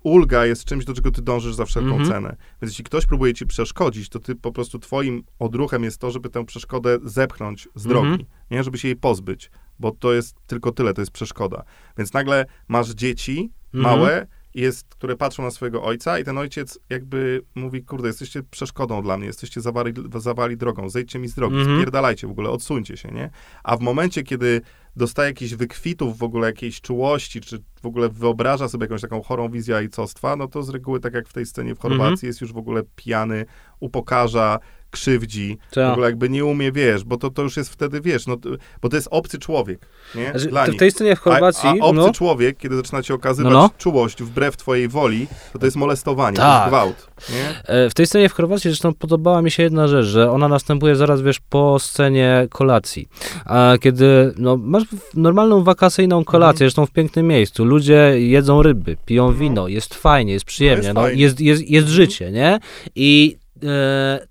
[0.03, 2.09] ulga jest czymś, do czego ty dążysz za wszelką Mhm.
[2.11, 2.37] cenę.
[2.63, 6.29] Więc jeśli ktoś próbuje ci przeszkodzić, to ty po prostu twoim odruchem jest to, żeby
[6.31, 8.25] tę przeszkodę zepchnąć z drogi, Mhm.
[8.51, 8.65] nie?
[8.65, 11.65] Żeby się jej pozbyć, bo to jest tylko tyle, to jest przeszkoda.
[11.99, 13.83] Więc nagle masz dzieci Mhm.
[13.99, 14.27] małe,
[14.61, 19.17] jest, które patrzą na swojego ojca i ten ojciec jakby mówi, kurde, jesteście przeszkodą dla
[19.17, 21.77] mnie, jesteście zawali, zawali drogą, zejdźcie mi z drogi, Mhm.
[21.77, 23.31] spierdalajcie w ogóle, odsuńcie się, nie?
[23.65, 24.61] A w momencie, kiedy
[24.97, 29.49] dostaje jakichś wykwitów w ogóle jakiejś czułości, czy w ogóle wyobraża sobie jakąś taką chorą
[29.51, 32.27] wizję ojcostwa, no to z reguły, tak jak w tej scenie w Chorwacji, Mhm.
[32.27, 33.45] jest już w ogóle pijany,
[33.81, 34.59] upokarza,
[34.91, 35.93] krzywdzi, w Tak.
[35.93, 38.49] ogóle jakby nie umie, wiesz, bo to, to już jest wtedy, wiesz, no, to,
[38.83, 40.31] bo to jest obcy człowiek, nie?
[40.31, 43.03] Znaczy, Dla to w tej scenie w Chorwacji, A, a obcy no, człowiek, kiedy zaczyna
[43.03, 43.71] ci okazywać No, no.
[43.79, 46.59] czułość wbrew twojej woli, to to jest molestowanie, to Tak.
[46.61, 47.63] jest gwałt, nie?
[47.65, 50.97] E, W tej scenie w Chorwacji zresztą podobała mi się jedna rzecz, że ona następuje
[50.97, 53.09] zaraz, wiesz, po scenie kolacji.
[53.45, 56.59] A kiedy, no, masz w- normalną wakacyjną kolację, Mhm.
[56.71, 61.09] zresztą w pięknym miejscu, ludzie jedzą ryby, piją wino, jest fajnie, jest przyjemnie, jest no,
[61.09, 61.95] jest, jest, jest Mhm.
[61.97, 62.59] życie, nie?
[62.95, 63.37] I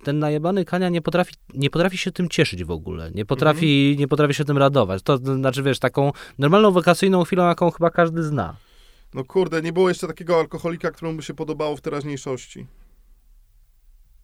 [0.03, 3.99] ten najebany Kania nie potrafi, nie potrafi się tym cieszyć w ogóle, nie potrafi, Mhm.
[3.99, 5.03] nie potrafi się tym radować.
[5.03, 8.55] To znaczy, wiesz, taką normalną wakacyjną chwilą, jaką chyba każdy zna.
[9.13, 12.67] No kurde, nie było jeszcze takiego alkoholika, któremu by się podobało w teraźniejszości.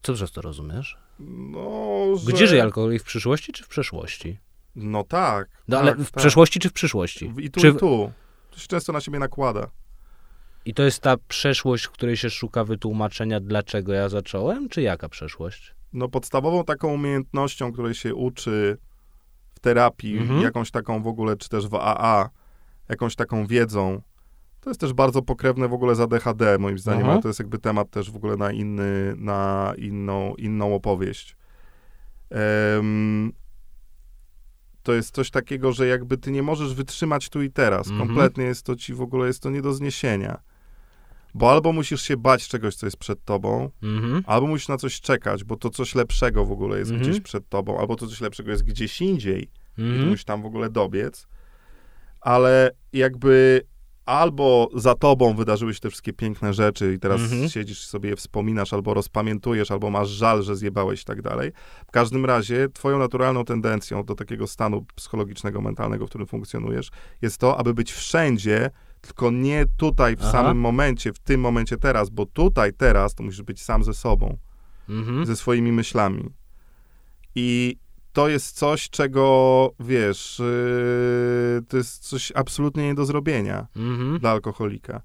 [0.01, 0.97] Co przez to rozumiesz?
[1.19, 2.31] No, że...
[2.31, 4.37] Gdzie żyje alkoholik w przyszłości czy w przeszłości?
[4.75, 5.49] No tak.
[5.67, 6.21] No, tak, ale w tak.
[6.21, 7.33] przeszłości czy w przyszłości?
[7.37, 7.69] I tu, czy...
[7.69, 8.11] i tu.
[8.51, 9.69] To się często na siebie nakłada.
[10.65, 15.09] I to jest ta przeszłość, w której się szuka wytłumaczenia, dlaczego ja zacząłem, czy jaka
[15.09, 15.75] przeszłość?
[15.93, 18.77] No podstawową taką umiejętnością, której się uczy
[19.55, 20.41] w terapii, Mhm.
[20.41, 22.29] jakąś taką w ogóle, czy też w AA,
[22.89, 24.01] jakąś taką wiedzą,
[24.61, 27.11] to jest też bardzo pokrewne w ogóle z ADHD, moim zdaniem, Aha.
[27.13, 31.35] ale to jest jakby temat też w ogóle na, inny, na inną, inną opowieść.
[32.29, 33.31] Em,
[34.83, 37.87] to jest coś takiego, że jakby ty nie możesz wytrzymać tu i teraz.
[37.87, 38.07] Mhm.
[38.07, 40.39] Kompletnie jest to ci w ogóle, jest to nie do zniesienia.
[41.33, 44.23] Bo albo musisz się bać czegoś, co jest przed tobą, Mhm.
[44.27, 47.09] albo musisz na coś czekać, bo to coś lepszego w ogóle jest Mhm.
[47.09, 49.43] gdzieś przed tobą, albo to coś lepszego jest gdzieś indziej
[49.77, 50.07] i Mhm.
[50.09, 51.27] musisz tam w ogóle dobiec.
[52.21, 53.61] Ale jakby
[54.05, 57.49] albo za tobą wydarzyły się te wszystkie piękne rzeczy i teraz Mhm.
[57.49, 61.51] siedzisz sobie je wspominasz, albo rozpamiętujesz, albo masz żal, że zjebałeś i tak dalej.
[61.87, 66.89] W każdym razie twoją naturalną tendencją do takiego stanu psychologicznego, mentalnego, w którym funkcjonujesz,
[67.21, 68.69] jest to, aby być wszędzie,
[69.03, 70.31] tylko nie tutaj w Aha.
[70.31, 74.37] samym momencie, w tym momencie teraz, bo tutaj teraz to musisz być sam ze sobą
[74.89, 75.25] Mhm.
[75.25, 76.29] ze swoimi myślami.
[77.35, 77.77] I
[78.13, 84.19] to jest coś, czego wiesz, yy, to jest coś absolutnie nie do zrobienia Mhm.
[84.19, 85.01] dla alkoholika.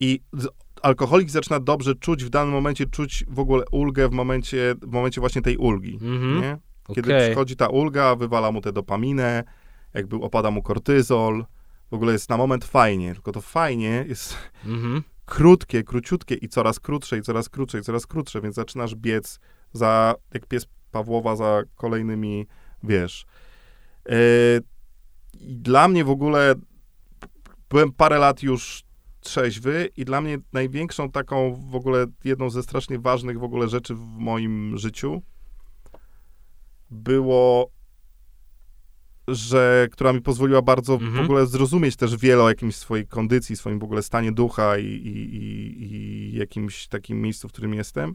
[0.00, 0.48] I z-
[0.82, 5.20] alkoholik zaczyna dobrze czuć w danym momencie, czuć w ogóle ulgę w momencie, w momencie
[5.20, 5.94] właśnie tej ulgi.
[6.02, 6.40] Mhm.
[6.40, 6.58] Nie?
[6.94, 7.28] Kiedy Okej.
[7.28, 9.44] przychodzi ta ulga, wywala mu tę dopaminę,
[9.94, 11.44] jakby opada mu kortyzol,
[11.90, 15.02] w ogóle jest na moment fajnie, tylko to fajnie jest Mhm.
[15.26, 19.40] krótkie, króciutkie i coraz krótsze, i coraz krótsze, i coraz krótsze, więc zaczynasz biec
[19.72, 22.46] za, jak pies Pawłowa za kolejnymi,
[22.82, 23.26] wiesz.
[24.08, 24.14] Yy,
[25.40, 26.54] dla mnie w ogóle,
[27.70, 28.84] byłem parę lat już
[29.20, 33.94] trzeźwy i dla mnie największą taką w ogóle, jedną ze strasznie ważnych w ogóle rzeczy
[33.94, 35.22] w moim życiu
[36.90, 37.70] było,
[39.28, 41.24] że, która mi pozwoliła bardzo w Mhm.
[41.24, 45.36] ogóle zrozumieć też wiele o jakimś swojej kondycji, swoim w ogóle stanie ducha i, i,
[45.36, 48.14] i, i jakimś takim miejscu, w którym jestem,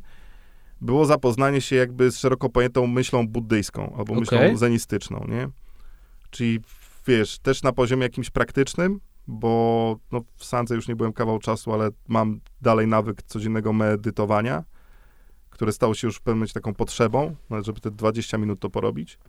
[0.82, 4.58] było zapoznanie się jakby z szeroko pojętą myślą buddyjską albo myślą Okej.
[4.58, 5.50] zenistyczną, nie?
[6.30, 6.60] Czyli
[7.08, 11.74] wiesz, też na poziomie jakimś praktycznym, bo no, w Sandze już nie byłem kawał czasu,
[11.74, 14.64] ale mam dalej nawyk codziennego medytowania,
[15.50, 19.20] które stało się już w pewnym taką potrzebą, no, żeby te 20 minut to porobić,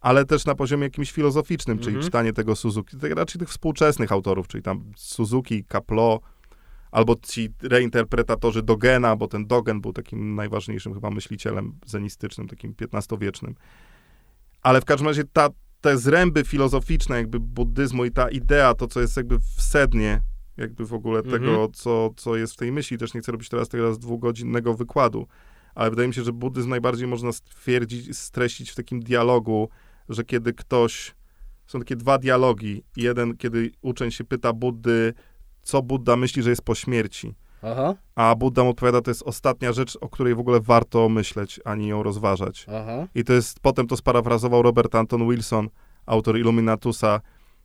[0.00, 2.04] ale też na poziomie jakimś filozoficznym, czyli Mhm.
[2.04, 6.20] czytanie tego Suzuki, tak raczej tych współczesnych autorów, czyli tam Suzuki, Kaplo,
[6.90, 13.54] albo ci reinterpretatorzy Dogena, bo ten Dogen był takim najważniejszym chyba myślicielem zenistycznym, takim XV-wiecznym.
[14.62, 15.48] Ale w każdym razie ta,
[15.80, 20.20] te zręby filozoficzne jakby buddyzmu i ta idea, to co jest jakby w sednie
[20.56, 21.40] jakby w ogóle Mhm.
[21.42, 22.98] tego, co, co jest w tej myśli.
[22.98, 25.26] Też nie chcę robić teraz teraz dwugodzinnego wykładu,
[25.74, 29.68] ale wydaje mi się, że buddyzm najbardziej można stwierdzić, streścić w takim dialogu,
[30.08, 31.14] że kiedy ktoś,
[31.66, 32.82] są takie dwa dialogi.
[32.96, 35.14] Jeden, kiedy uczeń się pyta Buddy,
[35.62, 37.34] co Budda myśli, że jest po śmierci.
[37.62, 41.60] Aha, A Budda mu odpowiada, to jest ostatnia rzecz, o której w ogóle warto myśleć,
[41.64, 42.66] ani ją rozważać.
[42.68, 43.06] aha.
[43.14, 45.68] I to jest, potem to sparafrazował Robert Anton Wilson,
[46.06, 47.20] autor Illuminatusa.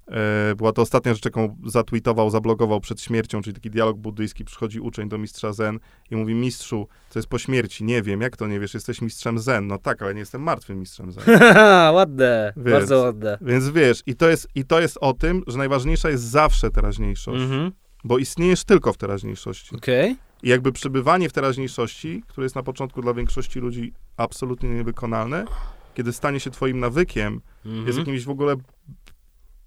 [0.08, 4.46] E, była to ostatnia rzecz, jaką zatweetował, zablogował przed śmiercią, czyli taki dialog buddyjski.
[4.46, 5.80] Przychodzi uczeń do mistrza Zen
[6.12, 7.84] i mówi, mistrzu, co jest po śmierci?
[7.84, 9.68] Nie wiem, jak to nie wiesz, jesteś mistrzem Zen.
[9.68, 11.24] No tak, ale nie jestem martwym mistrzem Zen.
[11.96, 13.38] Ładne, Więc- bardzo ładne.
[13.42, 17.42] Więc wiesz, i to, jest, i to jest o tym, że najważniejsza jest zawsze teraźniejszość,
[17.44, 17.72] Mhm.
[18.04, 19.76] bo istniejesz tylko w teraźniejszości.
[19.76, 20.16] Okej.
[20.44, 25.46] I jakby przebywanie w teraźniejszości, które jest na początku dla większości ludzi absolutnie niewykonalne,
[25.94, 27.88] kiedy stanie się twoim nawykiem, Mhm.
[27.88, 28.56] jest jakimś w ogóle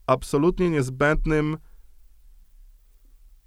[0.07, 1.59] absolutnie niezbędnym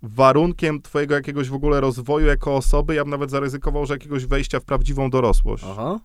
[0.01, 2.95] warunkiem twojego jakiegoś w ogóle rozwoju jako osoby.
[2.95, 5.63] Ja bym nawet zaryzykował, że jakiegoś wejścia w prawdziwą dorosłość.
[5.67, 5.99] Aha.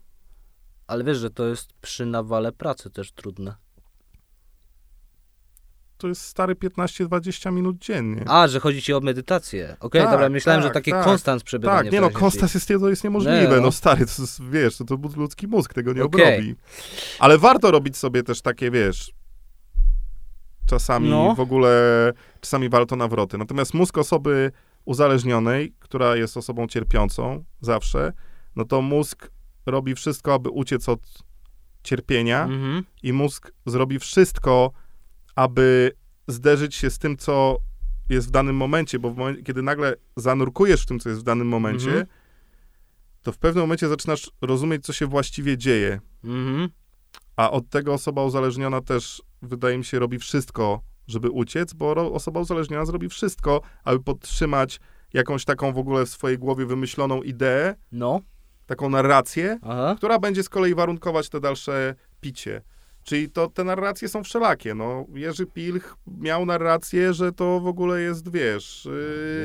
[0.86, 3.54] Ale wiesz, że to jest przy nawale pracy też trudne.
[5.96, 8.24] To jest stary 15-20 minut dziennie.
[8.28, 9.76] A, że chodzi ci o medytację.
[9.80, 11.04] Okej, Tak, dobra, myślałem, tak, że takie tak.
[11.04, 11.84] konstans przebywanie.
[11.84, 13.42] Tak, nie no, konstans jest, to jest niemożliwe.
[13.42, 13.60] Nie, no.
[13.60, 13.72] no.
[13.72, 16.34] stary, to jest, wiesz, to, to ludzki mózg tego nie Okej.
[16.34, 16.54] obrobi.
[17.18, 19.12] Ale warto robić sobie też takie, wiesz,
[20.66, 21.34] czasami No.
[21.34, 23.38] w ogóle, czasami warto nawroty.
[23.38, 24.52] Natomiast mózg osoby
[24.84, 28.12] uzależnionej, która jest osobą cierpiącą zawsze,
[28.56, 29.30] no to mózg
[29.66, 31.00] robi wszystko, aby uciec od
[31.82, 32.84] cierpienia Mhm.
[33.02, 34.72] i mózg zrobi wszystko,
[35.36, 35.92] aby
[36.28, 37.58] zderzyć się z tym, co
[38.08, 41.48] jest w danym momencie, bo momencie, kiedy nagle zanurkujesz w tym, co jest w danym
[41.48, 42.06] momencie, Mhm.
[43.22, 46.00] to w pewnym momencie zaczynasz rozumieć, co się właściwie dzieje.
[46.24, 46.68] Mhm.
[47.36, 52.40] A od tego osoba uzależniona też, wydaje mi się, robi wszystko, żeby uciec, bo osoba
[52.40, 54.80] uzależniona zrobi wszystko, aby podtrzymać
[55.12, 58.20] jakąś taką w ogóle w swojej głowie wymyśloną ideę, No,
[58.66, 59.94] taką narrację, aha.
[59.96, 62.62] która będzie z kolei warunkować te dalsze picie.
[63.04, 64.74] Czyli to te narracje są wszelakie.
[64.74, 68.88] No, Jerzy Pilch miał narrację, że to w ogóle jest, wiesz...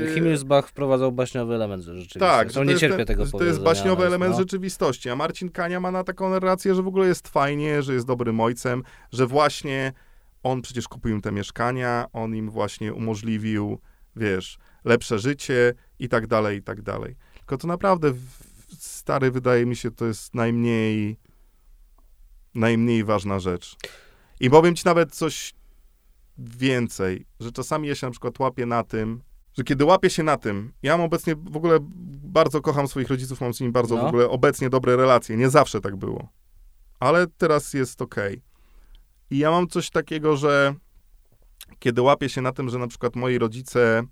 [0.06, 0.14] Yy...
[0.14, 2.20] Himmelsbach wprowadzał baśniowy element rzeczywiście.
[2.20, 4.38] Tak, Zresztą nie cierpię ten, tego to jest baśniowy element no.
[4.38, 8.06] rzeczywistości, a Marcin Kania ma na taką narrację, że w ogóle jest fajnie, że jest
[8.06, 8.82] dobrym ojcem,
[9.12, 9.92] że właśnie
[10.42, 13.78] on przecież kupił im te mieszkania, on im właśnie umożliwił,
[14.16, 17.16] wiesz, lepsze życie i tak dalej, i tak dalej.
[17.38, 18.12] Tylko to naprawdę,
[18.78, 21.16] stary, wydaje mi się, to jest najmniej,
[22.54, 23.76] najmniej ważna rzecz.
[24.40, 25.54] I powiem ci nawet coś
[26.38, 29.22] więcej, że czasami ja się na przykład łapię na tym,
[29.58, 31.78] że kiedy łapię się na tym, ja mam obecnie w ogóle
[32.22, 34.02] bardzo kocham swoich rodziców, mam z nimi bardzo No.
[34.02, 35.36] w ogóle obecnie dobre relacje.
[35.36, 36.28] Nie zawsze tak było.
[37.00, 38.42] Ale teraz jest okej.
[39.30, 40.74] I ja mam coś takiego, że
[41.78, 44.02] kiedy łapię się na tym, że na przykład moi rodzice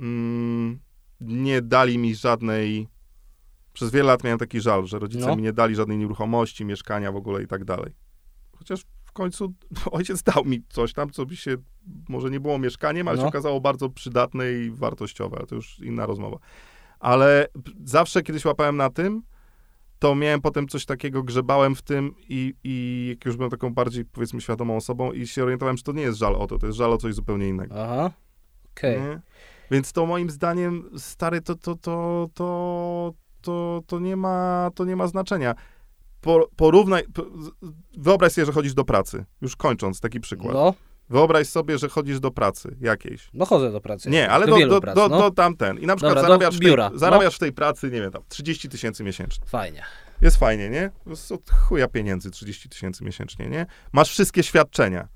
[0.00, 0.80] mm,
[1.20, 2.88] nie dali mi żadnej.
[3.74, 5.36] Przez wiele lat miałem taki żal, że rodzice No.
[5.36, 7.92] mi nie dali żadnej nieruchomości, mieszkania w ogóle i tak dalej.
[8.58, 9.54] Chociaż w końcu
[9.90, 11.56] ojciec dał mi coś tam, co by się
[12.08, 13.22] może nie było mieszkaniem, ale No.
[13.22, 16.38] się okazało bardzo przydatne i wartościowe, ale to już inna rozmowa.
[17.00, 17.48] Ale
[17.84, 19.22] zawsze kiedyś łapałem na tym,
[19.98, 24.04] to miałem potem coś takiego, grzebałem w tym i, i jak już byłem taką bardziej,
[24.04, 26.78] powiedzmy, świadomą osobą i się orientowałem, że to nie jest żal o to, to jest
[26.78, 27.74] żal o coś zupełnie innego.
[27.84, 28.10] Aha,
[28.72, 29.00] okej.
[29.00, 29.20] Nie?
[29.70, 33.14] Więc to moim zdaniem, stary, to, to, to, to,
[33.44, 35.54] to, to, nie, ma, to nie ma znaczenia.
[36.20, 37.04] Po, porównaj,
[37.96, 40.54] wyobraź sobie, że chodzisz do pracy, już kończąc, taki przykład.
[40.54, 40.74] No,
[41.10, 43.30] Wyobraź sobie, że chodzisz do pracy jakiejś.
[43.34, 44.10] No chodzę do pracy.
[44.10, 45.18] Nie, ale do, do, do, prac, do, no.
[45.18, 45.78] do tamten.
[45.78, 46.98] I na przykład Dobra, do zarabiasz, w tej, no.
[46.98, 49.46] zarabiasz w tej pracy, nie wiem, tam 30 tysięcy miesięcznie.
[49.46, 49.82] Fajnie.
[50.20, 50.90] Jest fajnie, nie?
[51.34, 53.66] Od chuja pieniędzy 30 tysięcy miesięcznie, nie?
[53.92, 55.08] Masz wszystkie świadczenia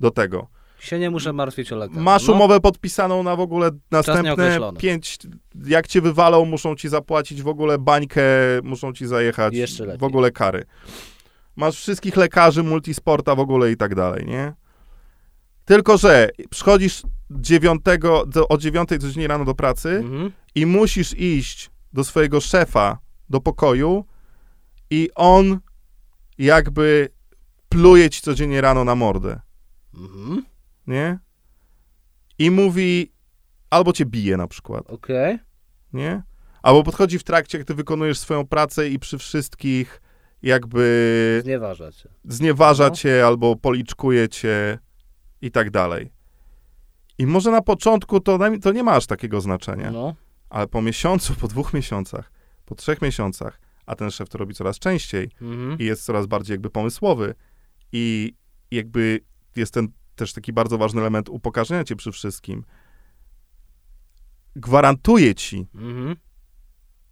[0.00, 0.48] do tego.
[0.78, 2.00] Się nie muszę martwić o lekarza.
[2.00, 2.32] Masz no.
[2.34, 5.18] umowę podpisaną na w ogóle następne pięć.
[5.66, 8.22] Jak cię wywalą, muszą ci zapłacić w ogóle bańkę,
[8.62, 9.98] muszą ci zajechać Jeszcze lepiej.
[10.00, 10.64] w ogóle kary.
[11.56, 14.52] Masz wszystkich lekarzy, multisporta w ogóle i tak dalej, nie?
[15.64, 20.30] Tylko, że przychodzisz dziewiątego, do, o dziewiątej codziennie rano do pracy Mhm.
[20.54, 22.98] i musisz iść do swojego szefa
[23.30, 24.04] do pokoju
[24.90, 25.58] i on
[26.38, 27.08] jakby
[27.68, 29.40] pluje ci codziennie rano na mordę
[29.94, 30.44] Mhm.
[30.86, 31.18] Nie?
[32.38, 33.12] I mówi,
[33.70, 35.38] albo cię bije na przykład, Okej.
[35.92, 36.22] nie?
[36.62, 40.02] Albo podchodzi w trakcie, jak ty wykonujesz swoją pracę i przy wszystkich
[40.42, 42.08] jakby Znieważa cię.
[42.24, 42.90] znieważa No.
[42.94, 44.78] cię albo policzkuje cię
[45.40, 46.12] i tak dalej.
[47.18, 50.14] I może na początku to, to nie ma aż takiego znaczenia, No.
[50.50, 52.32] ale po miesiącu, po dwóch miesiącach,
[52.64, 55.78] po trzech miesiącach, a ten szef to robi coraz częściej, Mhm.
[55.78, 57.34] i jest coraz bardziej jakby pomysłowy
[57.92, 58.34] i
[58.70, 59.20] jakby
[59.56, 62.64] jest ten też taki bardzo ważny element upokarzenia cię przy wszystkim.
[64.56, 66.16] Gwarantuję ci, Mhm.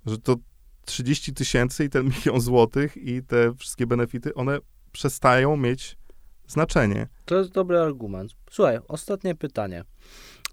[0.07, 0.37] że to
[0.85, 4.59] 30 tysięcy i ten milion złotych i te wszystkie benefity, one
[4.93, 5.97] przestają mieć
[6.47, 7.09] znaczenie.
[7.25, 8.33] To jest dobry argument.
[8.51, 9.85] Słuchaj, ostatnie pytanie.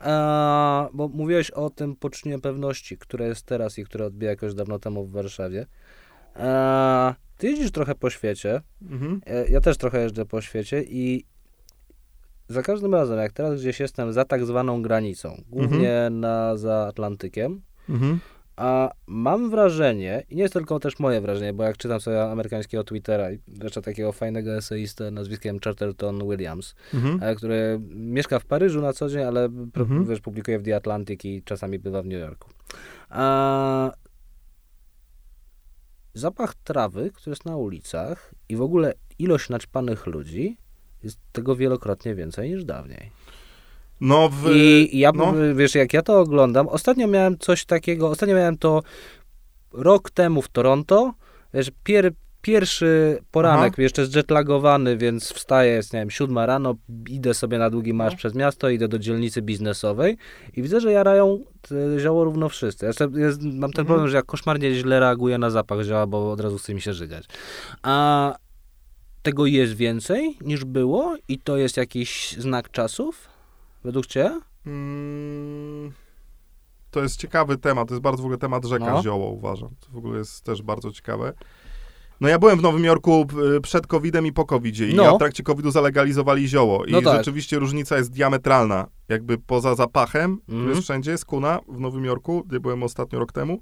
[0.02, 4.80] Eee, bo mówiłeś o tym poczuciu niepewności, które jest teraz i które odbija jakoś dawno
[4.80, 5.66] temu w Warszawie.
[6.36, 9.22] Eee, ty jeździsz trochę po świecie, Mhm.
[9.26, 11.26] e, ja też trochę jeżdżę po świecie i
[12.50, 17.62] za każdym razem, jak teraz gdzieś jestem za tak zwaną granicą, głównie na, za Atlantykiem,
[17.90, 18.20] Mhm.
[18.56, 22.84] a mam wrażenie, i nie jest tylko też moje wrażenie, bo jak czytam sobie amerykańskiego
[22.84, 27.24] Twittera, i jeszcze takiego fajnego eseistę nazwiskiem Charterton Williams, Mhm.
[27.24, 30.06] e, który mieszka w Paryżu na co dzień, ale Mhm.
[30.06, 32.50] wiesz, publikuje w The Atlantic i czasami bywa w New Yorku.
[33.10, 33.92] A
[36.14, 40.58] zapach trawy, który jest na ulicach i w ogóle ilość naćpanych ludzi
[41.04, 43.12] jest tego wielokrotnie więcej niż dawniej.
[44.02, 44.52] No w...
[44.56, 45.34] I ja, no.
[45.56, 48.82] wiesz, jak ja to oglądam, ostatnio miałem coś takiego, ostatnio miałem to
[49.74, 51.14] rok temu w Toronto,
[51.54, 52.12] wiesz, pier,
[52.42, 53.82] pierwszy poranek, Aha.
[53.82, 56.76] jeszcze zjetlagowany, więc wstaję, jest, nie wiem, siódma rano,
[57.10, 58.18] idę sobie na długi marsz No.
[58.18, 60.18] przez miasto, idę do dzielnicy biznesowej
[60.58, 62.86] i widzę, że jarają te zioło równo wszyscy.
[62.86, 63.86] Jeszcze jest, mam ten Mhm.
[63.86, 66.94] problem, że ja koszmarnie źle reaguję na zapach zioła, bo od razu chce mi się
[66.94, 67.26] żygać.
[67.84, 68.36] A
[69.30, 73.28] tego jest więcej niż było i to jest jakiś znak czasów,
[73.84, 74.40] według Ciebie?
[74.66, 75.92] Mm,
[76.92, 79.02] To jest ciekawy temat, to jest bardzo w ogóle temat rzeka No.
[79.04, 79.70] zioło, uważam.
[79.80, 81.34] To w ogóle jest też bardzo ciekawe.
[82.22, 83.26] No ja byłem w Nowym Jorku
[83.58, 85.16] y, przed COVID-em i po COVID-zie i No.
[85.16, 87.18] w trakcie COVID-u zalegalizowali zioło i No tak.
[87.18, 88.88] rzeczywiście różnica jest diametralna.
[89.10, 90.70] Jakby poza zapachem, który Mhm.
[90.76, 93.62] jest wszędzie, jest kuna w Nowym Jorku, gdzie byłem ostatnio rok temu,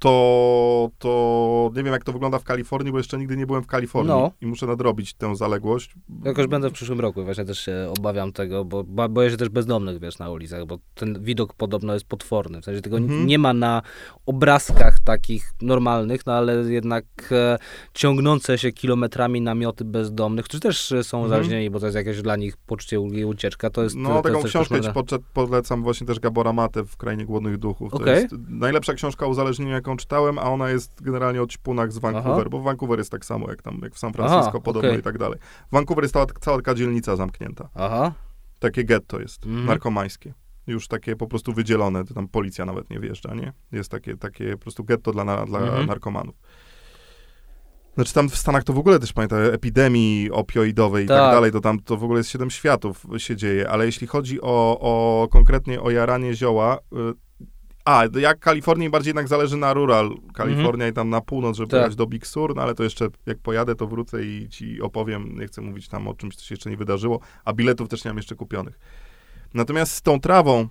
[0.00, 3.66] to, to nie wiem jak to wygląda w Kalifornii, bo jeszcze nigdy nie byłem w
[3.66, 4.30] Kalifornii No.
[4.40, 5.94] i muszę nadrobić tę zaległość.
[6.24, 9.48] Jakoś będę w przyszłym roku, właśnie też się obawiam tego, bo bo- boję się też
[9.48, 12.60] bezdomnych, wiesz, na ulicach, bo ten widok podobno jest potworny.
[12.60, 13.26] W sensie tego Mhm.
[13.26, 13.82] nie ma na
[14.26, 17.58] obrazkach takich normalnych, no ale jednak e,
[17.94, 21.26] ciągnące się kilometrami namioty bezdomnych, którzy też e, są Mhm.
[21.32, 23.70] uzależnieni, bo to jest jakieś dla nich poczucie ulgi ucieczka.
[23.70, 24.88] To jest No, to, to taką jest książkę ci
[25.34, 27.90] polecam właśnie też Gabora Mate w Krainie Głodnych Duchów.
[27.90, 28.22] To Okej.
[28.22, 32.40] jest najlepsza książka o uzależnieniu, jaką czytałem, a ona jest generalnie o ćpunach z Vancouver,
[32.40, 32.48] Aha.
[32.50, 35.00] bo Vancouver jest tak samo jak tam, jak w San Francisco Aha, podobno okej.
[35.00, 35.38] i tak dalej.
[35.72, 37.68] Vancouver jest cała, cała taka dzielnica zamknięta.
[37.74, 38.12] Aha,
[38.58, 39.66] Takie getto jest, Mhm.
[39.66, 40.34] narkomańskie.
[40.66, 43.52] Już takie po prostu wydzielone, tam policja nawet nie wjeżdża, nie?
[43.72, 45.86] Jest takie, takie po prostu getto dla, dla Mhm.
[45.86, 46.34] narkomanów.
[47.94, 51.34] Znaczy tam w Stanach to w ogóle też pamiętam, epidemii opioidowej i tak Tak.
[51.34, 54.78] dalej, to tam to w ogóle jest siedem światów się dzieje, ale jeśli chodzi o,
[54.80, 57.29] o konkretnie o jaranie zioła, y,
[57.98, 61.70] a, jak Kalifornii bardziej jednak zależy na rural, Kalifornia i tam na północ, żeby.
[61.70, 61.94] Tak.
[61.94, 65.46] do Big Sur, no ale to jeszcze jak pojadę, to wrócę i ci opowiem, nie
[65.46, 68.16] chcę mówić tam o czymś, co się jeszcze nie wydarzyło, a biletów też nie mam
[68.16, 68.78] jeszcze kupionych.
[69.54, 70.68] Natomiast z tą trawą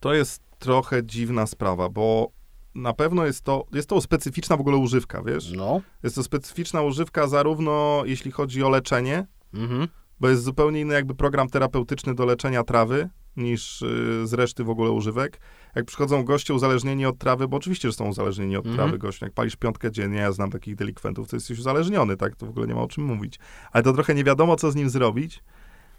[0.00, 2.30] to jest trochę dziwna sprawa, bo
[2.74, 5.52] na pewno jest to, jest to specyficzna w ogóle używka, wiesz?
[5.52, 5.80] no.
[6.02, 9.88] Jest to specyficzna używka zarówno jeśli chodzi o leczenie, Mhm.
[10.20, 14.70] bo jest zupełnie inny jakby program terapeutyczny do leczenia trawy niż y, z reszty w
[14.70, 15.40] ogóle używek.
[15.76, 18.76] Jak przychodzą goście uzależnieni od trawy, bo oczywiście, że są uzależnieni od Mhm.
[18.76, 19.26] trawy goście.
[19.26, 22.36] Jak palisz piątkę dziennie, ja znam takich delikwentów, to jesteś uzależniony, tak?
[22.36, 23.38] To w ogóle nie ma o czym mówić.
[23.72, 25.42] Ale to trochę nie wiadomo, co z nim zrobić,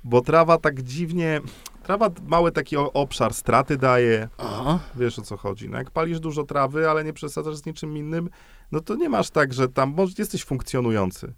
[0.04, 1.42] bo trawa tak dziwnie...
[1.84, 4.80] Trawa mały taki obszar straty daje, Aha.
[4.96, 5.70] wiesz o co chodzi.
[5.70, 8.30] No jak palisz dużo trawy, ale nie przesadzasz z niczym innym,
[8.72, 11.34] no to nie masz tak, że tam może jesteś funkcjonujący.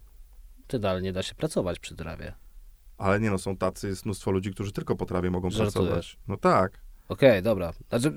[0.67, 2.33] Ty, ale nie da się pracować przy trawie.
[2.97, 5.73] Ale nie no, są tacy, jest mnóstwo ludzi, którzy tylko po trawie mogą Żartujesz.
[5.73, 6.17] pracować.
[6.27, 6.79] No tak.
[7.09, 7.71] Okej, dobra.
[7.89, 8.13] Znaczy,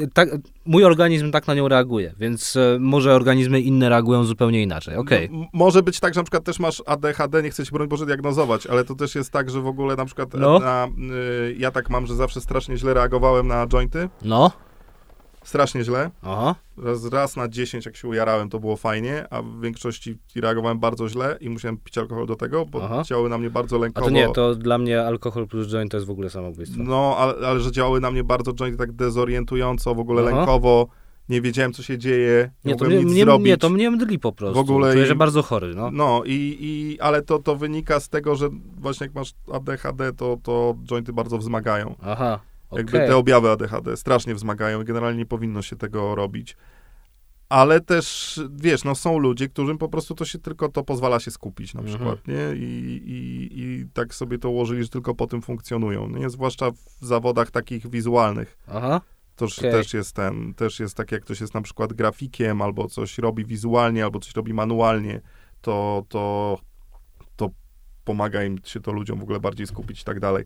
[0.00, 0.28] y, tak,
[0.64, 4.96] mój organizm tak na nią reaguje, więc e, może organizmy inne reagują zupełnie inaczej.
[4.96, 5.28] Okej.
[5.32, 7.88] No, m- może być tak, że na przykład też masz ADHD, nie chcę się broń
[7.88, 10.58] Boże diagnozować, ale to też jest tak, że w ogóle na przykład No.
[10.58, 10.86] na,
[11.48, 14.08] y, ja tak mam, że zawsze strasznie źle reagowałem na jointy.
[14.22, 14.50] No.
[15.44, 16.10] Strasznie źle.
[16.22, 16.54] Aha.
[16.76, 21.08] Raz, raz na 10, jak się ujarałem, to było fajnie, a w większości reagowałem bardzo
[21.08, 23.02] źle i musiałem pić alkohol do tego, bo Aha.
[23.06, 24.06] działały na mnie bardzo A lękowo.
[24.06, 26.82] to nie, to dla mnie alkohol plus joint to jest w ogóle samobójstwo.
[26.82, 30.36] No, ale, ale że działały na mnie bardzo jointy tak dezorientująco, w ogóle Aha.
[30.36, 30.88] lękowo.
[31.28, 33.46] Nie wiedziałem, co się dzieje, nie, nie, to mogłem mnie, nic mnie, zrobić.
[33.46, 34.54] nie, to mnie mdli po prostu.
[34.54, 35.90] W ogóle Czuję się bardzo chory, no.
[35.90, 40.36] No, i, i, ale to, to wynika z tego, że właśnie jak masz ADHD, to,
[40.42, 41.94] to jointy bardzo wzmagają.
[42.02, 42.40] Aha.
[42.76, 46.56] Jakby te objawy ADHD strasznie wzmagają i generalnie nie powinno się tego robić.
[47.48, 51.30] Ale też, wiesz, no są ludzie, którym po prostu to się tylko to pozwala się
[51.30, 51.96] skupić na Mhm.
[51.98, 52.56] przykład, nie?
[52.56, 56.30] I, i, I tak sobie to ułożyli, że tylko po tym funkcjonują, nie?
[56.30, 58.58] Zwłaszcza w zawodach takich wizualnych.
[58.68, 59.00] Aha.
[59.36, 59.70] To Okej.
[59.72, 63.44] też jest ten, też jest tak, jak ktoś jest na przykład grafikiem, albo coś robi
[63.44, 65.20] wizualnie, albo coś robi manualnie,
[65.60, 66.58] to, to,
[67.36, 67.50] to
[68.04, 70.44] pomaga im się to ludziom w ogóle bardziej skupić i tak dalej.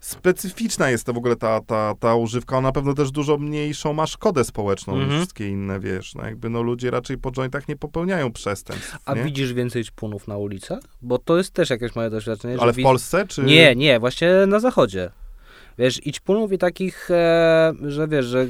[0.00, 3.92] Specyficzna jest to w ogóle ta, ta, ta używka, ona na pewno też dużo mniejszą
[3.92, 5.20] ma szkodę społeczną niż Mhm.
[5.20, 9.24] wszystkie inne, wiesz, no jakby no ludzie raczej po jointach nie popełniają przestępstw, A nie?
[9.24, 10.80] widzisz więcej ćpunów na ulicach?
[11.02, 12.56] Bo to jest też jakieś moje doświadczenie.
[12.60, 13.42] Ale w widz- Polsce, czy...
[13.42, 15.10] Nie, nie, właśnie na zachodzie.
[15.78, 18.46] Wiesz, i ćpunów i takich, e, że wiesz, że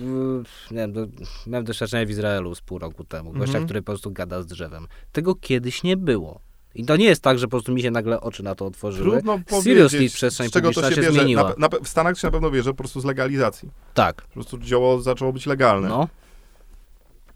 [0.71, 1.07] nie wiem, do,
[1.47, 3.65] miałem doświadczenie w Izraelu z pół roku temu, gościa, Mhm.
[3.65, 4.87] który po prostu gada z drzewem.
[5.13, 6.41] Tego kiedyś nie było.
[6.79, 9.11] I to nie jest tak, że po prostu mi się nagle oczy na to otworzyły.
[9.11, 11.13] Trudno Seriously, przestrzeń z czego to się się bierze.
[11.13, 11.43] zmieniła.
[11.43, 13.71] Na, na, w Stanach się na pewno bierze po prostu z legalizacji.
[13.95, 15.89] Tak, Po prostu dzieło zaczęło być legalne.
[15.89, 16.09] no.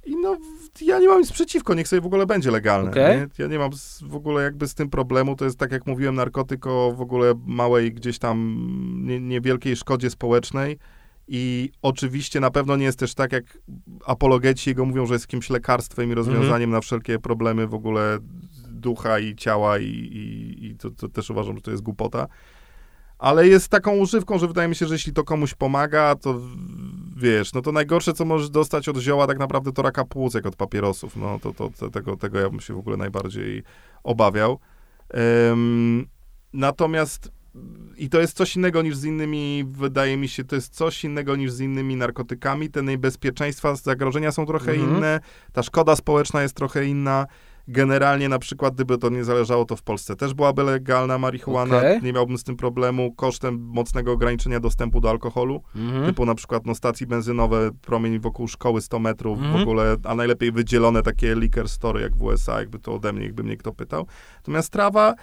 [0.06, 0.36] I no,
[0.80, 2.90] ja nie mam nic przeciwko, niech sobie w ogóle będzie legalne.
[2.90, 3.16] Okej.
[3.16, 3.28] Nie?
[3.38, 6.14] Ja nie mam z, w ogóle jakby z tym problemu, to jest tak jak mówiłem,
[6.14, 8.56] narkotyk o w ogóle małej gdzieś tam
[9.06, 10.78] nie, niewielkiej szkodzie społecznej
[11.28, 13.58] i oczywiście na pewno nie jest też tak, jak
[14.06, 18.18] apologeci jego mówią, że jest jakimś lekarstwem i rozwiązaniem na wszelkie problemy w ogóle
[18.82, 22.26] ducha i ciała i, i, i to, to też uważam, że to jest głupota.
[23.18, 26.40] Ale jest taką używką, że wydaje mi się, że jeśli to komuś pomaga, to
[27.16, 30.46] wiesz, no to najgorsze, co możesz dostać od zioła, tak naprawdę to raka płuc, jak
[30.46, 31.16] od papierosów.
[31.16, 33.62] No to, to, to tego, tego ja bym się w ogóle najbardziej
[34.02, 34.58] obawiał.
[35.10, 36.06] Em,
[36.52, 37.30] natomiast
[37.96, 41.36] i to jest coś innego niż z innymi, wydaje mi się, to jest coś innego
[41.36, 42.70] niż z innymi narkotykami.
[42.70, 44.90] Te niebezpieczeństwa, zagrożenia są trochę Mhm.
[44.90, 45.20] inne,
[45.52, 47.26] ta szkoda społeczna jest trochę inna.
[47.68, 52.02] Generalnie na przykład, gdyby to nie zależało, to w Polsce też byłaby legalna marihuana, Okej.
[52.02, 56.06] nie miałbym z tym problemu, kosztem mocnego ograniczenia dostępu do alkoholu, Mhm.
[56.06, 59.62] typu na przykład no, stacje benzynowe, promień wokół szkoły 100 metrów, w Mhm.
[59.62, 63.42] ogóle, a najlepiej wydzielone takie liquor store jak w USA, jakby to ode mnie, jakby
[63.42, 64.06] mnie kto pytał.
[64.36, 65.14] Natomiast trawa,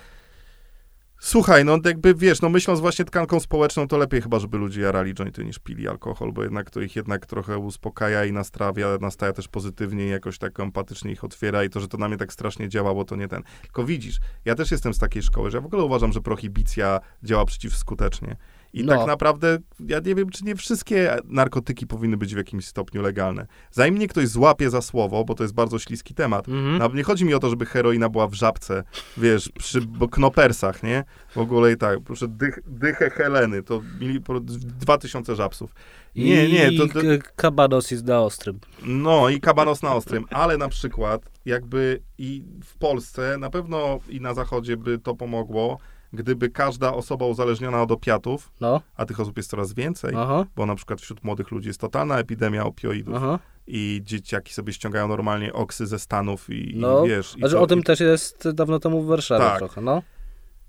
[1.20, 5.14] słuchaj, no jakby wiesz, no myśląc właśnie tkanką społeczną, to lepiej chyba, żeby ludzie jarali
[5.14, 9.48] jointy niż pili alkohol, bo jednak to ich jednak trochę uspokaja i nastrawia, nastaja też
[9.48, 12.70] pozytywnie i jakoś tak empatycznie ich otwiera i to, że to na mnie tak strasznie
[12.70, 13.44] działa, bo to nie ten.
[13.62, 17.00] Tylko widzisz, ja też jestem z takiej szkoły, że ja w ogóle uważam, że prohibicja
[17.24, 18.36] działa przeciwskutecznie.
[18.74, 18.98] I No.
[18.98, 23.48] tak naprawdę, ja nie wiem, czy nie wszystkie narkotyki powinny być w jakimś stopniu legalne.
[23.72, 26.78] Zanim mnie ktoś złapie za słowo, bo to jest bardzo śliski temat, Mhm.
[26.78, 28.84] no, nie chodzi mi o to, żeby heroina była w żabce,
[29.18, 29.80] wiesz, przy
[30.12, 31.04] knopersach, nie?
[31.30, 35.74] W ogóle i tak, proszę, dych, dychę Heleny, to mieli po- 2000 żabsów.
[36.16, 37.00] Nie, I nie, to, to,
[37.36, 38.60] kabanos jest na ostrym.
[38.86, 44.22] no i kabanos na ostrym, ale na przykład jakby i w Polsce, na pewno i
[44.22, 45.78] na zachodzie by to pomogło,
[46.14, 50.65] gdyby każda osoba uzależniona od opiatów, No, a tych osób jest coraz więcej, aha, bo
[50.65, 53.40] na przykład wśród młodych ludzi jest totalna epidemia opioidów aha.
[53.68, 57.36] i dzieciaki sobie ściągają normalnie oksy ze Stanów i, No, i wiesz...
[57.36, 59.57] i Znaczy o tym i też jest dawno temu w Warszawie Tak.
[59.57, 60.02] trochę, no.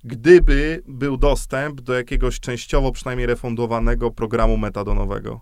[0.05, 5.41] Gdyby był dostęp do jakiegoś częściowo przynajmniej refundowanego programu metadonowego.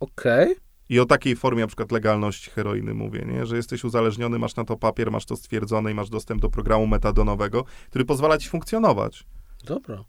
[0.00, 0.56] Okej.
[0.88, 3.46] I o takiej formie na przykład legalności heroiny mówię, nie?
[3.46, 6.86] że jesteś uzależniony, masz na to papier, masz to stwierdzone i masz dostęp do programu
[6.86, 9.24] metadonowego, który pozwala ci funkcjonować.
[9.64, 10.04] Dobra.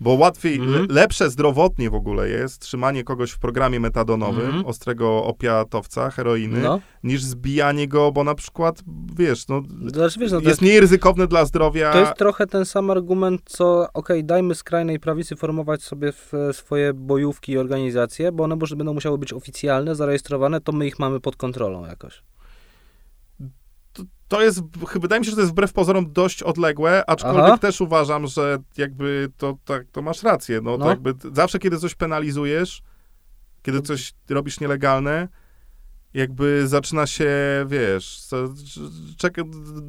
[0.00, 4.66] Bo łatwiej, le, lepsze zdrowotnie w ogóle jest trzymanie kogoś w programie metadonowym, Mhm.
[4.66, 6.80] ostrego opiatowca, heroiny, No.
[7.02, 8.82] niż zbijanie go, bo na przykład,
[9.16, 11.92] wiesz, no, Znaczy, wiesz, no jest mniej ryzykowne dla zdrowia.
[11.92, 16.94] To jest trochę ten sam argument, co okej, dajmy skrajnej prawicy formować sobie w, swoje
[16.94, 21.20] bojówki i organizacje, bo one może będą musiały być oficjalne, zarejestrowane, to my ich mamy
[21.20, 22.22] pod kontrolą jakoś.
[24.28, 27.58] To, jest, chyba wydaje mi się, że to jest wbrew pozorom dość odległe, aczkolwiek Aha.
[27.58, 30.60] też uważam, że jakby to, tak, to masz rację.
[30.62, 30.84] No, No.
[30.84, 32.82] To jakby zawsze, kiedy coś penalizujesz,
[33.62, 35.28] kiedy coś robisz nielegalne,
[36.14, 37.30] jakby zaczyna się,
[37.66, 38.20] wiesz,
[39.16, 39.36] czek,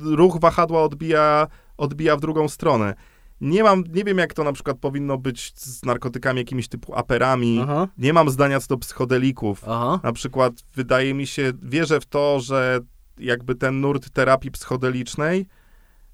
[0.01, 2.93] ruch wahadła odbija, odbija w drugą stronę.
[3.41, 7.59] Nie mam, nie wiem jak to na przykład powinno być z narkotykami jakimiś typu aperami.
[7.63, 7.87] Aha.
[7.97, 9.63] Nie mam zdania co do psychodelików.
[9.67, 9.99] Aha.
[10.03, 12.79] Na przykład wydaje mi się, wierzę w to, że
[13.19, 15.45] jakby ten nurt terapii psychodelicznej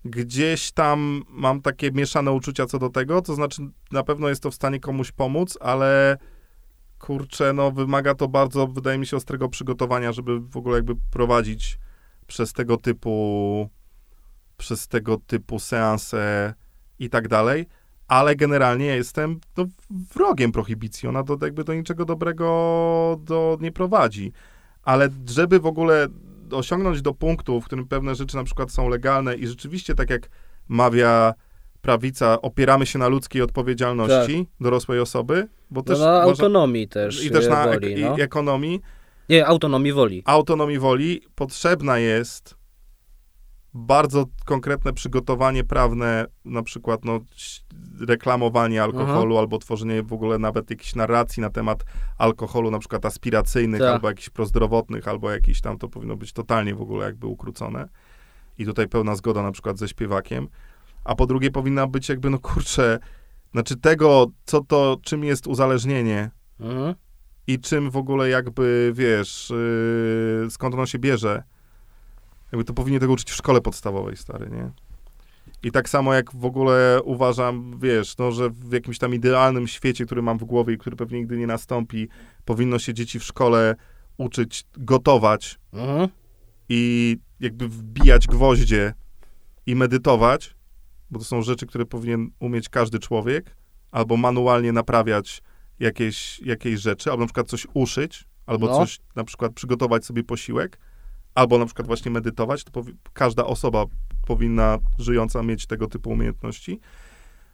[0.06, 3.62] gdzieś tam mam takie mieszane uczucia co do tego, to znaczy
[3.92, 6.18] na pewno jest to w stanie komuś pomóc, ale
[7.00, 11.80] kurczę, no wymaga to bardzo, wydaje mi się, ostrego przygotowania, żeby w ogóle jakby prowadzić
[12.28, 13.70] przez tego typu
[14.58, 16.54] przez tego typu seanse
[17.00, 17.66] i tak dalej,
[18.08, 24.32] ale generalnie jestem no, wrogiem prohibicji, ona do, jakby do niczego dobrego do, nie prowadzi,
[24.84, 26.08] ale żeby w ogóle
[26.52, 30.30] osiągnąć do punktu, w którym pewne rzeczy na przykład są legalne i rzeczywiście tak jak
[30.68, 31.34] mawia
[31.82, 34.56] prawica, opieramy się na ludzkiej odpowiedzialności tak.
[34.60, 36.00] dorosłej osoby, bo też...
[36.00, 38.18] No na można, autonomii też I też na woli, ek, no.
[38.18, 38.82] ekonomii.
[39.30, 40.24] Nie, autonomii woli.
[40.26, 42.56] Autonomii woli potrzebna jest
[43.76, 47.20] bardzo konkretne przygotowanie prawne, na przykład no,
[48.08, 49.40] reklamowanie alkoholu Aha.
[49.40, 51.84] albo tworzenie w ogóle nawet jakichś narracji na temat
[52.18, 53.90] alkoholu, na przykład aspiracyjnych tak.
[53.90, 57.90] albo jakichś prozdrowotnych, albo jakiś tam, to powinno być totalnie w ogóle jakby ukrócone.
[58.58, 60.48] I tutaj pełna zgoda na przykład ze śpiewakiem.
[61.04, 63.00] A po drugie powinna być jakby, no kurczę,
[63.52, 66.96] znaczy tego, co to, czym jest uzależnienie mhm.
[67.48, 69.54] i czym w ogóle jakby, wiesz,
[70.44, 71.44] yy, skąd ono się bierze
[72.52, 74.72] jakby to powinien tego uczyć w szkole podstawowej, stary, nie?
[75.64, 80.06] I tak samo jak w ogóle uważam, wiesz, no, że w jakimś tam idealnym świecie,
[80.06, 82.08] który mam w głowie i który pewnie nigdy nie nastąpi,
[82.46, 83.76] powinno się dzieci w szkole
[84.18, 86.10] uczyć gotować mhm.
[86.70, 88.94] i jakby wbijać gwoździe
[89.66, 90.56] i medytować,
[91.12, 93.56] bo to są rzeczy, które powinien umieć każdy człowiek,
[93.92, 95.42] albo manualnie naprawiać
[95.80, 98.78] jakieś, jakieś rzeczy, albo na przykład coś uszyć, albo no.
[98.78, 100.80] coś, na przykład przygotować sobie posiłek,
[101.36, 102.84] albo na przykład właśnie medytować, to
[103.14, 103.86] każda osoba
[104.28, 106.80] powinna żyjąca mieć tego typu umiejętności.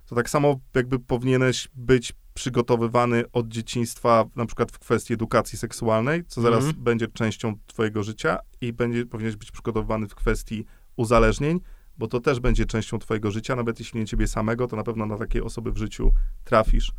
[0.05, 6.25] To tak samo jakby powinieneś być przygotowywany od dzieciństwa, na przykład w kwestii edukacji seksualnej,
[6.27, 6.75] co zaraz mm.
[6.77, 11.59] będzie częścią twojego życia i będzie, powinieneś być przygotowywany w kwestii uzależnień,
[11.97, 15.05] bo to też będzie częścią twojego życia, nawet jeśli nie ciebie samego, to na pewno
[15.05, 16.11] na takie osoby w życiu
[16.43, 16.91] trafisz,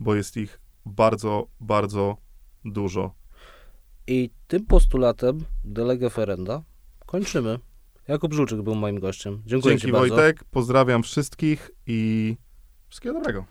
[0.00, 2.16] bo jest ich bardzo, bardzo
[2.64, 3.14] dużo.
[4.06, 6.62] I tym postulatem delege ferenda
[7.06, 7.58] kończymy.
[8.08, 9.42] Jakub Żuczyk był moim gościem.
[9.46, 10.44] Dziękuję Dzięki Wojtek, bardzo.
[10.50, 12.36] pozdrawiam wszystkich i
[12.88, 13.44] wszystkiego dobrego.